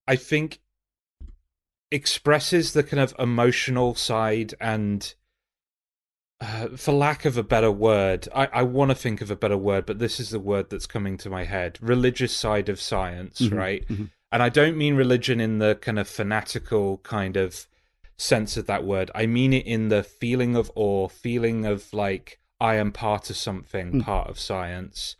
[0.07, 0.61] I think
[1.91, 5.15] expresses the kind of emotional side and
[6.41, 9.57] uh, for lack of a better word i, I want to think of a better
[9.57, 13.41] word but this is the word that's coming to my head religious side of science
[13.41, 14.11] Mhm, right mhm.
[14.33, 17.67] and i don't mean religion in the kind of fanatical kind of
[18.17, 22.39] sense of that word i mean it in the feeling of awe feeling of like
[22.61, 24.05] i am part of something Mm.
[24.05, 25.17] part of science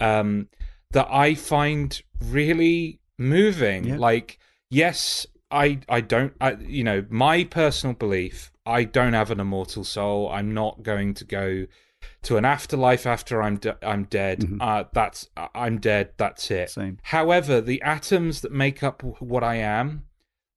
[0.00, 0.48] um
[0.92, 3.96] that i find really moving Yeah.
[3.98, 4.38] like
[4.70, 9.84] yes i i don't I, you know my personal belief i don't have an immortal
[9.84, 11.66] soul i'm not going to go
[12.22, 14.40] to an afterlife after I'm de- I'm dead.
[14.40, 14.56] Mhm.
[14.58, 16.12] Uh, that's I'm dead.
[16.16, 16.70] That's it.
[16.70, 16.96] Same.
[17.02, 20.04] However, the atoms that make up what I am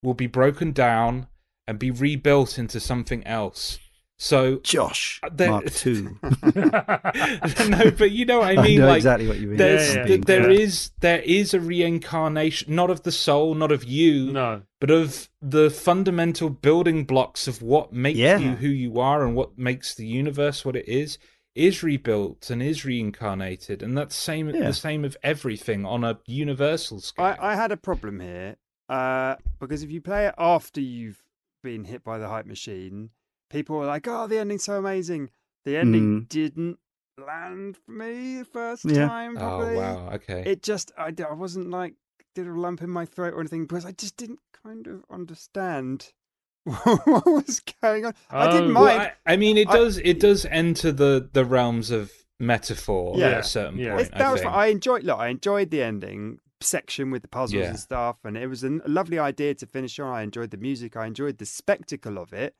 [0.01, 1.27] will be broken down
[1.67, 3.79] and be rebuilt into something else.
[4.17, 6.17] So Josh, Uh, there- Mark Two.
[6.55, 8.79] no, but you know what I mean.
[8.79, 9.57] know like exactly what you mean.
[9.57, 10.17] There's, yeah, yeah.
[10.25, 10.59] There yeah.
[10.59, 14.61] Is, there is a reincarnation, not of the soul, not of you, no.
[14.79, 18.37] but of the fundamental building blocks of what make Yeah.
[18.37, 21.17] you who you are and what makes the universe what it is
[21.55, 24.67] is rebuilt and is reincarnated and that's same Yeah.
[24.67, 28.55] the same of everything on a universal scale I, I had a problem here
[28.89, 31.22] uh, because if you play it after you've
[31.63, 33.09] been hit by the hype machine,
[33.49, 35.29] people were like, "Oh, the ending's so amazing."
[35.65, 36.29] The ending Mm.
[36.29, 36.77] didn't
[37.17, 39.07] land for me the first Yeah.
[39.07, 39.37] time.
[39.37, 41.93] oh wow okay It just, I, I wasn't like,
[42.35, 46.11] did a lump in my throat or anything because I just didn't kind of understand
[46.63, 48.13] what was going on.
[48.29, 48.51] I Oh.
[48.51, 49.11] didn't Well, mind.
[49.25, 53.27] I, I mean it I- does it does enter the the realms of metaphor Yeah.
[53.27, 53.91] at a certain Yeah.
[53.91, 54.53] point It's- that I was think.
[54.53, 55.03] I enjoyed.
[55.03, 57.69] Look, I enjoyed the ending section with the puzzles Yeah.
[57.69, 60.13] and stuff, and it was a a lovely idea to finish on.
[60.13, 60.95] I enjoyed the music.
[60.97, 62.55] I enjoyed the spectacle of it.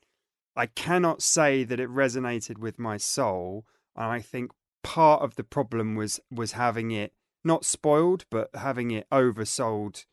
[0.56, 3.66] I cannot say that it resonated with my soul,
[3.96, 4.52] and I think
[4.84, 7.14] part of the problem was was having it
[7.44, 10.06] not spoiled, but having it oversold,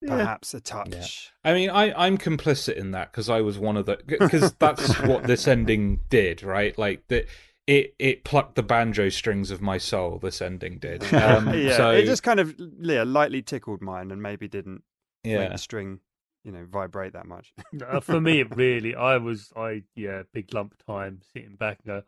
[0.00, 0.16] Yeah.
[0.16, 1.30] perhaps a touch.
[1.44, 4.98] I mean, I, I'm complicit in that because I was one of the because that's
[5.10, 6.76] what this ending did, right?
[6.78, 7.26] Like that,
[7.70, 10.18] it it plucked the banjo strings of my soul.
[10.18, 11.02] This ending did.
[11.12, 14.82] Um, yeah, so it just kind of yeah, lightly tickled mine, and maybe didn't
[15.24, 16.00] make yeah, the string,
[16.44, 17.52] you know, vibrate that much.
[17.88, 21.86] Uh, for me, it really, I was, I yeah, big lump time, sitting back and
[21.86, 22.02] go,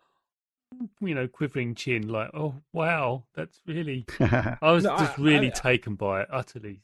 [1.07, 4.05] you know, quivering chin, like, oh wow, that's really.
[4.21, 6.81] I was No, just I- really I- taken by it, utterly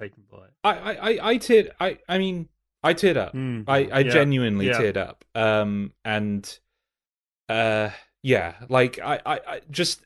[0.00, 0.52] taken by it.
[0.64, 1.70] I, I, I, I teared.
[1.80, 2.48] I, I mean,
[2.82, 3.34] I teared up.
[3.34, 4.80] Mm, I, I yeah, genuinely yeah.
[4.80, 5.24] teared up.
[5.34, 6.58] Um, and
[7.48, 7.90] uh,
[8.22, 10.04] yeah, like I, I, I just.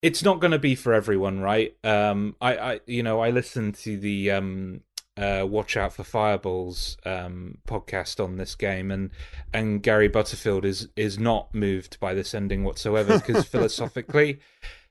[0.00, 1.76] It's not going to be for everyone, right?
[1.82, 4.82] Um, I, I, you know, I listened to the um,
[5.16, 9.10] uh, Watch Out for Fireballs um, podcast on this game, and
[9.52, 14.38] and Gary Butterfield is is not moved by this ending whatsoever because philosophically,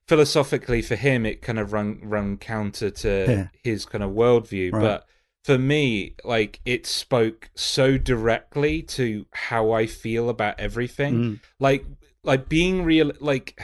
[0.08, 3.48] philosophically for him, it kind of run run counter to Yeah.
[3.64, 4.82] his kind of worldview, Right.
[4.82, 5.06] but
[5.46, 11.14] for me, like it spoke so directly to how I feel about everything.
[11.16, 11.40] Mm.
[11.62, 11.86] Like
[12.28, 13.60] like being real like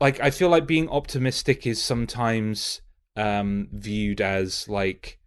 [0.00, 2.82] like I feel like being optimistic is sometimes
[3.16, 5.18] um viewed as like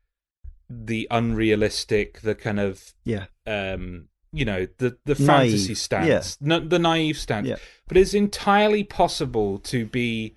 [0.69, 3.25] the unrealistic, the kind of Yeah.
[3.45, 6.19] um you know the the Naive, fantasy yeah.
[6.21, 6.37] stance,
[6.69, 7.47] the naive stance.
[7.47, 7.55] Yeah.
[7.87, 10.35] But it's entirely possible to be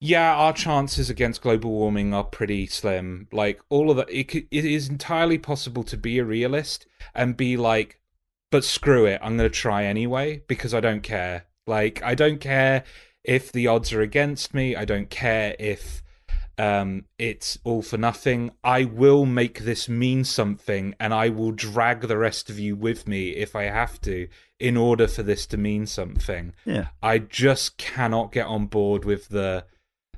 [0.00, 3.26] yeah, our chances against global warming are pretty slim.
[3.32, 6.86] Like all of that, it, it is entirely possible to be a realist
[7.16, 7.98] and be like,
[8.50, 11.44] but screw it, I'm going to try anyway because I don't care.
[11.66, 12.84] Like, I don't care
[13.24, 14.74] if the odds are against me.
[14.74, 16.02] I don't care if
[16.56, 18.50] um, it's all for nothing.
[18.64, 23.06] I will make this mean something and I will drag the rest of you with
[23.06, 26.52] me if I have to in order for this to mean something.
[26.64, 26.86] Yeah.
[27.02, 29.64] I just cannot get on board with the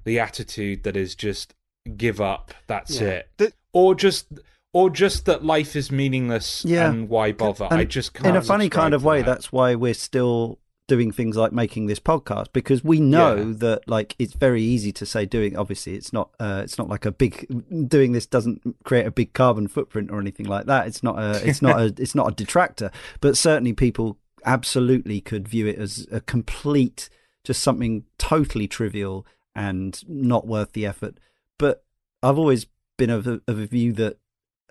[0.04, 1.52] the attitude that is just
[1.96, 2.54] give up.
[2.66, 3.08] That's Yeah.
[3.08, 4.26] it, The- or just
[4.72, 6.90] or just that life is meaningless Yeah.
[6.90, 7.66] and why bother?
[7.70, 8.26] And I just can't.
[8.28, 9.26] in a funny kind of way that.
[9.26, 13.52] that's why we're still doing things like making this podcast because we know Yeah.
[13.58, 17.04] that like it's very easy to say doing obviously it's not uh, it's not like
[17.06, 17.46] a big
[17.88, 21.48] doing this doesn't create a big carbon footprint or anything like that it's not a
[21.48, 22.90] it's not a it's not a detractor
[23.20, 27.08] but certainly people absolutely could view it as a complete
[27.44, 29.24] just something totally trivial
[29.54, 31.18] and not worth the effort
[31.56, 31.84] but
[32.20, 32.66] I've always
[32.98, 34.18] been of a, of a view that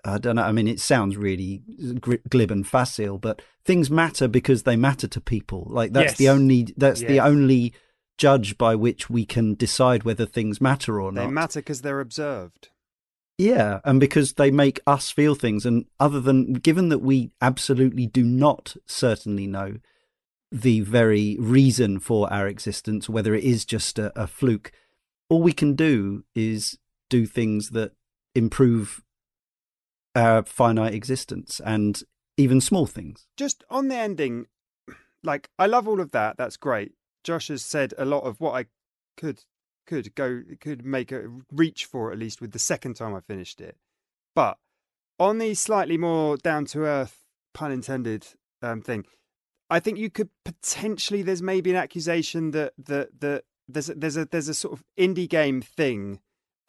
[0.04, 0.42] I don't know.
[0.42, 1.62] I mean, it sounds really
[2.28, 5.66] glib and facile, but things matter because they matter to people.
[5.68, 7.74] Like that's the only that's the only
[8.18, 11.26] judge by which we can decide whether things matter or They not.
[11.26, 12.68] They matter because they're observed.
[13.38, 15.64] Yeah, and because they make us feel things.
[15.64, 19.76] And other than, given that we absolutely do not certainly know
[20.52, 24.72] the very reason for our existence, whether it is just a, a fluke,
[25.30, 26.76] all we can do is
[27.08, 27.92] do things that
[28.34, 29.02] improve
[30.14, 32.02] our finite existence and
[32.36, 33.26] even small things.
[33.36, 34.46] just on the ending,
[35.22, 36.36] like I love all of that.
[36.36, 36.92] That's great.
[37.22, 38.66] Josh has said a lot of what I
[39.16, 39.44] could
[39.86, 43.60] could go could make a reach for at least with the second time I finished
[43.60, 43.76] it.
[44.34, 44.58] But
[45.18, 48.26] on the slightly more down to earth, pun intended,
[48.62, 49.04] um, thing,
[49.68, 54.16] I think you could potentially there's maybe an accusation that that that there's a, there's
[54.16, 56.20] a there's a sort of indie game thing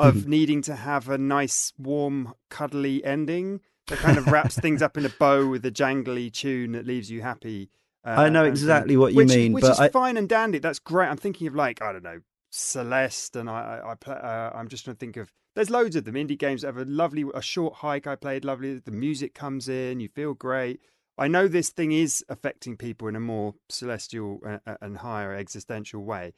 [0.02, 0.28] of Mhm.
[0.28, 5.06] needing to have a nice, warm, cuddly ending that kind of wraps things up in
[5.06, 7.70] a bow with a jangly tune that leaves you happy.
[8.06, 10.28] Uh, I know and- exactly what you which, mean, which but is I- fine and
[10.28, 10.60] dandy.
[10.60, 11.08] That's great.
[11.08, 14.68] I'm thinking of like I don't know Celeste, and I I, I play, uh, I'm
[14.68, 15.32] just trying to think of.
[15.56, 18.08] There's loads of them indie games that have a lovely a short hike.
[18.08, 18.80] I played lovely.
[18.80, 20.80] The music comes in, you feel great.
[21.18, 26.04] I know this thing is affecting people in a more celestial uh, and higher existential
[26.04, 26.34] way.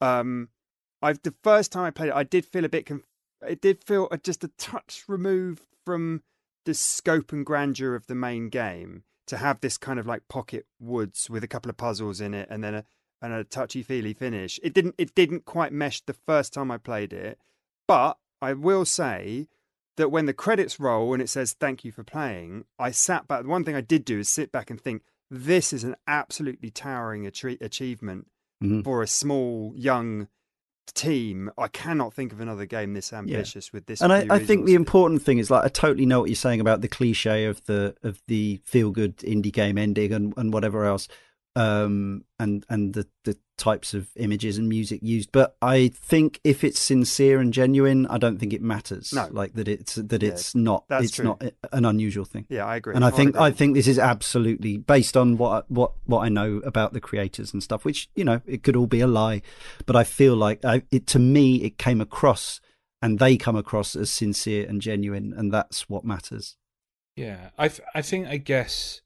[0.00, 0.48] Um,
[1.04, 2.86] I've the first time I played it, I did feel a bit.
[2.86, 3.06] Conf-
[3.46, 6.22] it did feel just a touch removed from
[6.64, 10.66] the scope and grandeur of the main game to have this kind of like pocket
[10.80, 12.84] woods with a couple of puzzles in it and then a
[13.22, 14.58] and a touchy feely finish.
[14.62, 17.38] It didn't it didn't quite mesh the first time I played it,
[17.86, 19.48] but I will say
[19.96, 23.42] that when the credits roll and it says thank you for playing, I sat back.
[23.42, 26.70] The one thing I did do is sit back and think this is an absolutely
[26.70, 28.26] towering achievement
[28.62, 28.84] Mhm.
[28.84, 30.28] for a small young
[30.92, 31.50] team.
[31.56, 34.00] I cannot think of another game this ambitious with this.
[34.00, 36.60] and I, I think the important thing is like I totally know what you're saying
[36.60, 40.84] about the cliche of the of the feel good indie game ending and, and whatever
[40.84, 41.08] else,
[41.56, 45.30] um, and and the the types of images and music used.
[45.30, 49.12] But I think if it's sincere and genuine, I don't think it matters.
[49.12, 49.28] No.
[49.30, 51.24] like that it's that Yeah, it's not that's it's true.
[51.26, 52.46] not an unusual thing.
[52.48, 52.94] yeah, I agree.
[52.96, 53.42] And I I'd think agree.
[53.42, 57.52] I think this is absolutely based on what what what I know about the creators
[57.52, 57.84] and stuff.
[57.84, 59.42] Which you know it could all be a lie,
[59.86, 62.60] but I feel like I, it to me it came across
[63.00, 66.56] and they come across as sincere and genuine, and that's what matters.
[67.16, 69.00] Yeah, I th- I think I guess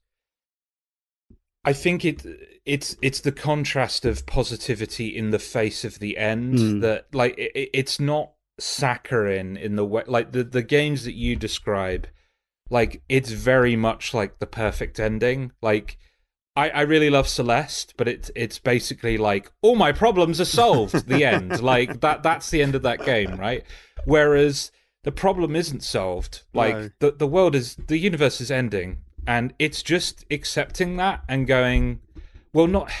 [1.69, 2.25] I think it
[2.65, 6.81] it's it's the contrast of positivity in the face of the end Mm.
[6.81, 11.35] that like it, it's not saccharine in the way like the the games that you
[11.35, 12.07] describe
[12.69, 15.97] like it's very much like the perfect ending like
[16.55, 21.07] I, I really love Celeste, but it's it's basically like all my problems are solved.
[21.07, 22.21] the end, like that.
[22.21, 23.63] That's the end of that game, right?
[24.03, 24.71] Whereas
[25.05, 26.41] the problem isn't solved.
[26.53, 26.89] Like No.
[26.99, 28.97] the the world is the universe is ending,
[29.27, 31.99] and it's just accepting that and going,
[32.53, 32.91] well, not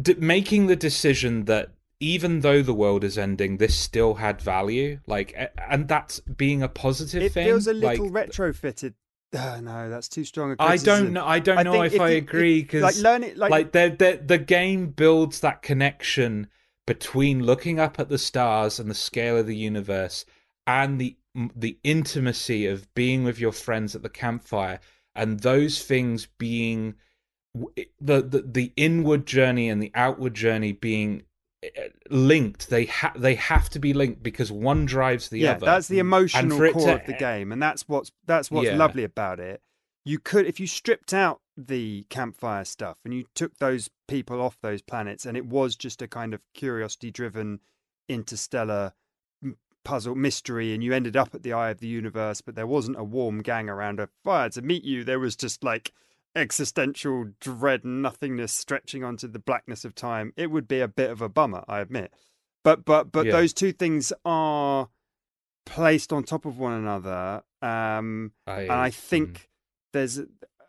[0.00, 1.70] d- making the decision that
[2.00, 4.98] even though the world is ending, this still had value.
[5.06, 5.34] Like,
[5.68, 7.46] and that's being a positive it thing.
[7.46, 8.94] feels a little like, retrofitted.
[9.36, 10.52] Uh, no, that's too strong.
[10.52, 11.24] A I don't know.
[11.24, 13.72] I don't I know if, if I you- agree because like learn it like, like
[13.72, 16.48] the, the the game builds that connection
[16.86, 20.24] between looking up at the stars and the scale of the universe
[20.66, 24.78] and the the intimacy of being with your friends at the campfire
[25.14, 26.94] and those things being
[27.54, 31.22] the the, the inward journey and the outward journey being
[31.62, 35.66] eh, linked they ha- they have to be linked because one drives the yeah, other
[35.66, 38.76] that's the emotional core to- of the game, and that's what's that's what's Yeah.
[38.76, 39.60] lovely about it.
[40.04, 44.58] You could, if you stripped out the campfire stuff and you took those people off
[44.60, 47.60] those planets, and it was just a kind of curiosity-driven
[48.08, 48.92] interstellar m-
[49.84, 52.98] puzzle mystery, and you ended up at the eye of the universe, but there wasn't
[52.98, 55.04] a warm gang around a fire to meet you.
[55.04, 55.92] There was just like
[56.34, 60.32] existential dread and nothingness stretching onto the blackness of time.
[60.36, 62.12] It would be a bit of a bummer, I admit.
[62.64, 63.32] But but but Yeah.
[63.32, 64.88] those two things are
[65.66, 67.42] placed on top of one another.
[67.60, 68.94] Um, I, and I mm.
[68.94, 69.48] think
[69.92, 70.20] there's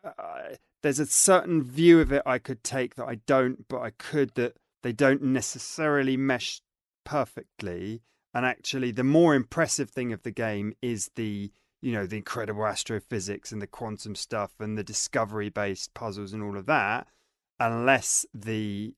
[0.03, 3.91] uh, there's a certain view of it I could take that I don't, but I
[3.91, 6.61] could that they don't necessarily mesh
[7.03, 8.01] perfectly.
[8.33, 11.51] And actually, the more impressive thing of the game is the
[11.81, 16.41] you know the incredible astrophysics and the quantum stuff and the discovery based puzzles and
[16.41, 17.07] all of that.
[17.59, 18.95] Unless the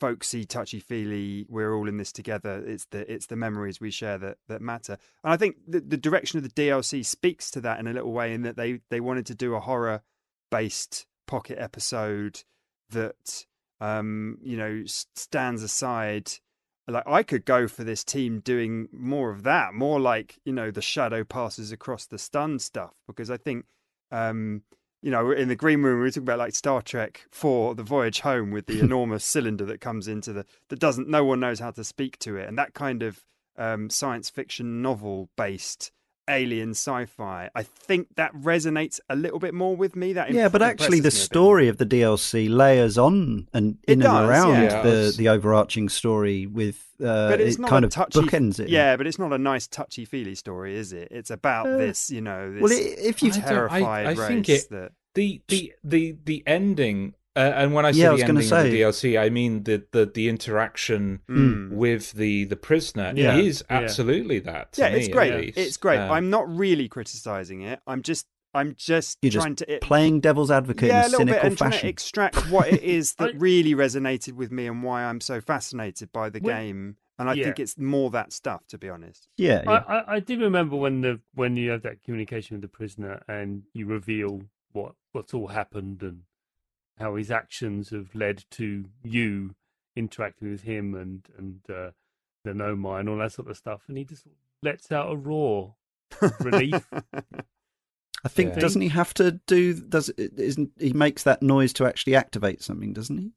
[0.00, 2.62] folksy, touchy feely, we're all in this together.
[2.66, 4.98] It's the it's the memories we share that that matter.
[5.22, 8.12] And I think the, the direction of the DLC speaks to that in a little
[8.12, 10.02] way, in that they they wanted to do a horror
[10.50, 12.42] based pocket episode
[12.90, 13.46] that
[13.80, 16.32] um you know stands aside
[16.86, 20.70] like I could go for this team doing more of that, more like you know
[20.70, 23.64] the shadow passes across the stun stuff, because I think
[24.10, 24.62] um
[25.02, 27.82] you know in the green room we were talking about like Star Trek for the
[27.82, 31.60] voyage home with the enormous cylinder that comes into the that doesn't no one knows
[31.60, 33.24] how to speak to it, and that kind of
[33.56, 35.92] um science fiction novel based
[36.28, 37.50] alien sci-fi.
[37.54, 40.12] I think that resonates a little bit more with me.
[40.12, 41.44] That yeah, but actually, the impresses me a bit more.
[41.50, 44.82] story of the DLC layers on and in does, and around yeah.
[44.82, 45.16] the Yes.
[45.16, 48.68] the overarching story with uh, but it's it not kind a of touchy, bookends it.
[48.68, 51.08] Yeah, but it's not a nice touchy feely story, is it?
[51.10, 54.18] It's about Uh, this, you know, this Well, i if you I I- I race
[54.28, 58.08] think it- that the the the the ending uh, and when I say Yeah, I
[58.08, 58.80] the was gonna ending of the
[59.10, 61.70] DLC, I mean the the, the interaction Mm.
[61.72, 63.36] with the the prisoner Yeah.
[63.36, 63.76] is Yeah.
[63.78, 64.74] absolutely that.
[64.78, 65.56] yeah, me, it's great.
[65.56, 65.98] It's great.
[66.00, 67.80] Um, I'm not really criticizing it.
[67.86, 71.06] I'm just I'm just You're just trying to it, playing devil's advocate yeah, in a
[71.06, 71.88] a little bit cynical and trying to fashion.
[71.88, 76.12] extract what it is that I- really resonated with me and why I'm so fascinated
[76.12, 76.96] by the Well, game.
[77.18, 77.44] And I yeah.
[77.44, 79.28] think it's more that stuff, to be honest.
[79.36, 79.84] yeah, I, yeah.
[79.88, 83.62] I, I do remember when the when you have that communication with the prisoner and
[83.72, 84.42] you reveal
[84.72, 86.20] what what's all happened and
[86.98, 89.54] how his actions have led to you
[89.96, 91.90] interacting with him and and uh,
[92.44, 94.26] the Nomai and all that sort of stuff, and he just
[94.62, 95.74] lets out a roar
[96.20, 96.88] of relief.
[98.24, 98.60] I think Yeah.
[98.60, 99.74] doesn't he have to do?
[99.74, 102.92] Does isn't he makes that noise to actually activate something?
[102.92, 103.32] Doesn't he?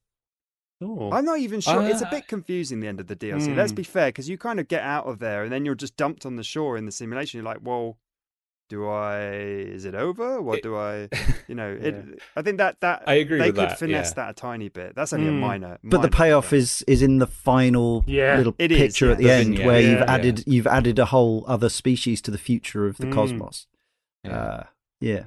[0.81, 1.13] Sure.
[1.13, 1.81] I'm not even sure.
[1.83, 3.55] it's a Uh, bit confusing the end of the DLC.
[3.55, 3.75] Let's Hmm.
[3.77, 6.25] be fair, because you kind of get out of there and then you're just dumped
[6.25, 7.39] on the shore in the simulation.
[7.39, 7.97] You're like, well,
[8.69, 9.27] do I?
[9.31, 10.41] Is it over?
[10.41, 11.09] What It- do I?
[11.47, 11.95] You know, it.
[12.35, 14.13] I think that that I agree they with could that, finesse yeah.
[14.15, 14.95] that a tiny bit.
[14.95, 15.39] That's only a Hmm.
[15.39, 15.77] minor.
[15.83, 16.59] But the payoff thing.
[16.59, 19.33] is is in the final Yeah, little it is, picture at the yeah.
[19.33, 20.13] end Vignette, where yeah, you've yeah.
[20.13, 23.13] added you've added a whole other species to the future of the Mm.
[23.13, 23.67] cosmos.
[24.23, 24.37] Yeah.
[24.37, 24.63] Uh,
[24.99, 25.23] yeah.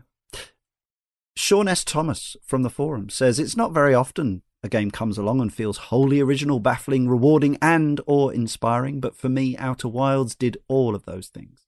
[1.37, 1.85] Sean S.
[1.85, 5.79] Thomas from the forum says it's not very often a game comes along and feels
[5.89, 11.07] wholly original, baffling, rewarding, and or inspiring, but for me, Outer Wilds did all of
[11.07, 11.67] those things.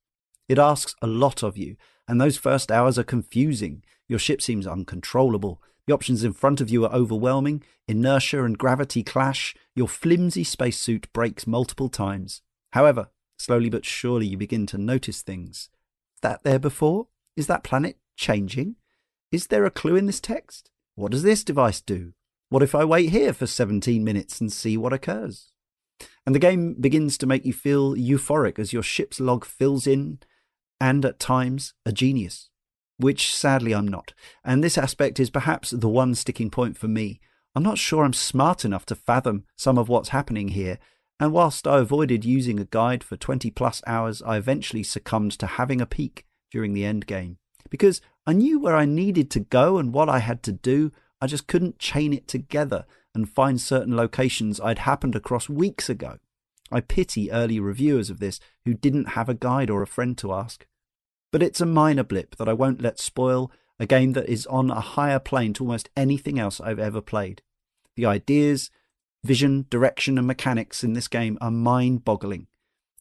[0.53, 1.77] It asks a lot of you,
[2.07, 3.83] and those first hours are confusing.
[4.07, 5.63] Your ship seems uncontrollable.
[5.87, 7.63] The options in front of you are overwhelming.
[7.89, 9.55] Inertia and gravity clash.
[9.75, 12.43] Your flimsy spacesuit breaks multiple times.
[12.73, 13.09] However,
[13.39, 15.71] slowly but surely you begin to notice things.
[16.21, 17.07] That there before?
[17.35, 18.77] Is that planet changing?
[19.31, 20.71] Is there a clue in this text?
[20.97, 22.13] What does this device do?
[22.51, 25.51] What if I wait here for 17 minutes and see what occurs?
[26.27, 30.19] And the game begins to make you feel euphoric as your ship's log fills in
[30.83, 32.51] and at times a genius,
[32.97, 34.15] which sadly I'm not.
[34.45, 37.21] And this aspect is perhaps the one sticking point for me.
[37.55, 40.81] I'm not sure I'm smart enough to fathom some of what's happening here,
[41.21, 45.47] and whilst I avoided using a guide for 20 plus hours, I eventually succumbed to
[45.47, 47.39] having a peek during the end game.
[47.71, 50.91] Because I knew where I needed to go and what I had to do,
[51.21, 56.19] I just couldn't chain it together and find certain locations I'd happened across weeks ago.
[56.73, 60.33] I pity early reviewers of this who didn't have a guide or a friend to
[60.33, 60.67] ask.
[61.33, 63.51] But it's a minor blip that I won't let spoil
[63.81, 67.43] a game that is on a higher plane to almost anything else I've ever played.
[67.97, 68.71] The ideas,
[69.25, 72.47] vision, direction, and mechanics in this game are mind boggling.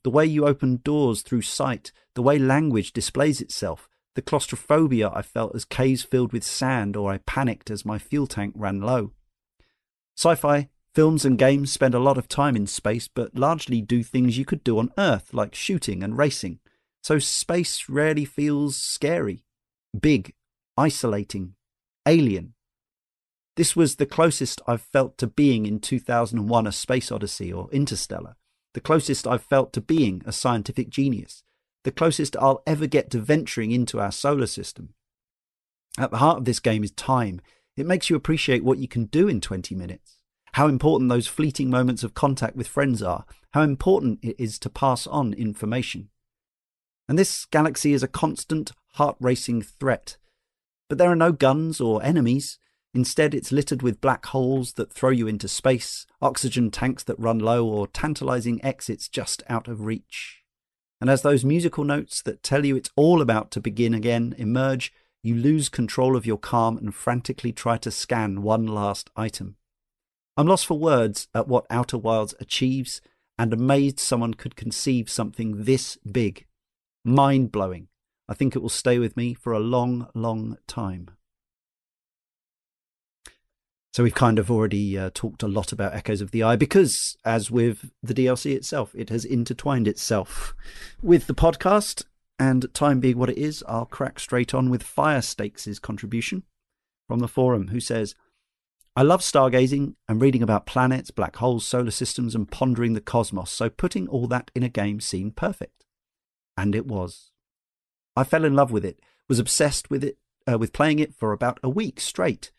[0.04, 5.22] The way you open doors through sight, the way language displays itself, the claustrophobia I
[5.22, 9.12] felt as caves filled with sand or I panicked as my fuel tank ran low.
[10.18, 14.04] Sci fi, films, and games spend a lot of time in space, but largely do
[14.04, 16.60] things you could do on Earth, like shooting and racing.
[17.02, 19.44] So space rarely feels scary,
[20.00, 20.34] big,
[20.78, 21.56] isolating,
[22.06, 22.54] alien.
[23.58, 28.36] This was the closest I've felt to being in 2001 A Space Odyssey or Interstellar,
[28.74, 31.44] the closest I've felt to being a scientific genius,
[31.84, 34.94] the closest I'll ever get to venturing into our solar system.
[35.98, 37.42] At the heart of this game is time.
[37.76, 40.18] It makes you appreciate what you can do in 20 minutes,
[40.54, 44.70] how important those fleeting moments of contact with friends are, how important it is to
[44.70, 46.10] pass on information.
[47.12, 50.16] And this galaxy is a constant, heart racing threat.
[50.88, 52.58] But there are no guns or enemies.
[52.94, 57.38] Instead, it's littered with black holes that throw you into space, oxygen tanks that run
[57.38, 60.44] low, or tantalizing exits just out of reach.
[61.02, 64.94] And as those musical notes that tell you it's all about to begin again emerge,
[65.22, 69.58] you lose control of your calm and frantically try to scan one last item.
[70.38, 73.02] I'm lost for words at what Outer Wilds achieves
[73.38, 76.46] and amazed someone could conceive something this big.
[77.04, 77.88] Mind blowing.
[78.28, 81.10] I think it will stay with me for a long, long time.
[83.94, 87.18] So we've kind of already uh, talked a lot about Echoes of the Eye because,
[87.26, 90.56] as with the DLC itself, it has intertwined itself
[91.02, 92.06] with the podcast.
[92.40, 96.44] And time being what it is, I'll crack straight on with Fire Stakes' contribution
[97.08, 98.16] from the forum, who says,
[98.96, 103.52] I love stargazing and reading about planets, black holes, solar systems, and pondering the cosmos,
[103.52, 105.81] so putting all that in a game seemed perfect.
[106.62, 107.32] And it was.
[108.16, 111.32] I fell in love with it, was obsessed with it, uh, with playing it for
[111.32, 112.52] about a week straight.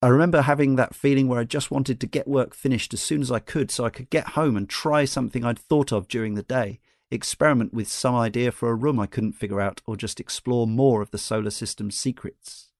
[0.00, 3.20] I remember having that feeling where I just wanted to get work finished as soon
[3.20, 6.32] as I could so I could get home and try something I'd thought of during
[6.32, 10.18] the day, experiment with some idea for a room I couldn't figure out, or just
[10.18, 12.70] explore more of the solar system's secrets.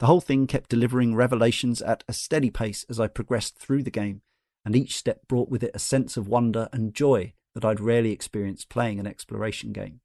[0.00, 3.90] The whole thing kept delivering revelations at a steady pace as I progressed through the
[3.90, 4.20] game,
[4.66, 8.12] and each step brought with it a sense of wonder and joy that I'd rarely
[8.12, 10.00] experienced playing an exploration game.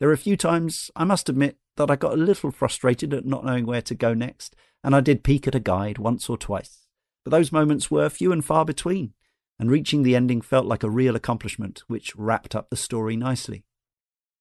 [0.00, 3.26] There were a few times, I must admit, that I got a little frustrated at
[3.26, 6.38] not knowing where to go next, and I did peek at a guide once or
[6.38, 6.86] twice.
[7.26, 9.12] But those moments were few and far between,
[9.58, 13.66] and reaching the ending felt like a real accomplishment, which wrapped up the story nicely.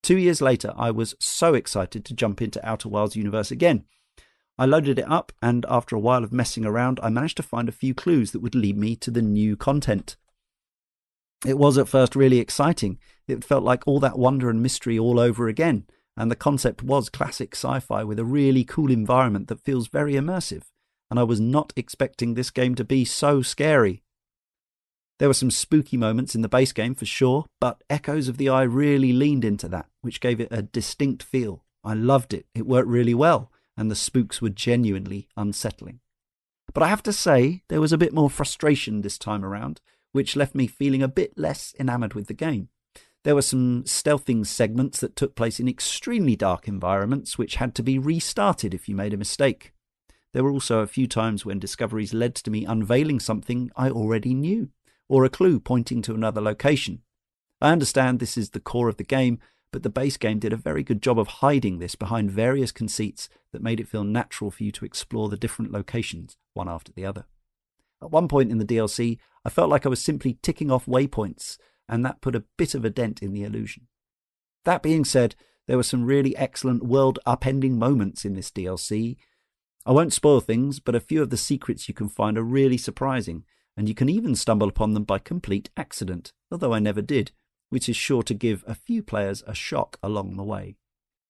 [0.01, 3.83] Two years later, I was so excited to jump into Outer Wilds universe again.
[4.57, 7.67] I loaded it up, and after a while of messing around, I managed to find
[7.67, 10.15] a few clues that would lead me to the new content.
[11.45, 12.99] It was at first really exciting.
[13.27, 15.85] It felt like all that wonder and mystery all over again,
[16.15, 20.13] and the concept was classic sci fi with a really cool environment that feels very
[20.13, 20.63] immersive.
[21.11, 24.01] and I was not expecting this game to be so scary.
[25.19, 28.47] There were some spooky moments in the base game for sure, but Echoes of the
[28.47, 31.65] Eye really leaned into that, which gave it a distinct feel.
[31.83, 35.99] I loved it, it worked really well, and the spooks were genuinely unsettling.
[36.73, 39.81] But I have to say, there was a bit more frustration this time around,
[40.11, 42.69] which left me feeling a bit less enamoured with the game.
[43.23, 47.83] There were some stealthing segments that took place in extremely dark environments, which had to
[47.83, 49.73] be restarted if you made a mistake.
[50.33, 54.33] There were also a few times when discoveries led to me unveiling something I already
[54.33, 54.69] knew,
[55.07, 57.01] or a clue pointing to another location.
[57.61, 59.39] I understand this is the core of the game,
[59.71, 63.29] but the base game did a very good job of hiding this behind various conceits
[63.51, 67.05] that made it feel natural for you to explore the different locations, one after the
[67.05, 67.25] other.
[68.01, 71.57] At one point in the DLC, I felt like I was simply ticking off waypoints
[71.91, 73.87] and that put a bit of a dent in the illusion.
[74.63, 75.35] That being said,
[75.67, 79.17] there were some really excellent world upending moments in this DLC.
[79.85, 82.77] I won't spoil things, but a few of the secrets you can find are really
[82.77, 83.43] surprising,
[83.75, 87.31] and you can even stumble upon them by complete accident, although I never did,
[87.69, 90.77] which is sure to give a few players a shock along the way.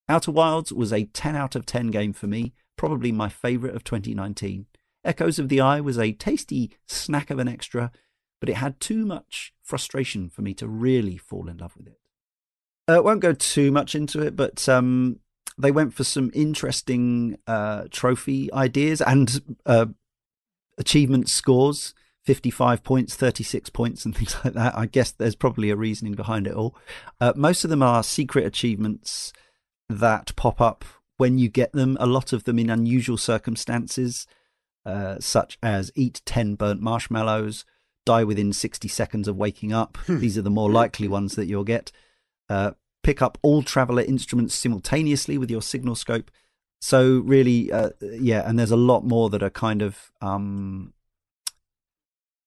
[0.08, 3.84] Outer Wilds was a 10 out of 10 game for me, probably my favourite of
[3.84, 4.66] 2019.
[5.04, 7.90] Echoes of the Eye was a tasty snack of an extra,
[8.40, 11.98] but it had too much frustration for me to really fall in love with it.
[12.88, 15.20] I uh, won't go too much into it, but um,
[15.58, 19.86] they went for some interesting uh, trophy ideas and uh,
[20.78, 24.76] achievement scores 55 points, 36 points, and things like that.
[24.76, 26.76] I guess there's probably a reasoning behind it all.
[27.20, 29.32] Uh, most of them are secret achievements
[29.88, 30.84] that pop up
[31.18, 34.26] when you get them, a lot of them in unusual circumstances,
[34.84, 37.64] uh, such as eat 10 burnt marshmallows,
[38.04, 39.96] die within 60 seconds of waking up.
[40.06, 40.18] Hmm.
[40.18, 41.92] These are the more likely ones that you'll get.
[42.48, 42.72] Uh,
[43.02, 46.30] pick up all traveler instruments simultaneously with your signal scope.
[46.80, 50.92] So really, uh, yeah, and there's a lot more that are kind of um,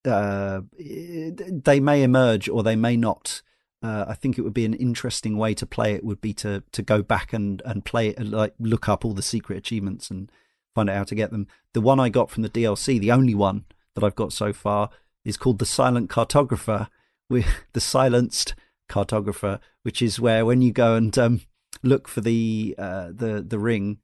[0.06, 3.42] uh, they may emerge or they may not.
[3.82, 6.04] Uh, I think it would be an interesting way to play it.
[6.04, 9.22] Would be to to go back and and play it, like look up all the
[9.22, 10.32] secret achievements and
[10.76, 11.48] find out how to get them.
[11.74, 13.66] The one I got from the DLC, the only one
[13.96, 14.90] that I've got so far,
[15.24, 16.90] is called the Silent Cartographer,
[17.30, 18.54] with the silenced
[18.88, 21.42] cartographer, which is where when you go and um,
[21.82, 23.98] look for the uh, the the ring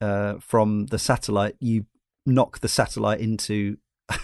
[0.00, 1.84] uh, from the satellite, you
[2.24, 3.76] knock the satellite into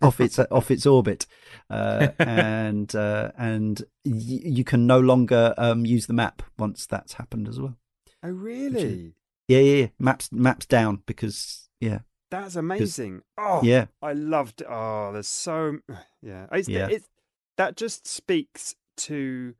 [0.00, 1.26] off its off its orbit,
[1.68, 7.14] uh, and uh, and y- you can no longer um, use the map once that's
[7.14, 7.76] happened as well.
[8.22, 9.14] Oh, really?
[9.50, 9.86] Yeah, yeah, yeah.
[9.98, 12.00] Maps maps down because yeah,
[12.30, 13.22] that's amazing.
[13.36, 13.86] Oh, yeah.
[14.00, 14.62] I loved.
[14.68, 15.78] Oh, there's so
[16.22, 16.46] yeah.
[16.52, 16.86] It's, yeah.
[16.88, 17.08] It's,
[17.56, 19.54] that just speaks to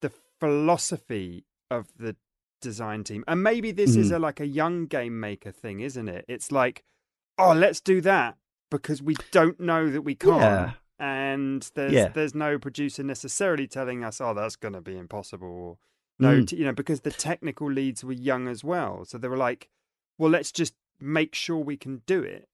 [0.00, 2.14] the philosophy of the
[2.60, 4.00] design team, and maybe this mm.
[4.00, 6.24] is a like a young game maker thing, isn't it?
[6.28, 6.84] It's like,
[7.36, 8.36] oh, let's do that
[8.70, 10.40] because we don't know that we can't.
[10.40, 10.72] Yeah.
[11.00, 12.08] And there's Yeah.
[12.08, 15.80] there's no producer necessarily telling us, oh, that's going to be impossible.
[16.20, 16.46] Or, no, Mm.
[16.46, 19.68] t- you know, because the technical leads were young as well, so they were like,
[20.18, 22.48] well, let's just make sure we can do it.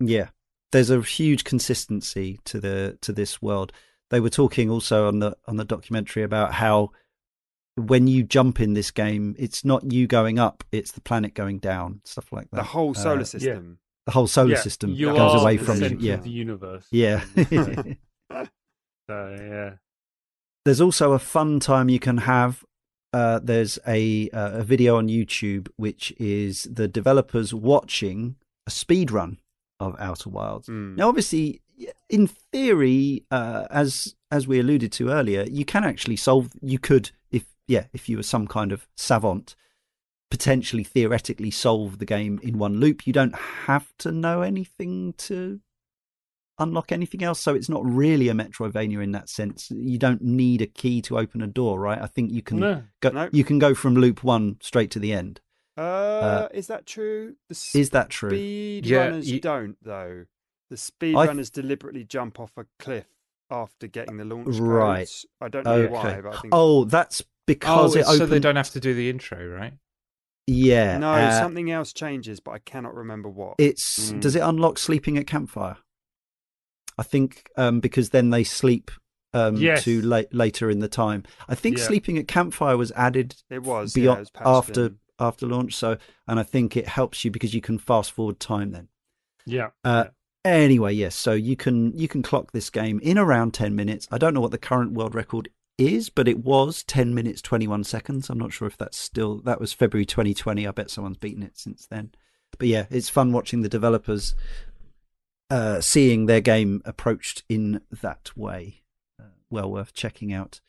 [0.00, 0.28] Yeah,
[0.72, 3.72] there's a huge consistency to the to this world.
[4.10, 6.90] They were talking also on the on the documentary about how
[7.76, 11.58] when you jump in this game, it's not you going up; it's the planet going
[11.58, 12.56] down, stuff like that.
[12.56, 13.78] The whole solar Uh, system.
[14.06, 15.96] the whole solar Yeah, system you goes are away the from you.
[16.00, 16.86] Yeah, of the universe.
[16.90, 17.24] yeah.
[19.08, 19.74] so yeah,
[20.64, 22.64] there's also a fun time you can have.
[23.12, 28.36] Uh, there's a uh, a video on YouTube which is the developers watching
[28.66, 29.38] a speed run
[29.80, 30.68] of Outer Wilds.
[30.68, 30.96] Mm.
[30.96, 31.60] Now, obviously,
[32.08, 36.52] in theory, uh, as as we alluded to earlier, you can actually solve.
[36.60, 39.56] You could, if yeah, if you were some kind of savant,
[40.30, 43.06] potentially theoretically solve the game in one loop.
[43.06, 43.34] You don't
[43.66, 45.60] have to know anything to
[46.58, 47.40] unlock anything else.
[47.40, 49.70] So it's not really a Metroidvania in that sense.
[49.70, 52.00] You don't need a key to open a door, right?
[52.00, 53.10] I think you can no, go.
[53.10, 53.28] No.
[53.32, 55.40] You can go from loop one straight to the end.
[55.76, 57.34] Uh, is that true?
[57.48, 58.28] The Is that true?
[58.30, 60.26] speed Yeah, runners you- don't though.
[60.70, 63.06] The speed I th- runners deliberately jump off a cliff
[63.50, 65.00] after getting the launch Right.
[65.00, 65.26] codes.
[65.40, 65.92] I don't know Okay.
[65.92, 68.18] why, but I think Oh, that's because oh, it it's opened.
[68.20, 69.74] so they don't have to do the intro, right?
[70.46, 70.98] Yeah.
[70.98, 73.54] no, uh, something else changes, but I cannot remember what.
[73.58, 74.20] It's Mm.
[74.20, 75.76] does it unlock sleeping at campfire?
[77.02, 78.90] I think um, because then they sleep
[79.34, 79.82] um, Yes.
[79.84, 81.24] to late, later in the time.
[81.48, 81.84] I think Yeah.
[81.86, 84.98] sleeping at campfire was added It was beyond yeah, it was after in.
[85.18, 85.74] after launch.
[85.74, 85.96] So,
[86.28, 88.88] and I think it helps you because you can fast forward time then.
[89.46, 90.04] yeah, Uh,
[90.44, 91.14] Anyway, yes.
[91.14, 94.08] So you can you can clock this game in around ten minutes.
[94.10, 95.48] I don't know what the current world record
[95.78, 98.28] is, but it was ten minutes twenty one seconds.
[98.28, 100.66] I'm not sure if that's still that was February 2020.
[100.66, 102.10] I bet someone's beaten it since then.
[102.58, 104.34] but yeah, it's fun watching the developers
[105.52, 108.82] uh, seeing their game approached in that way.
[109.20, 110.62] Uh, well worth checking out.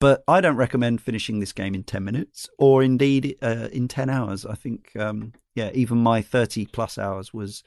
[0.00, 4.10] But I don't recommend finishing this game in 10 minutes or indeed uh, in 10
[4.10, 4.44] hours.
[4.44, 7.64] I think, um, yeah, even my 30 plus hours was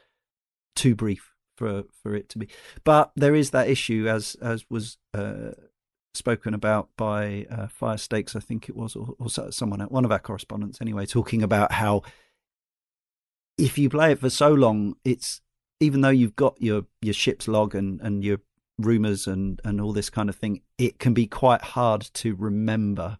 [0.76, 2.48] too brief for, for it to be.
[2.84, 5.54] But there is that issue, as, as was uh,
[6.14, 10.12] spoken about by uh, Fire Stakes, I think it was, or, or someone, one of
[10.12, 12.04] our correspondents anyway, talking about how
[13.58, 15.42] if you play it for so long, it's
[15.82, 18.38] even though you've got your, your ship's log and, and your
[18.78, 23.18] rumors and and all this kind of thing, it can be quite hard to remember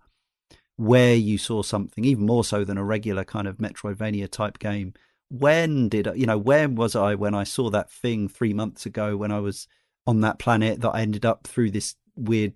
[0.78, 4.94] where you saw something, even more so than a regular kind of Metroidvania type game.
[5.30, 8.86] When did I, you know, where was I when I saw that thing three months
[8.86, 9.68] ago when I was
[10.08, 12.54] on that planet that I ended up through this weird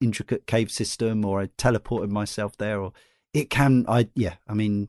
[0.00, 2.92] intricate cave system or I teleported myself there or
[3.32, 4.88] it can I yeah, I mean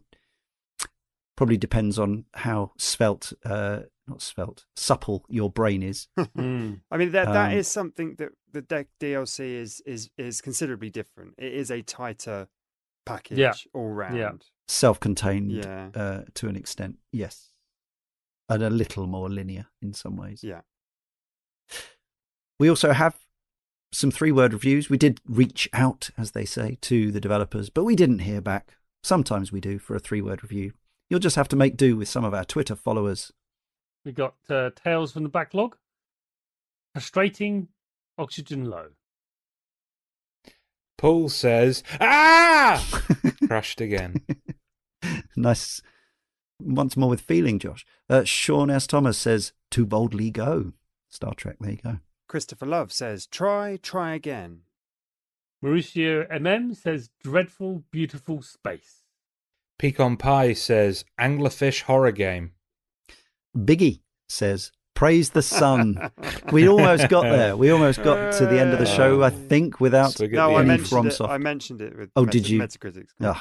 [1.36, 6.07] probably depends on how svelte uh, not svelte, supple your brain is.
[6.38, 6.81] Mm.
[6.91, 10.89] I mean that that Um, is something that the deck DLC is is is considerably
[10.89, 11.34] different.
[11.38, 12.47] It is a tighter
[13.05, 14.15] package all round.
[14.17, 14.31] yeah.
[14.67, 15.89] Self-contained Yeah.
[15.95, 17.51] uh, to an extent, yes,
[18.49, 20.43] and a little more linear in some ways.
[20.43, 20.61] Yeah.
[22.59, 23.15] We also have
[23.91, 24.89] some three-word reviews.
[24.89, 28.75] We did reach out, as they say, to the developers, but we didn't hear back.
[29.03, 30.73] Sometimes we do for a three-word review.
[31.09, 33.31] You'll just have to make do with some of our Twitter followers.
[34.07, 35.75] We got uh, Tales from the Backlog.
[36.93, 37.67] Frustrating,
[38.17, 38.91] oxygen low.
[40.97, 42.81] Paul says, "Ah!"
[43.47, 44.25] Crashed again.
[45.35, 45.81] nice.
[46.57, 47.85] Once more with feeling, Josh.
[48.09, 48.88] Uh, Sean S.
[48.88, 50.71] Thomas says, "Too boldly go."
[51.09, 51.57] Star Trek.
[51.59, 51.97] There you go.
[52.29, 54.61] Christopher Love says, "Try, try again."
[55.61, 59.03] Mauricio MM says, dreadful, beautiful space.
[59.77, 62.53] Pecan Pie says, "Anglerfish horror game."
[63.65, 66.11] Biggie says, "Praise the sun."
[66.51, 67.55] we almost got there.
[67.57, 70.11] We almost got to the end of the show, I think, without.
[70.13, 70.69] Swig No, I end.
[70.71, 71.13] Any mentioned it.
[71.13, 71.29] FromSoft.
[71.29, 72.59] I mentioned it with Oh, Meta- did you?
[72.59, 73.07] Metacritic.
[73.21, 73.38] Ugh.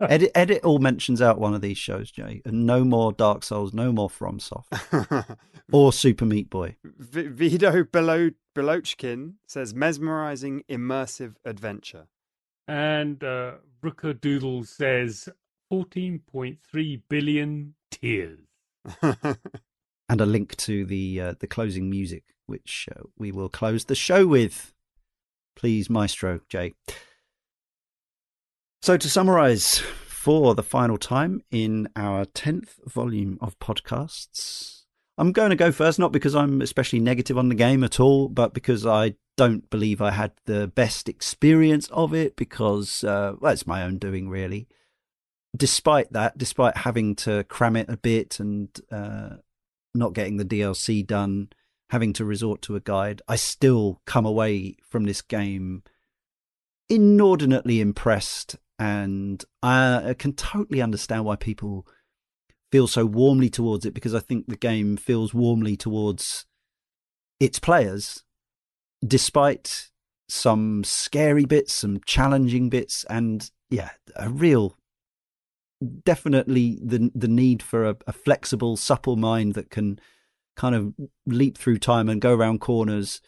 [0.00, 3.74] Edit, edit all mentions out one of these shows, Jay, and no more Dark Souls,
[3.74, 5.36] no more FromSoft
[5.72, 6.76] or Super Meat Boy.
[6.82, 12.06] V- Vito Belo- Belochkin says, "Mesmerizing, immersive adventure."
[12.66, 15.28] And uh, Brooker Doodle says,
[15.70, 18.40] 14.3 billion tears.
[20.08, 23.94] and a link to the uh, the closing music, which uh, we will close the
[23.94, 24.72] show with.
[25.54, 26.74] Please, Maestro Jay.
[28.82, 34.82] So to summarize for the final time in our tenth volume of podcasts,
[35.18, 38.28] I'm going to go first, not because I'm especially negative on the game at all,
[38.28, 42.36] but because I don't believe I had the best experience of it.
[42.36, 44.68] Because uh, well, it's my own doing, really.
[45.56, 49.36] Despite that, despite having to cram it a bit and uh,
[49.94, 51.48] not getting the DLC done,
[51.90, 55.82] having to resort to a guide, I still come away from this game
[56.88, 58.56] inordinately impressed.
[58.78, 61.86] And I can totally understand why people
[62.70, 66.44] feel so warmly towards it because I think the game feels warmly towards
[67.40, 68.24] its players,
[69.06, 69.90] despite
[70.28, 74.76] some scary bits, some challenging bits, and yeah, a real
[76.04, 79.98] definitely the the need for a, a flexible, supple mind that can
[80.56, 80.94] kind of
[81.26, 83.20] leap through time and go around corners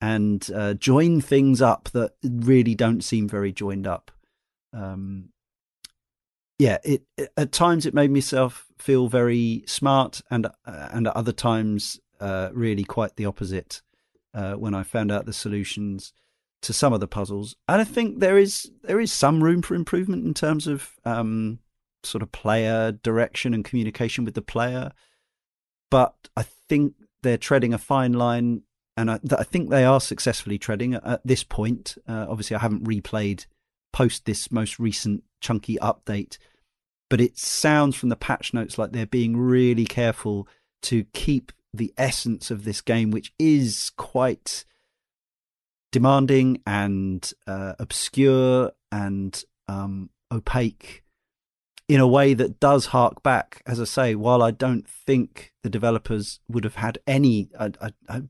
[0.00, 4.10] and uh, join things up that really don't seem very joined up.
[4.72, 5.30] Um,
[6.58, 11.16] yeah, it, it at times it made myself feel very smart, and uh, and at
[11.16, 13.82] other times uh, really quite the opposite.
[14.32, 16.12] Uh, when I found out the solutions
[16.62, 19.74] to some of the puzzles, and I think there is there is some room for
[19.74, 21.60] improvement in terms of um,
[22.04, 24.92] sort of player direction and communication with the player.
[25.90, 28.62] But I think they're treading a fine line,
[28.96, 31.96] and I, I think they are successfully treading at, at this point.
[32.08, 33.46] Uh, obviously, I haven't replayed
[33.92, 36.38] post this most recent chunky update,
[37.08, 40.48] but it sounds from the patch notes like they're being really careful
[40.82, 44.64] to keep the essence of this game, which is quite
[45.92, 51.03] demanding and uh, obscure and um, opaque
[51.88, 53.62] in a way that does hark back.
[53.66, 57.72] As I say, while I don't think the developers would have had any, I,
[58.08, 58.22] I,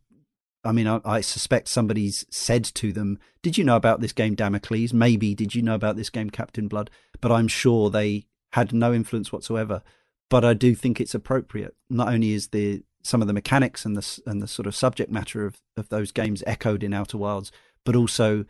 [0.65, 4.35] I, mean, I, I suspect somebody's said to them, "Did you know about this game,
[4.35, 4.93] Damocles?
[4.93, 6.91] Maybe did you know about this game, Captain Blood?"
[7.21, 9.83] But I'm sure they had no influence whatsoever.
[10.31, 11.75] But I do think it's appropriate.
[11.91, 15.11] Not only is the some of the mechanics and the and the sort of subject
[15.11, 17.53] matter of, of those games echoed in Outer Wilds,
[17.85, 18.47] but also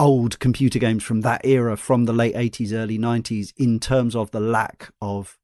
[0.00, 4.30] old computer games from that era, from the late 80s, early 90s, in terms of
[4.30, 5.38] the lack of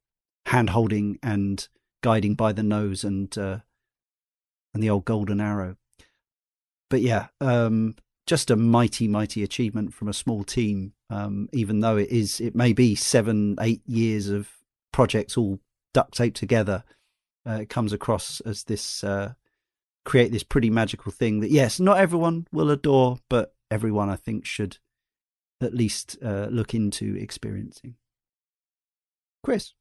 [0.47, 1.69] hand holding and
[2.03, 3.59] guiding by the nose and uh,
[4.73, 5.77] and the old golden arrow.
[6.89, 7.97] But yeah, um,
[8.27, 10.93] just a mighty, mighty achievement from a small team.
[11.09, 14.49] Um, even though it is, it may be seven, eight years of
[14.93, 15.59] projects all
[15.93, 16.85] duct taped together.
[17.47, 19.33] Uh, it comes across as this uh,
[20.05, 24.45] create this pretty magical thing that yes, not everyone will adore, but everyone I think
[24.45, 24.79] should
[25.61, 27.97] at least uh, look into experiencing.
[29.43, 29.75] Chris,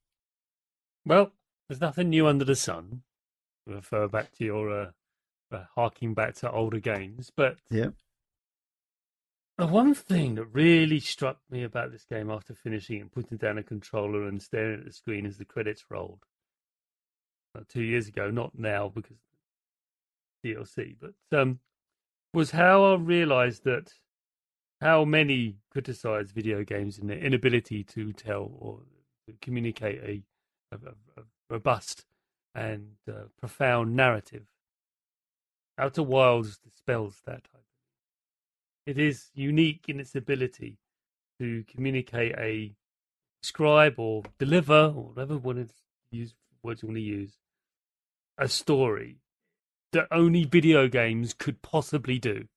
[1.06, 1.32] Well,
[1.68, 3.04] there's nothing new under the sun.
[3.66, 4.92] Refer back to your uh,
[5.52, 7.90] uh, harking back to older games, but Yeah.
[9.58, 13.58] the one thing that really struck me about this game after finishing and putting down
[13.58, 16.24] a controller and staring at the screen as the credits rolled
[17.58, 19.18] uh, two years ago, not now because
[20.46, 21.60] DLC, but um,
[22.34, 23.94] was how I realised that
[24.82, 28.82] how many criticise video games in their inability to tell or
[29.42, 30.24] communicate a,
[30.76, 30.78] a,
[31.18, 32.06] a- robust
[32.56, 34.46] and uh, profound narrative.
[35.78, 37.48] Outer Wilds dispels that.
[38.86, 40.78] It is unique in its ability
[41.40, 42.74] to communicate a
[43.42, 45.74] describe or deliver or whatever one words
[46.12, 46.28] you
[46.64, 47.34] want to use
[48.38, 49.18] a story
[49.92, 52.48] that only video games could possibly do.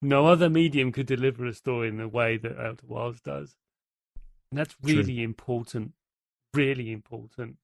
[0.00, 3.56] No other medium could deliver a story in the way that Outer Wilds does.
[4.50, 4.96] And that's True.
[4.96, 5.92] really important,
[6.52, 7.56] really important.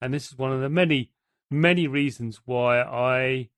[0.00, 1.10] And this is one of the many,
[1.50, 3.50] many reasons why I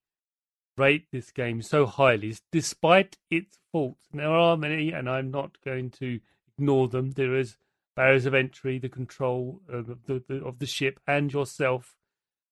[0.77, 4.07] rate this game so highly, despite its faults.
[4.11, 6.21] And there are many, and I'm not going to
[6.59, 7.13] ignore them.
[7.13, 7.57] There is
[7.95, 11.97] barriers of entry, the control of the, the of the ship, and yourself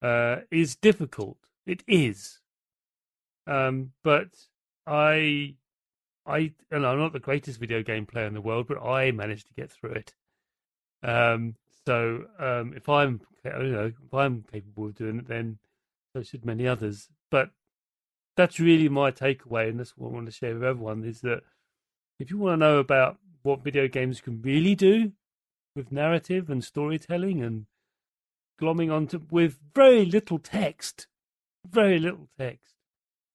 [0.02, 1.38] uh, is difficult.
[1.66, 2.40] It is,
[3.46, 4.28] um, but
[4.86, 5.54] I,
[6.26, 9.46] I, and I'm not the greatest video game player in the world, but I managed
[9.48, 10.14] to get through it.
[11.02, 11.54] Um,
[11.86, 15.58] so um, if I'm, don't know, if I'm capable of doing it, then
[16.14, 17.08] so should many others.
[17.30, 17.50] But
[18.36, 21.42] that's really my takeaway, and that's what I want to share with everyone: is that
[22.18, 25.12] if you want to know about what video games can really do
[25.76, 27.66] with narrative and storytelling and
[28.60, 31.06] glomming onto with very little text,
[31.68, 32.74] very little text,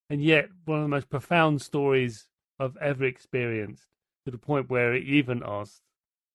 [0.09, 2.27] and yet one of the most profound stories
[2.59, 3.85] I've ever experienced,
[4.25, 5.81] to the point where it even asks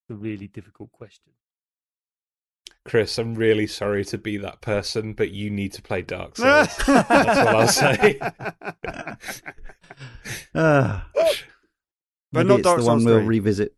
[0.09, 1.33] the really difficult question.
[2.83, 6.67] Chris, I'm really sorry to be that person, but you need to play Dark Souls.
[6.85, 8.19] That's what I'll say.
[10.53, 11.07] Ah.
[12.31, 13.25] But Maybe not it's Dark the one Souls we'll 3.
[13.27, 13.75] revisit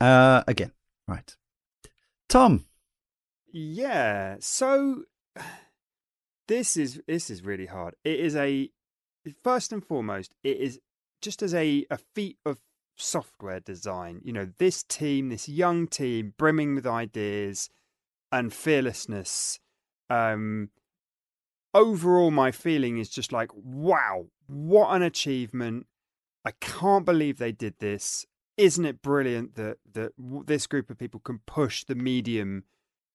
[0.00, 0.70] uh, again.
[1.08, 1.34] Right,
[2.28, 2.66] Tom.
[3.52, 4.36] Yeah.
[4.38, 5.02] So
[6.48, 7.94] this is this is really hard.
[8.04, 8.70] It is a
[9.42, 10.80] first and foremost, it is
[11.20, 12.58] just as a, a feat of
[12.96, 14.20] software design.
[14.24, 17.70] You know, this team, this young team, brimming with ideas
[18.30, 19.60] and fearlessness.
[20.08, 20.70] Um
[21.74, 25.86] overall my feeling is just like, wow, what an achievement.
[26.44, 28.24] I can't believe they did this.
[28.56, 30.12] Isn't it brilliant that that
[30.46, 32.64] this group of people can push the medium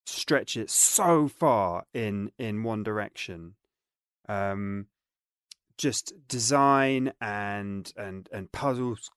[0.06, 3.54] stretch it so far in in one direction.
[4.28, 4.86] Um
[5.78, 9.10] just design and and and puzzles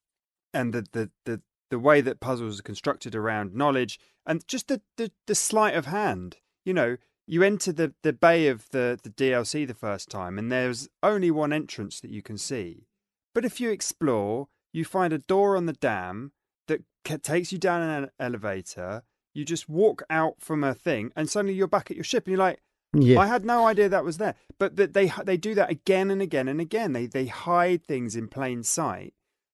[0.53, 4.81] and the the the, the way that puzzles are constructed around knowledge and just the,
[4.97, 6.37] the the sleight of hand.
[6.63, 6.97] You know
[7.27, 11.31] you enter the the bay of the the DLC the first time and there's only
[11.31, 12.87] one entrance that you can see.
[13.33, 16.33] But if you explore you find a door on the dam
[16.67, 16.81] that
[17.23, 19.03] takes you down an elevator
[19.35, 22.31] you just walk out from a thing and suddenly you're back at your ship and
[22.31, 22.61] you're like
[22.93, 24.35] Yeah, I had no idea that was there.
[24.57, 26.93] But that they they do that again and again and again.
[26.93, 29.13] They they hide things in plain sight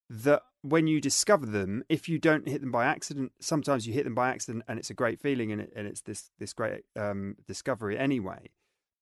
[0.10, 4.04] that when you discover them, if you don't hit them by accident, sometimes you hit
[4.04, 6.84] them by accident and it's a great feeling and it, and it's this this great
[6.96, 8.50] um, discovery anyway.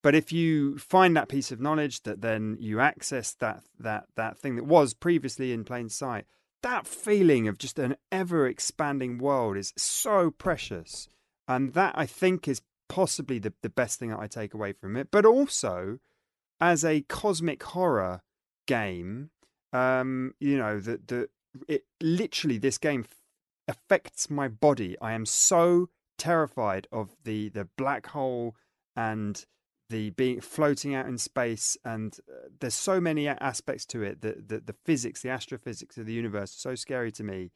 [0.01, 4.37] But if you find that piece of knowledge that then you access that that that
[4.39, 6.25] thing that was previously in plain sight,
[6.61, 11.09] that feeling of just an ever expanding world is so precious.
[11.47, 14.95] And that I think is possibly the, the best thing that I take away from
[14.95, 15.09] it.
[15.11, 15.99] But also
[16.59, 18.21] as a cosmic horror
[18.67, 19.29] game,
[19.73, 21.29] um, you know, that the
[21.67, 23.05] it literally this game
[23.67, 24.95] affects my body.
[25.01, 28.55] I am so terrified of the the black hole
[28.95, 29.45] and
[29.89, 34.47] the being floating out in space and uh, there's so many aspects to it that
[34.47, 37.51] the, the physics the astrophysics of the universe are so scary to me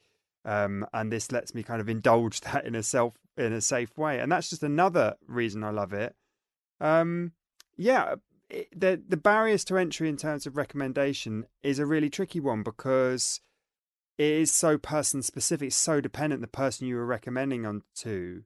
[0.45, 3.97] um, and this lets me kind of indulge that in a self in a safe
[3.97, 6.15] way and that's just another reason i love it.
[6.81, 7.33] Um,
[7.77, 8.15] yeah
[8.49, 12.63] it, the the barriers to entry in terms of recommendation is a really tricky one
[12.63, 13.41] because
[14.17, 18.43] it is so person specific so dependent the person you were recommending on to.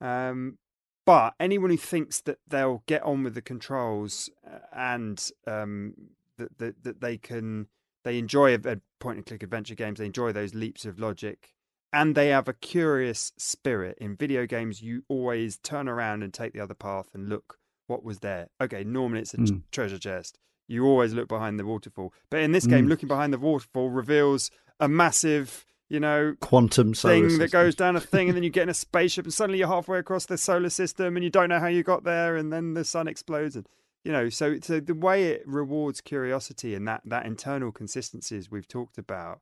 [0.00, 0.58] Um,
[1.04, 5.94] but anyone who thinks that they'll get on with the controls uh, and um,
[6.38, 7.66] that, that that they can
[8.04, 11.54] they enjoy a, a point and click adventure games, they enjoy those leaps of logic,
[11.92, 13.96] and they have a curious spirit.
[14.00, 18.04] In video games, you always turn around and take the other path and look what
[18.04, 18.48] was there.
[18.60, 19.62] Okay, normally it's a Mm.
[19.70, 20.38] treasure chest.
[20.68, 22.88] You always look behind the waterfall, but in this game, Mm.
[22.88, 24.50] looking behind the waterfall reveals
[24.80, 27.48] a massive, you know, Quantum thing that system.
[27.50, 29.98] goes down a thing, and then you get in a spaceship, and suddenly you're halfway
[29.98, 32.82] across the solar system, and you don't know how you got there, and then the
[32.82, 33.68] sun explodes, and
[34.02, 38.66] you know, so so the way it rewards curiosity and that that internal consistencies we've
[38.66, 39.40] talked about,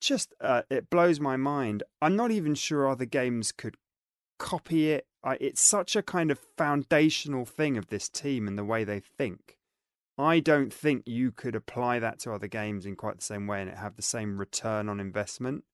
[0.00, 1.84] just uh, it blows my mind.
[2.02, 3.76] I'm not even sure other games could
[4.40, 5.06] copy it.
[5.22, 8.98] I, it's such a kind of foundational thing of this team and the way they
[8.98, 9.56] think.
[10.20, 13.60] I don't think you could apply that to other games in quite the same way
[13.60, 15.64] and it have the same return on investment.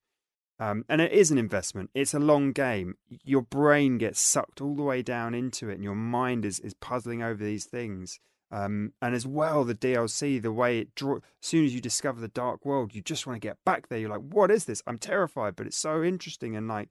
[0.58, 1.90] Um, and it is an investment.
[1.94, 2.96] It's a long game.
[3.24, 6.72] Your brain gets sucked all the way down into it, and your mind is is
[6.72, 8.20] puzzling over these things.
[8.50, 11.16] Um, and as well, the DLC, the way it draw.
[11.16, 13.98] As soon as you discover the dark world, you just want to get back there.
[13.98, 16.56] You're like, "What is this?" I'm terrified, but it's so interesting.
[16.56, 16.88] And like,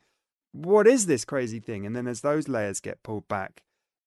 [0.52, 1.86] what is this crazy thing?
[1.86, 3.64] And then as those layers get pulled back,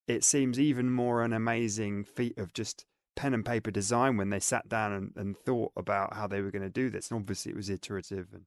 [0.07, 2.87] it seems even more an amazing feat of just
[3.19, 6.53] pen and paper design when they sat down and, and thought about how they were
[6.53, 7.11] going to do this.
[7.11, 8.45] And obviously, it was iterative and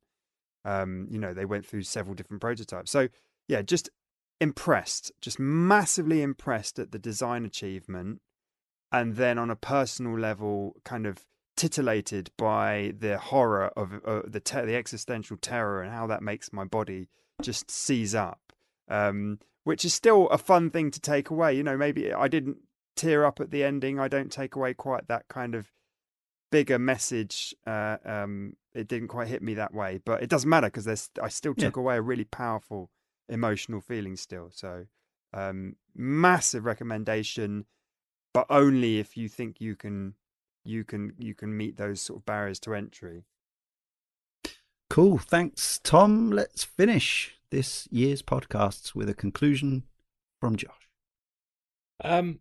[0.63, 2.89] um, you know, they went through several different prototypes.
[2.89, 3.09] So
[3.47, 3.89] yeah, just
[4.39, 8.21] impressed, just massively impressed at the design achievement,
[8.91, 11.25] and then on a personal level, kind of
[11.57, 16.63] titillated by the horror of uh, the the existential terror and how that makes my
[16.63, 17.09] body
[17.41, 18.39] just seize up.
[18.87, 21.53] Um, which is still a fun thing to take away.
[21.53, 22.57] You know, maybe I didn't
[22.95, 23.99] tear up at the ending.
[23.99, 25.71] I don't take away quite that kind of
[26.51, 27.55] bigger message.
[27.65, 31.27] Uh, um, it didn't quite hit me that way, but it doesn't matter because I
[31.29, 31.65] still Yeah.
[31.65, 32.89] took away a really powerful
[33.29, 34.49] emotional feeling still.
[34.51, 34.87] So
[35.33, 37.65] um, massive recommendation,
[38.33, 40.15] but only if you think you can
[40.63, 43.23] you can you can meet those sort of barriers to entry.
[44.89, 45.17] Cool.
[45.17, 46.29] Thanks, Tom.
[46.31, 49.83] Let's finish this year's podcasts with a conclusion
[50.39, 50.89] from Josh.
[52.03, 52.39] Um,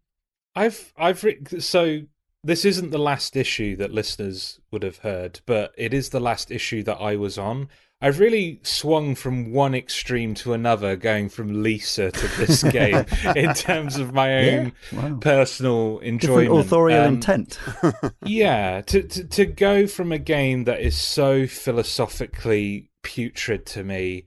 [0.60, 1.24] I've I've
[1.58, 2.02] so
[2.44, 6.50] this isn't the last issue that listeners would have heard, but it is the last
[6.50, 7.68] issue that I was on.
[8.02, 13.04] I've really swung from one extreme to another, going from Lisa to this game
[13.36, 15.18] in terms of my own Wow.
[15.20, 16.44] personal enjoyment.
[16.48, 17.58] Different authorial Um, intent.
[18.24, 24.24] yeah, to, to to go from a game that is so philosophically putrid to me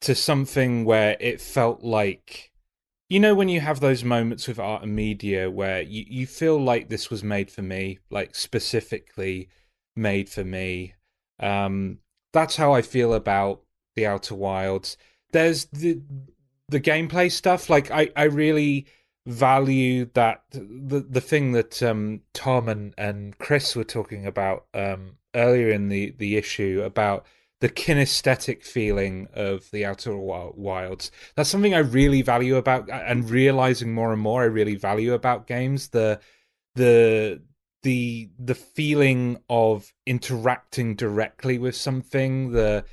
[0.00, 2.50] to something where it felt like
[3.12, 6.58] you know when you have those moments with art and media where you, you feel
[6.58, 9.50] like this was made for me, like specifically
[9.94, 10.94] made for me.
[11.38, 11.98] Um
[12.32, 13.60] that's how I feel about
[13.96, 14.96] the Outer Wilds.
[15.30, 16.00] There's the
[16.70, 18.86] the gameplay stuff, like I, I really
[19.26, 25.18] value that the the thing that um, Tom and, and Chris were talking about um,
[25.34, 27.26] earlier in the, the issue about
[27.62, 31.12] the kinesthetic feeling of the Outer Wilds.
[31.36, 35.46] That's something I really value about, and realizing more and more I really value about
[35.46, 35.90] games.
[35.90, 36.18] The
[36.74, 37.40] the
[37.84, 42.50] the the feeling of interacting directly with something.
[42.50, 42.84] The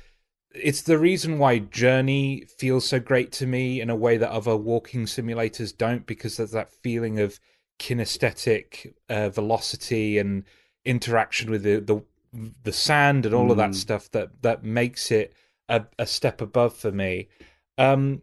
[0.54, 4.56] it's the reason why Journey feels so great to me in a way that other
[4.56, 7.40] walking simulators don't, because there's that feeling of
[7.80, 10.44] kinesthetic uh, velocity and
[10.84, 13.74] interaction with the the, the sand and all of that Mm.
[13.74, 15.34] stuff that that makes it
[15.68, 17.28] a, a step above for me.
[17.78, 18.22] Um,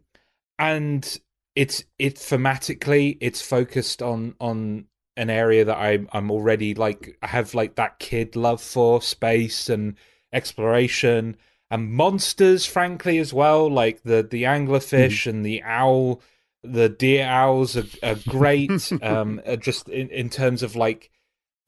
[0.58, 1.18] and
[1.54, 4.86] it's it thematically it's focused on on
[5.16, 9.68] an area that I'm I'm already like I have like that kid love for space
[9.68, 9.96] and
[10.32, 11.36] exploration
[11.70, 16.22] and monsters frankly as well like the the anglerfish and the owl
[16.62, 21.10] the deer owls are, are great um just in, in terms of like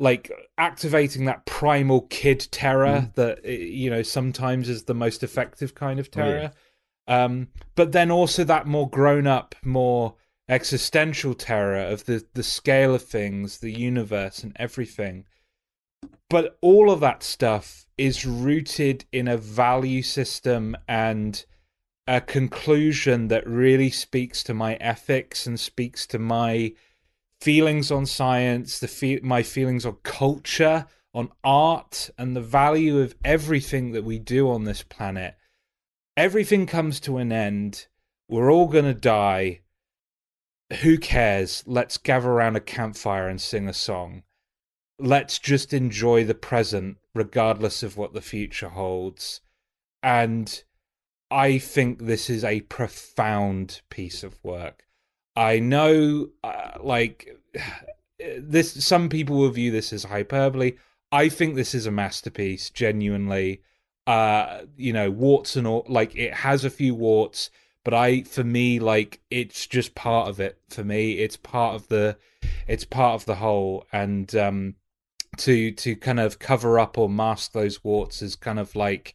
[0.01, 5.75] like activating that primal kid terror that uh, you know sometimes is the most effective
[5.75, 6.25] kind of Oh, yeah.
[6.25, 6.53] terror.
[7.07, 10.15] Um but then also that more grown up more
[10.49, 15.25] existential terror of the the scale of things the universe and everything.
[16.29, 21.45] But all of that stuff is rooted in a value system and
[22.07, 26.73] a conclusion that really speaks to my ethics and speaks to my
[27.41, 33.15] feelings on science, the fe- my feelings on culture, on art, and the value of
[33.25, 35.37] everything that we do on this planet.
[36.17, 37.87] Everything comes to an end.
[38.29, 39.61] We're all going to die.
[40.83, 41.65] Who cares?
[41.67, 44.23] Let's gather around a campfire and sing a song.
[44.99, 49.41] Let's just enjoy the present, regardless of what the future holds.
[50.03, 50.63] And
[51.31, 54.85] I think this is a profound piece of work.
[55.41, 57.35] I know, uh, like
[58.19, 58.85] this.
[58.85, 60.75] Some people will view this as hyperbole.
[61.11, 63.63] I think this is a masterpiece, genuinely.
[64.07, 65.87] Uh, you know, warts and all.
[65.89, 67.49] Like it has a few warts,
[67.85, 70.59] but I, for me, like it's just part of it.
[70.69, 72.19] For me, it's part of the,
[72.69, 73.87] it's part of the whole.
[73.95, 74.75] And um,
[75.39, 79.15] to to kind of cover up or mask those warts is kind of like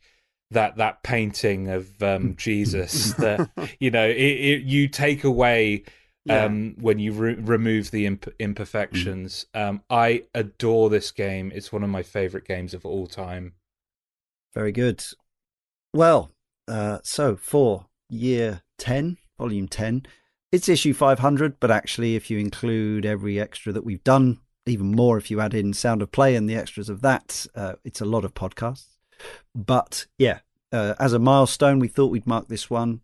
[0.50, 3.48] that that painting of um, Jesus that
[3.80, 5.84] you know it, it, you take away
[6.30, 9.46] um, when you re- remove the imp- imperfections.
[9.56, 9.70] Mm.
[9.70, 11.52] Um, I adore this game.
[11.54, 13.54] It's one of my favorite games of all time.
[14.54, 15.04] Very good.
[15.94, 16.32] Well,
[16.68, 20.06] uh, so for year 10, volume 10,
[20.52, 25.18] it's issue 500, but actually, if you include every extra that we've done, even more
[25.18, 28.06] if you add in Sound of Play and the extras of that, uh, it's a
[28.06, 28.96] lot of podcasts.
[29.54, 30.40] But yeah,
[30.72, 33.02] uh, as a milestone, we thought we'd mark this one.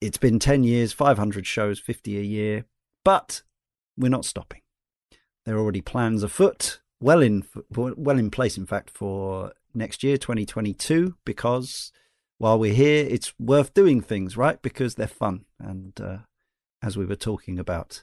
[0.00, 2.64] It's been 10 years, 500 shows, 50 a year,
[3.04, 3.42] but
[3.96, 4.60] we're not stopping.
[5.44, 10.16] There are already plans afoot, well in well in place, in fact, for next year,
[10.16, 11.92] 2022, because
[12.38, 14.60] while we're here, it's worth doing things, right?
[14.60, 16.18] Because they're fun, and uh,
[16.82, 18.02] as we were talking about.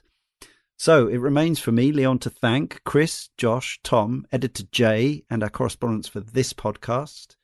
[0.76, 5.50] So it remains for me, Leon, to thank Chris, Josh, Tom, editor Jay, and our
[5.50, 7.36] correspondents for this podcast.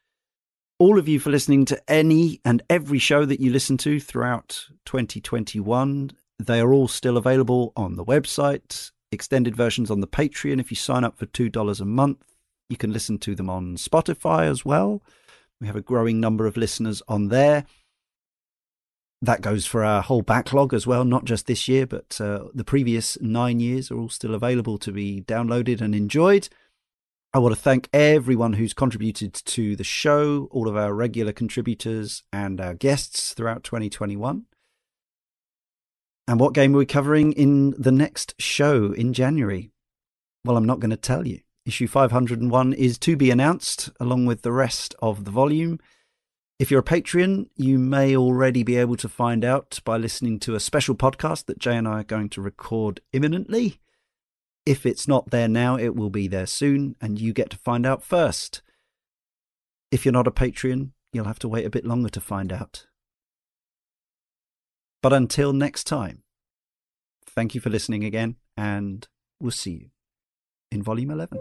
[0.81, 4.67] All of you for listening to any and every show that you listen to throughout
[4.85, 6.13] 2021.
[6.39, 10.61] They are all still available on the website, extended versions on the Patreon.
[10.61, 12.23] If you sign up for $2 a month,
[12.69, 15.03] you can listen to them on Spotify as well.
[15.61, 17.65] We have a growing number of listeners on there
[19.21, 22.63] that goes for our whole backlog as well, not just this year, but uh, the
[22.63, 26.49] previous nine years are all still available to be downloaded and enjoyed.
[27.35, 32.23] I want to thank everyone who's contributed to the show, all of our regular contributors
[32.33, 34.47] and our guests throughout 2021.
[36.27, 39.71] And what game are we covering in the next show in January?
[40.43, 41.41] Well, I'm not going to tell you.
[41.67, 45.79] Issue 501 is to be announced along with the rest of the volume.
[46.59, 50.55] If you're a Patreon, you may already be able to find out by listening to
[50.55, 53.81] a special podcast that Jay and I are going to record imminently.
[54.69, 57.87] If it's not there now, it will be there soon, and you get to find
[57.87, 58.61] out first.
[59.91, 62.87] If you're not a Patreon, you'll have to wait a bit longer to find out.
[65.03, 66.23] But until next time,
[67.25, 69.09] thank you for listening again, and
[69.41, 69.91] we'll see you
[70.71, 71.39] in Volume 11.